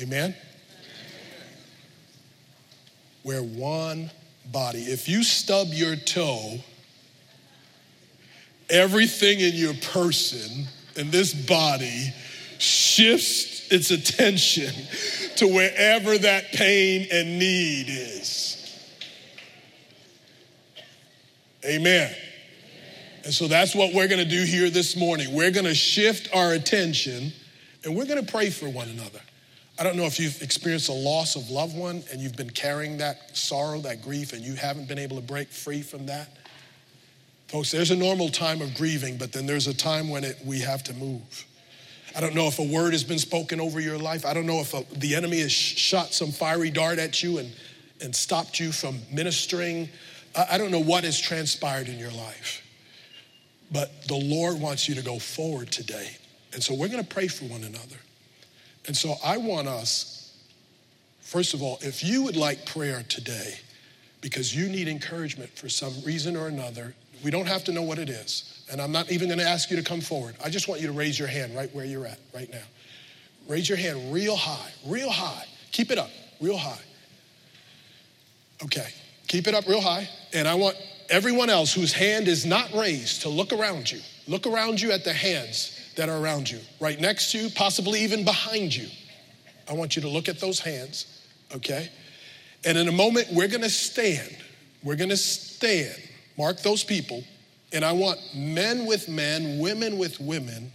Amen? 0.00 0.34
We're 3.24 3.42
one 3.42 4.10
body. 4.52 4.80
If 4.80 5.08
you 5.08 5.24
stub 5.24 5.68
your 5.70 5.96
toe, 5.96 6.58
everything 8.70 9.40
in 9.40 9.54
your 9.54 9.74
person, 9.74 10.66
in 10.96 11.10
this 11.10 11.34
body, 11.34 12.12
shifts 12.58 13.70
its 13.72 13.90
attention 13.90 14.72
to 15.36 15.48
wherever 15.48 16.16
that 16.18 16.52
pain 16.52 17.08
and 17.10 17.38
need 17.38 17.86
is. 17.88 18.52
Amen. 21.64 22.14
And 23.24 23.34
so 23.34 23.48
that's 23.48 23.74
what 23.74 23.92
we're 23.92 24.06
going 24.06 24.22
to 24.22 24.30
do 24.30 24.44
here 24.44 24.70
this 24.70 24.96
morning. 24.96 25.34
We're 25.34 25.50
going 25.50 25.64
to 25.66 25.74
shift 25.74 26.28
our 26.32 26.52
attention 26.52 27.32
and 27.84 27.96
we're 27.96 28.06
going 28.06 28.24
to 28.24 28.32
pray 28.32 28.50
for 28.50 28.68
one 28.68 28.88
another. 28.88 29.20
I 29.78 29.82
don't 29.82 29.96
know 29.96 30.04
if 30.04 30.18
you've 30.18 30.40
experienced 30.40 30.88
a 30.88 30.92
loss 30.92 31.36
of 31.36 31.50
loved 31.50 31.76
one 31.76 32.02
and 32.10 32.20
you've 32.20 32.36
been 32.36 32.50
carrying 32.50 32.96
that 32.98 33.36
sorrow, 33.36 33.78
that 33.80 34.02
grief, 34.02 34.32
and 34.32 34.42
you 34.42 34.54
haven't 34.54 34.88
been 34.88 34.98
able 34.98 35.16
to 35.16 35.22
break 35.22 35.48
free 35.48 35.82
from 35.82 36.06
that. 36.06 36.28
Folks, 37.48 37.70
there's 37.70 37.90
a 37.90 37.96
normal 37.96 38.30
time 38.30 38.62
of 38.62 38.74
grieving, 38.74 39.18
but 39.18 39.32
then 39.32 39.46
there's 39.46 39.66
a 39.66 39.74
time 39.74 40.08
when 40.08 40.24
it, 40.24 40.38
we 40.44 40.60
have 40.60 40.82
to 40.84 40.94
move. 40.94 41.44
I 42.16 42.20
don't 42.20 42.34
know 42.34 42.46
if 42.46 42.58
a 42.58 42.64
word 42.64 42.92
has 42.92 43.04
been 43.04 43.18
spoken 43.18 43.60
over 43.60 43.78
your 43.78 43.98
life. 43.98 44.24
I 44.24 44.32
don't 44.32 44.46
know 44.46 44.60
if 44.60 44.72
a, 44.72 44.84
the 44.96 45.14
enemy 45.14 45.40
has 45.40 45.52
shot 45.52 46.14
some 46.14 46.32
fiery 46.32 46.70
dart 46.70 46.98
at 46.98 47.22
you 47.22 47.38
and, 47.38 47.52
and 48.00 48.16
stopped 48.16 48.58
you 48.58 48.72
from 48.72 48.98
ministering. 49.12 49.90
I, 50.34 50.46
I 50.52 50.58
don't 50.58 50.70
know 50.70 50.82
what 50.82 51.04
has 51.04 51.20
transpired 51.20 51.88
in 51.88 51.98
your 51.98 52.12
life. 52.12 52.62
But 53.70 54.08
the 54.08 54.16
Lord 54.16 54.58
wants 54.58 54.88
you 54.88 54.94
to 54.94 55.02
go 55.02 55.18
forward 55.18 55.70
today. 55.70 56.16
And 56.54 56.62
so 56.62 56.72
we're 56.72 56.88
going 56.88 57.04
to 57.04 57.14
pray 57.14 57.28
for 57.28 57.44
one 57.44 57.64
another. 57.64 57.96
And 58.86 58.96
so 58.96 59.14
I 59.24 59.36
want 59.36 59.68
us, 59.68 60.36
first 61.20 61.54
of 61.54 61.62
all, 61.62 61.78
if 61.80 62.04
you 62.04 62.22
would 62.22 62.36
like 62.36 62.66
prayer 62.66 63.02
today, 63.08 63.54
because 64.20 64.54
you 64.54 64.68
need 64.68 64.88
encouragement 64.88 65.50
for 65.50 65.68
some 65.68 65.92
reason 66.04 66.36
or 66.36 66.48
another, 66.48 66.94
we 67.24 67.30
don't 67.30 67.46
have 67.46 67.64
to 67.64 67.72
know 67.72 67.82
what 67.82 67.98
it 67.98 68.08
is. 68.08 68.64
And 68.70 68.80
I'm 68.80 68.92
not 68.92 69.10
even 69.10 69.28
going 69.28 69.38
to 69.38 69.48
ask 69.48 69.70
you 69.70 69.76
to 69.76 69.82
come 69.82 70.00
forward. 70.00 70.34
I 70.44 70.50
just 70.50 70.68
want 70.68 70.80
you 70.80 70.86
to 70.88 70.92
raise 70.92 71.18
your 71.18 71.28
hand 71.28 71.54
right 71.54 71.72
where 71.74 71.84
you're 71.84 72.06
at 72.06 72.18
right 72.34 72.50
now. 72.50 72.62
Raise 73.48 73.68
your 73.68 73.78
hand 73.78 74.12
real 74.12 74.36
high, 74.36 74.70
real 74.86 75.10
high. 75.10 75.44
Keep 75.72 75.90
it 75.90 75.98
up, 75.98 76.10
real 76.40 76.56
high. 76.56 76.80
Okay, 78.64 78.88
keep 79.28 79.46
it 79.46 79.54
up 79.54 79.66
real 79.68 79.80
high. 79.80 80.08
And 80.32 80.48
I 80.48 80.54
want 80.54 80.76
everyone 81.10 81.50
else 81.50 81.72
whose 81.72 81.92
hand 81.92 82.26
is 82.26 82.44
not 82.44 82.72
raised 82.72 83.22
to 83.22 83.28
look 83.28 83.52
around 83.52 83.90
you. 83.90 84.00
Look 84.26 84.46
around 84.46 84.80
you 84.80 84.90
at 84.90 85.04
the 85.04 85.12
hands 85.12 85.75
that 85.96 86.08
are 86.08 86.18
around 86.18 86.50
you, 86.50 86.60
right 86.80 87.00
next 87.00 87.32
to 87.32 87.38
you, 87.38 87.50
possibly 87.50 88.00
even 88.00 88.24
behind 88.24 88.74
you. 88.74 88.88
I 89.68 89.72
want 89.72 89.96
you 89.96 90.02
to 90.02 90.08
look 90.08 90.28
at 90.28 90.38
those 90.38 90.60
hands, 90.60 91.22
okay? 91.54 91.90
And 92.64 92.78
in 92.78 92.88
a 92.88 92.92
moment, 92.92 93.28
we're 93.32 93.48
gonna 93.48 93.68
stand. 93.68 94.36
We're 94.82 94.96
gonna 94.96 95.16
stand. 95.16 95.96
Mark 96.38 96.60
those 96.60 96.84
people. 96.84 97.24
And 97.72 97.84
I 97.84 97.92
want 97.92 98.18
men 98.34 98.86
with 98.86 99.08
men, 99.08 99.58
women 99.58 99.98
with 99.98 100.20
women 100.20 100.72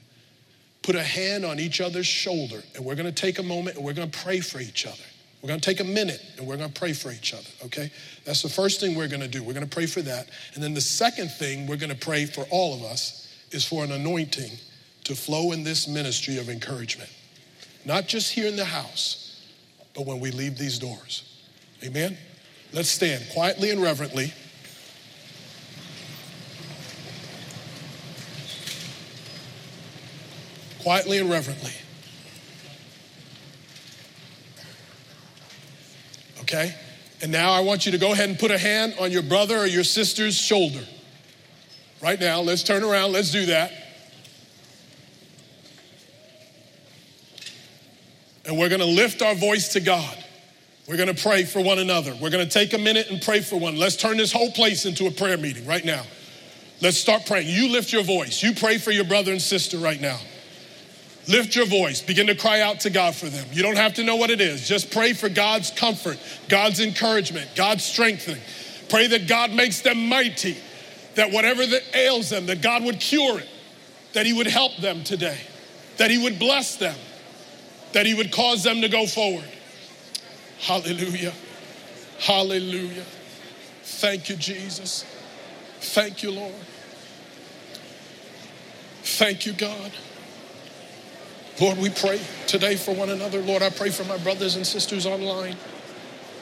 put 0.84 0.96
a 0.96 1.04
hand 1.04 1.46
on 1.46 1.60
each 1.60 1.80
other's 1.80 2.08
shoulder, 2.08 2.62
and 2.76 2.84
we're 2.84 2.96
gonna 2.96 3.12
take 3.12 3.40
a 3.40 3.44
moment 3.44 3.78
and 3.78 3.86
we're 3.86 3.94
gonna 3.94 4.08
pray 4.08 4.40
for 4.40 4.60
each 4.60 4.86
other. 4.86 5.04
We're 5.42 5.48
gonna 5.48 5.62
take 5.62 5.80
a 5.80 5.86
minute 5.86 6.22
and 6.38 6.46
we're 6.46 6.58
gonna 6.58 6.70
pray 6.70 6.94
for 6.94 7.12
each 7.12 7.34
other, 7.34 7.50
okay? 7.66 7.92
That's 8.26 8.42
the 8.42 8.50
first 8.50 8.80
thing 8.80 8.96
we're 8.96 9.08
gonna 9.08 9.28
do. 9.28 9.44
We're 9.44 9.54
gonna 9.54 9.66
pray 9.68 9.86
for 9.86 10.02
that. 10.02 10.30
And 10.56 10.64
then 10.64 10.74
the 10.74 10.82
second 10.82 11.30
thing 11.30 11.68
we're 11.68 11.78
gonna 11.78 11.96
pray 11.96 12.26
for 12.26 12.46
all 12.50 12.74
of 12.74 12.84
us 12.84 13.28
is 13.52 13.66
for 13.66 13.84
an 13.84 13.92
anointing 13.92 14.52
to 15.04 15.16
flow 15.16 15.52
in 15.52 15.64
this 15.64 15.88
ministry 15.88 16.38
of 16.38 16.50
encouragement. 16.50 17.10
Not 17.86 18.08
just 18.08 18.32
here 18.32 18.48
in 18.48 18.56
the 18.56 18.66
house, 18.66 19.46
but 19.94 20.06
when 20.06 20.20
we 20.20 20.32
leave 20.32 20.58
these 20.58 20.80
doors. 20.80 21.24
Amen? 21.84 22.18
Let's 22.74 22.90
stand 22.90 23.26
quietly 23.34 23.72
and 23.72 23.82
reverently. 23.82 24.34
Quietly 30.82 31.18
and 31.20 31.30
reverently. 31.30 31.74
Okay? 36.42 36.76
And 37.22 37.32
now 37.32 37.52
I 37.52 37.60
want 37.60 37.86
you 37.86 37.92
to 37.92 37.98
go 37.98 38.14
ahead 38.14 38.30
and 38.30 38.40
put 38.40 38.52
a 38.52 38.58
hand 38.58 38.96
on 39.00 39.12
your 39.12 39.22
brother 39.22 39.58
or 39.58 39.68
your 39.68 39.84
sister's 39.84 40.36
shoulder. 40.36 40.84
Right 42.02 42.20
now, 42.20 42.42
let's 42.42 42.64
turn 42.64 42.84
around, 42.84 43.12
let's 43.12 43.32
do 43.32 43.46
that. 43.48 43.72
And 48.46 48.58
we're 48.58 48.70
gonna 48.70 48.86
lift 48.86 49.22
our 49.22 49.36
voice 49.36 49.70
to 49.74 49.80
God. 49.80 50.18
We're 50.88 50.98
gonna 50.98 51.14
pray 51.14 51.44
for 51.44 51.62
one 51.62 51.80
another. 51.80 52.16
We're 52.16 52.32
gonna 52.32 52.46
take 52.46 52.74
a 52.74 52.78
minute 52.78 53.10
and 53.10 53.22
pray 53.22 53.42
for 53.42 53.60
one. 53.60 53.78
Let's 53.78 53.96
turn 53.96 54.18
this 54.18 54.32
whole 54.32 54.52
place 54.52 54.86
into 54.86 55.08
a 55.08 55.12
prayer 55.12 55.38
meeting 55.38 55.66
right 55.66 55.86
now. 55.86 56.04
Let's 56.82 56.98
start 56.98 57.26
praying. 57.28 57.48
You 57.48 57.70
lift 57.70 57.94
your 57.94 58.04
voice. 58.04 58.42
You 58.42 58.54
pray 58.54 58.80
for 58.80 58.92
your 58.92 59.04
brother 59.04 59.32
and 59.32 59.42
sister 59.42 59.78
right 59.78 60.02
now. 60.02 60.20
Lift 61.28 61.56
your 61.56 61.68
voice. 61.68 62.02
Begin 62.02 62.28
to 62.28 62.36
cry 62.36 62.62
out 62.62 62.80
to 62.82 62.90
God 62.90 63.16
for 63.16 63.28
them. 63.28 63.46
You 63.52 63.62
don't 63.62 63.78
have 63.78 63.94
to 63.96 64.04
know 64.04 64.16
what 64.16 64.32
it 64.32 64.42
is. 64.42 64.68
Just 64.68 64.92
pray 64.92 65.14
for 65.14 65.30
God's 65.30 65.70
comfort, 65.70 66.18
God's 66.50 66.80
encouragement, 66.80 67.50
God's 67.56 67.84
strengthening. 67.84 68.42
Pray 68.90 69.08
that 69.08 69.28
God 69.28 69.52
makes 69.52 69.82
them 69.82 70.10
mighty, 70.10 70.58
that 71.16 71.32
whatever 71.32 71.66
that 71.66 71.84
ails 71.96 72.30
them, 72.30 72.48
that 72.48 72.62
God 72.62 72.84
would 72.84 73.00
cure 73.00 73.40
it, 73.40 73.48
that 74.14 74.26
He 74.26 74.34
would 74.34 74.48
help 74.48 74.76
them 74.78 75.04
today, 75.04 75.40
that 75.98 76.10
He 76.10 76.18
would 76.18 76.40
bless 76.40 76.78
them, 76.78 76.98
that 77.94 78.06
He 78.06 78.14
would 78.14 78.32
cause 78.32 78.64
them 78.64 78.82
to 78.82 78.90
go 78.90 79.06
forward. 79.06 79.48
Hallelujah. 80.60 81.34
Hallelujah. 82.20 83.04
Thank 83.84 84.30
you, 84.30 84.36
Jesus. 84.36 85.06
Thank 85.80 86.24
you, 86.24 86.32
Lord. 86.32 86.54
Thank 89.04 89.46
you, 89.46 89.54
God. 89.54 89.92
Lord, 91.60 91.78
we 91.78 91.90
pray 91.90 92.20
today 92.48 92.76
for 92.76 92.96
one 92.96 93.10
another. 93.10 93.42
Lord, 93.42 93.62
I 93.62 93.70
pray 93.70 93.90
for 93.90 94.04
my 94.06 94.18
brothers 94.18 94.56
and 94.56 94.66
sisters 94.66 95.06
online. 95.06 95.56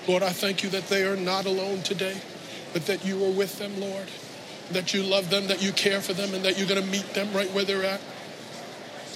Lord, 0.08 0.24
I 0.24 0.30
thank 0.30 0.64
you 0.64 0.70
that 0.70 0.88
they 0.88 1.04
are 1.04 1.16
not 1.16 1.46
alone 1.46 1.82
today, 1.82 2.18
but 2.74 2.86
that 2.86 3.06
you 3.06 3.24
are 3.26 3.32
with 3.32 3.60
them, 3.60 3.80
Lord. 3.80 4.08
That 4.72 4.94
you 4.94 5.04
love 5.04 5.30
them, 5.30 5.48
that 5.48 5.62
you 5.62 5.72
care 5.72 6.00
for 6.00 6.14
them, 6.14 6.34
and 6.34 6.46
that 6.46 6.58
you're 6.58 6.68
going 6.68 6.82
to 6.82 6.90
meet 6.90 7.14
them 7.14 7.34
right 7.34 7.52
where 7.54 7.66
they're 7.66 7.84
at. 7.84 8.02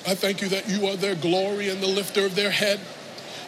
I 0.06 0.16
thank 0.16 0.42
you 0.42 0.50
that 0.50 0.68
you 0.68 0.88
are 0.88 0.98
their 0.98 1.16
glory 1.16 1.70
and 1.70 1.82
the 1.82 1.88
lifter 1.88 2.26
of 2.26 2.36
their 2.36 2.52
head. 2.52 2.80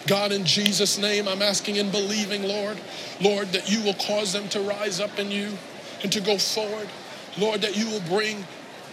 God, 0.07 0.31
in 0.31 0.45
Jesus' 0.45 0.97
name, 0.97 1.27
I'm 1.27 1.41
asking 1.41 1.77
and 1.79 1.91
believing, 1.91 2.43
Lord, 2.43 2.79
Lord, 3.19 3.47
that 3.49 3.69
you 3.69 3.83
will 3.83 3.95
cause 3.95 4.33
them 4.33 4.47
to 4.49 4.61
rise 4.61 4.99
up 4.99 5.17
in 5.19 5.31
you 5.31 5.57
and 6.03 6.11
to 6.13 6.21
go 6.21 6.37
forward. 6.37 6.87
Lord, 7.37 7.61
that 7.61 7.75
you 7.75 7.89
will 7.89 8.01
bring 8.01 8.45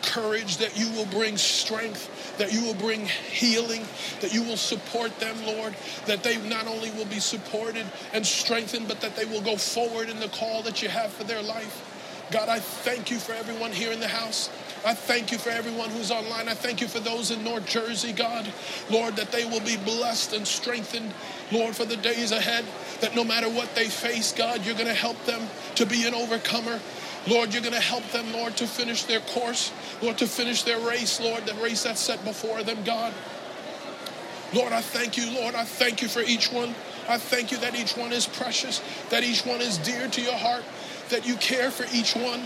courage, 0.03 0.57
that 0.57 0.77
you 0.77 0.91
will 0.91 1.07
bring 1.07 1.37
strength, 1.37 2.37
that 2.39 2.53
you 2.53 2.65
will 2.65 2.75
bring 2.75 3.07
healing, 3.07 3.87
that 4.21 4.35
you 4.35 4.43
will 4.43 4.57
support 4.57 5.17
them, 5.21 5.37
Lord, 5.47 5.77
that 6.07 6.25
they 6.25 6.39
not 6.49 6.67
only 6.67 6.91
will 6.91 7.07
be 7.07 7.21
supported 7.21 7.87
and 8.13 8.27
strengthened, 8.27 8.89
but 8.89 9.01
that 9.01 9.15
they 9.15 9.25
will 9.25 9.41
go 9.41 9.57
forward 9.57 10.09
in 10.09 10.19
the 10.19 10.29
call 10.29 10.63
that 10.63 10.83
you 10.83 10.89
have 10.89 11.13
for 11.13 11.25
their 11.25 11.43
life. 11.43 11.89
God, 12.33 12.49
I 12.49 12.59
thank 12.59 13.11
you 13.11 13.19
for 13.19 13.33
everyone 13.33 13.73
here 13.73 13.93
in 13.93 14.01
the 14.01 14.09
house. 14.09 14.49
I 14.85 14.95
thank 14.95 15.31
you 15.31 15.39
for 15.39 15.51
everyone 15.51 15.91
who's 15.91 16.11
online. 16.11 16.49
I 16.49 16.55
thank 16.55 16.81
you 16.81 16.89
for 16.89 16.99
those 16.99 17.31
in 17.31 17.45
North 17.45 17.67
Jersey, 17.67 18.13
God. 18.13 18.47
Lord, 18.91 19.15
that 19.17 19.31
they 19.31 19.45
will 19.45 19.61
be 19.61 19.77
blessed 19.77 20.33
and 20.33 20.47
strengthened, 20.47 21.15
Lord, 21.53 21.77
for 21.77 21.85
the 21.85 21.97
days 21.97 22.33
ahead. 22.33 22.65
That 23.01 23.15
no 23.15 23.23
matter 23.23 23.49
what 23.49 23.75
they 23.77 23.89
face, 23.89 24.33
God, 24.33 24.67
you're 24.67 24.75
going 24.75 24.87
to 24.87 24.95
help 24.95 25.23
them 25.25 25.43
to 25.77 25.87
be 25.87 26.05
an 26.07 26.15
overcomer. 26.15 26.81
Lord, 27.29 27.53
you're 27.53 27.63
going 27.63 27.75
to 27.75 27.81
help 27.81 28.05
them, 28.11 28.33
Lord, 28.33 28.57
to 28.57 28.67
finish 28.67 29.05
their 29.05 29.21
course, 29.21 29.73
Lord, 30.03 30.19
to 30.19 30.27
finish 30.27 30.65
their 30.65 30.81
race, 30.81 31.21
Lord, 31.21 31.47
the 31.47 31.55
race 31.55 31.85
that's 31.85 32.01
set 32.01 32.25
before 32.25 32.65
them, 32.65 32.83
God. 32.85 33.15
Lord, 34.53 34.73
I 34.73 34.81
thank 34.81 35.17
you, 35.17 35.31
Lord. 35.31 35.55
I 35.55 35.65
thank 35.65 36.03
you 36.03 36.09
for 36.09 36.21
each 36.21 36.51
one. 36.53 36.75
I 37.09 37.19
thank 37.19 37.53
you 37.53 37.59
that 37.59 37.79
each 37.79 37.97
one 37.97 38.13
is 38.13 38.27
precious, 38.27 38.83
that 39.11 39.23
each 39.23 39.47
one 39.47 39.61
is 39.61 39.79
dear 39.79 40.09
to 40.09 40.21
your 40.21 40.37
heart, 40.37 40.65
that 41.09 41.27
you 41.27 41.37
care 41.37 41.71
for 41.71 41.87
each 41.95 42.15
one. 42.15 42.43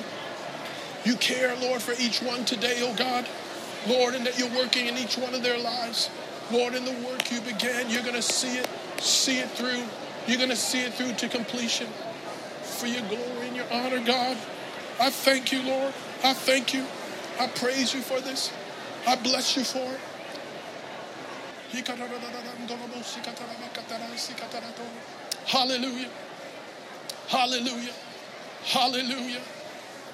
You 1.06 1.14
care, 1.14 1.54
Lord, 1.60 1.80
for 1.80 1.94
each 2.02 2.20
one 2.20 2.44
today, 2.44 2.78
oh 2.80 2.92
God. 2.96 3.28
Lord, 3.86 4.16
and 4.16 4.26
that 4.26 4.40
you're 4.40 4.50
working 4.50 4.88
in 4.88 4.98
each 4.98 5.16
one 5.16 5.34
of 5.34 5.42
their 5.44 5.56
lives. 5.56 6.10
Lord, 6.50 6.74
in 6.74 6.84
the 6.84 7.06
work 7.06 7.30
you 7.30 7.40
began, 7.42 7.88
you're 7.88 8.02
going 8.02 8.16
to 8.16 8.22
see 8.22 8.58
it, 8.58 8.68
see 8.98 9.38
it 9.38 9.48
through. 9.50 9.84
You're 10.26 10.38
going 10.38 10.50
to 10.50 10.56
see 10.56 10.80
it 10.80 10.94
through 10.94 11.12
to 11.12 11.28
completion 11.28 11.86
for 12.62 12.88
your 12.88 13.02
glory 13.02 13.46
and 13.46 13.54
your 13.54 13.72
honor, 13.72 14.02
God. 14.04 14.36
I 14.98 15.10
thank 15.10 15.52
you, 15.52 15.62
Lord. 15.62 15.94
I 16.24 16.32
thank 16.32 16.74
you. 16.74 16.84
I 17.38 17.46
praise 17.46 17.94
you 17.94 18.00
for 18.00 18.20
this. 18.20 18.52
I 19.06 19.14
bless 19.14 19.56
you 19.56 19.62
for 19.62 19.78
it. 19.78 20.00
Hallelujah. 25.46 26.08
Hallelujah. 27.28 27.92
Hallelujah. 28.64 29.40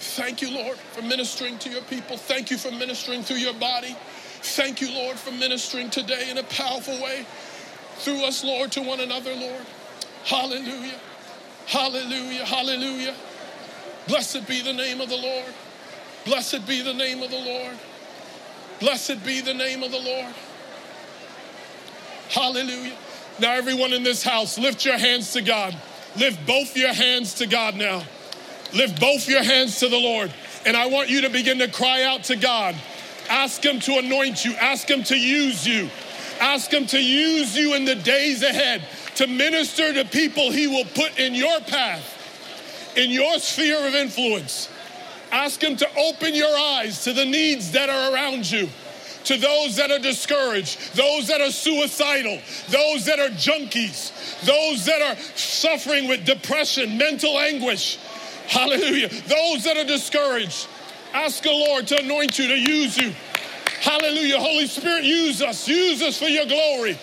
Thank 0.03 0.43
you, 0.43 0.51
Lord, 0.51 0.77
for 0.77 1.01
ministering 1.03 1.59
to 1.61 1.71
your 1.71 1.83
people. 1.83 2.17
Thank 2.17 2.51
you 2.51 2.59
for 2.59 2.73
ministering 2.73 3.23
through 3.23 3.37
your 3.37 3.55
body. 3.55 3.97
Thank 4.43 4.81
you, 4.81 4.93
Lord, 4.93 5.17
for 5.17 5.31
ministering 5.31 5.91
today 5.91 6.29
in 6.29 6.39
a 6.39 6.43
powerful 6.43 7.01
way 7.01 7.25
through 7.99 8.25
us, 8.25 8.43
Lord, 8.43 8.73
to 8.73 8.83
one 8.83 8.99
another, 8.99 9.33
Lord. 9.33 9.65
Hallelujah. 10.25 10.99
Hallelujah. 11.67 12.45
Hallelujah. 12.45 13.15
Blessed 14.09 14.47
be 14.49 14.61
the 14.61 14.73
name 14.73 15.01
of 15.01 15.09
the 15.09 15.17
Lord. 15.17 15.55
Blessed 16.25 16.67
be 16.67 16.83
the 16.83 16.95
name 16.95 17.23
of 17.23 17.31
the 17.31 17.39
Lord. 17.39 17.79
Blessed 18.81 19.25
be 19.25 19.41
the 19.41 19.55
name 19.55 19.85
of 19.85 19.93
the 19.93 20.01
Lord. 20.01 20.35
Hallelujah. 22.29 22.97
Now, 23.39 23.53
everyone 23.53 23.93
in 23.93 24.03
this 24.03 24.25
house, 24.25 24.59
lift 24.59 24.85
your 24.85 24.99
hands 24.99 25.33
to 25.35 25.43
God. 25.43 25.77
Lift 26.17 26.45
both 26.45 26.77
your 26.77 26.93
hands 26.93 27.35
to 27.35 27.47
God 27.47 27.77
now. 27.77 28.03
Lift 28.75 29.01
both 29.01 29.29
your 29.29 29.43
hands 29.43 29.81
to 29.81 29.89
the 29.89 29.99
Lord. 29.99 30.33
And 30.65 30.77
I 30.77 30.87
want 30.87 31.11
you 31.11 31.23
to 31.23 31.31
begin 31.31 31.59
to 31.59 31.69
cry 31.69 32.03
out 32.05 32.25
to 32.25 32.37
God. 32.37 32.75
Ask 33.29 33.65
Him 33.65 33.81
to 33.81 33.99
anoint 33.99 34.45
you, 34.45 34.53
ask 34.55 34.89
Him 34.91 35.03
to 35.05 35.17
use 35.17 35.67
you, 35.67 35.89
ask 36.41 36.71
Him 36.73 36.87
to 36.87 37.03
use 37.03 37.57
you 37.57 37.75
in 37.75 37.85
the 37.85 37.95
days 37.95 38.43
ahead 38.43 38.83
to 39.17 39.27
minister 39.27 39.93
to 39.95 40.05
people 40.05 40.51
He 40.51 40.67
will 40.67 40.85
put 40.85 41.19
in 41.19 41.35
your 41.35 41.61
path 41.61 42.19
in 42.97 43.11
your 43.11 43.39
sphere 43.39 43.87
of 43.87 43.95
influence. 43.95 44.69
Ask 45.31 45.63
Him 45.63 45.77
to 45.77 45.89
open 45.97 46.35
your 46.35 46.55
eyes 46.57 47.05
to 47.05 47.13
the 47.13 47.25
needs 47.25 47.73
that 47.73 47.89
are 47.89 48.13
around 48.13 48.51
you, 48.51 48.69
to 49.25 49.37
those 49.37 49.77
that 49.77 49.91
are 49.91 49.99
discouraged, 49.99 50.95
those 50.95 51.29
that 51.29 51.41
are 51.41 51.51
suicidal, 51.51 52.39
those 52.69 53.07
that 53.07 53.19
are 53.19 53.31
junkies, 53.31 54.13
those 54.45 54.85
that 54.85 55.01
are 55.01 55.17
suffering 55.37 56.09
with 56.09 56.27
depression, 56.27 56.99
mental 56.99 57.39
anguish. 57.39 57.99
Hallelujah. 58.47 59.09
Those 59.09 59.65
that 59.65 59.77
are 59.77 59.85
discouraged. 59.85 60.69
Ask 61.13 61.43
the 61.43 61.51
Lord 61.51 61.87
to 61.89 61.99
anoint 61.99 62.39
you, 62.39 62.49
to 62.49 62.59
use 62.59 62.97
you. 62.97 63.13
Hallelujah. 63.81 64.39
Holy 64.39 64.67
Spirit, 64.67 65.05
use 65.05 65.43
us. 65.43 65.67
Use 65.69 66.03
us 66.03 66.19
for 66.19 66.27
your 66.27 66.47
glory. 66.47 66.99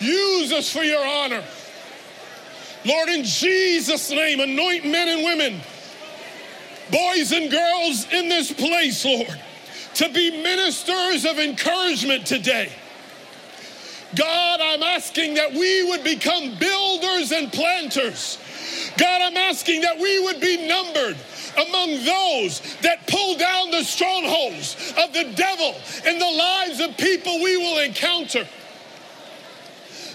Use 0.00 0.52
us 0.52 0.70
for 0.70 0.82
your 0.82 1.04
honor. 1.04 1.44
Lord, 2.84 3.08
in 3.10 3.24
Jesus' 3.24 4.10
name, 4.10 4.40
anoint 4.40 4.86
men 4.86 5.08
and 5.08 5.22
women, 5.22 5.60
boys 6.90 7.32
and 7.32 7.50
girls 7.50 8.06
in 8.10 8.28
this 8.28 8.52
place, 8.52 9.04
Lord, 9.04 9.38
to 9.94 10.08
be 10.08 10.42
ministers 10.42 11.26
of 11.26 11.38
encouragement 11.38 12.26
today. 12.26 12.72
God, 14.16 14.60
I'm 14.60 14.82
asking 14.82 15.34
that 15.34 15.52
we 15.52 15.84
would 15.90 16.02
become 16.02 16.56
builders 16.58 17.32
and 17.32 17.52
planters. 17.52 18.38
God, 18.96 19.22
I'm 19.22 19.36
asking 19.36 19.82
that 19.82 19.98
we 19.98 20.20
would 20.20 20.40
be 20.40 20.66
numbered 20.66 21.16
among 21.56 22.04
those 22.04 22.60
that 22.82 23.06
pull 23.06 23.36
down 23.36 23.70
the 23.70 23.84
strongholds 23.84 24.94
of 24.98 25.12
the 25.12 25.32
devil 25.34 25.74
in 26.06 26.18
the 26.18 26.30
lives 26.30 26.80
of 26.80 26.96
people 26.96 27.42
we 27.42 27.56
will 27.56 27.78
encounter. 27.80 28.46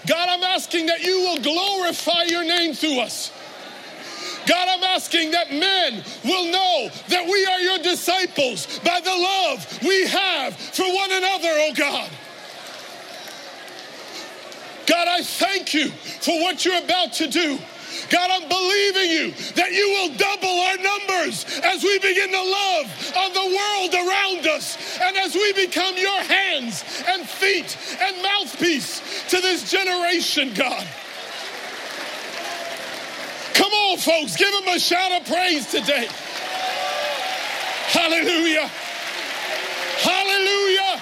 God, 0.07 0.29
I'm 0.29 0.43
asking 0.43 0.85
that 0.87 1.03
you 1.03 1.19
will 1.21 1.39
glorify 1.39 2.23
your 2.23 2.43
name 2.43 2.73
through 2.73 2.99
us. 2.99 3.31
God, 4.45 4.67
I'm 4.69 4.83
asking 4.83 5.31
that 5.31 5.51
men 5.51 6.03
will 6.23 6.51
know 6.51 6.89
that 7.07 7.25
we 7.25 7.45
are 7.45 7.59
your 7.59 7.79
disciples 7.79 8.79
by 8.79 8.99
the 9.01 9.09
love 9.09 9.79
we 9.81 10.07
have 10.07 10.55
for 10.55 10.85
one 10.85 11.11
another, 11.11 11.49
oh 11.49 11.71
God. 11.75 12.09
God, 14.85 15.07
I 15.07 15.23
thank 15.23 15.73
you 15.73 15.89
for 15.89 16.39
what 16.41 16.63
you're 16.63 16.83
about 16.83 17.13
to 17.13 17.27
do. 17.27 17.57
God, 18.09 18.29
I'm 18.31 18.47
believing 18.47 19.09
you 19.11 19.31
that 19.55 19.71
you 19.71 19.89
will 19.89 20.09
double 20.15 20.55
our 20.67 20.77
numbers 20.77 21.45
as 21.63 21.83
we 21.83 21.99
begin 21.99 22.31
to 22.31 22.43
love 22.43 22.87
on 23.17 23.33
the 23.33 23.47
world 23.55 23.93
around 23.93 24.47
us 24.47 24.77
and 25.01 25.17
as 25.17 25.33
we 25.35 25.53
become 25.53 25.97
your 25.97 26.21
hands 26.23 26.83
and 27.07 27.27
feet 27.27 27.77
and 28.01 28.21
mouthpiece 28.21 29.01
to 29.29 29.41
this 29.41 29.69
generation, 29.69 30.53
God. 30.53 30.87
Come 33.53 33.71
on, 33.71 33.97
folks, 33.97 34.35
give 34.35 34.53
him 34.53 34.67
a 34.67 34.79
shout 34.79 35.11
of 35.11 35.27
praise 35.27 35.65
today. 35.71 36.07
Hallelujah. 37.95 38.69
Hallelujah. 40.03 41.01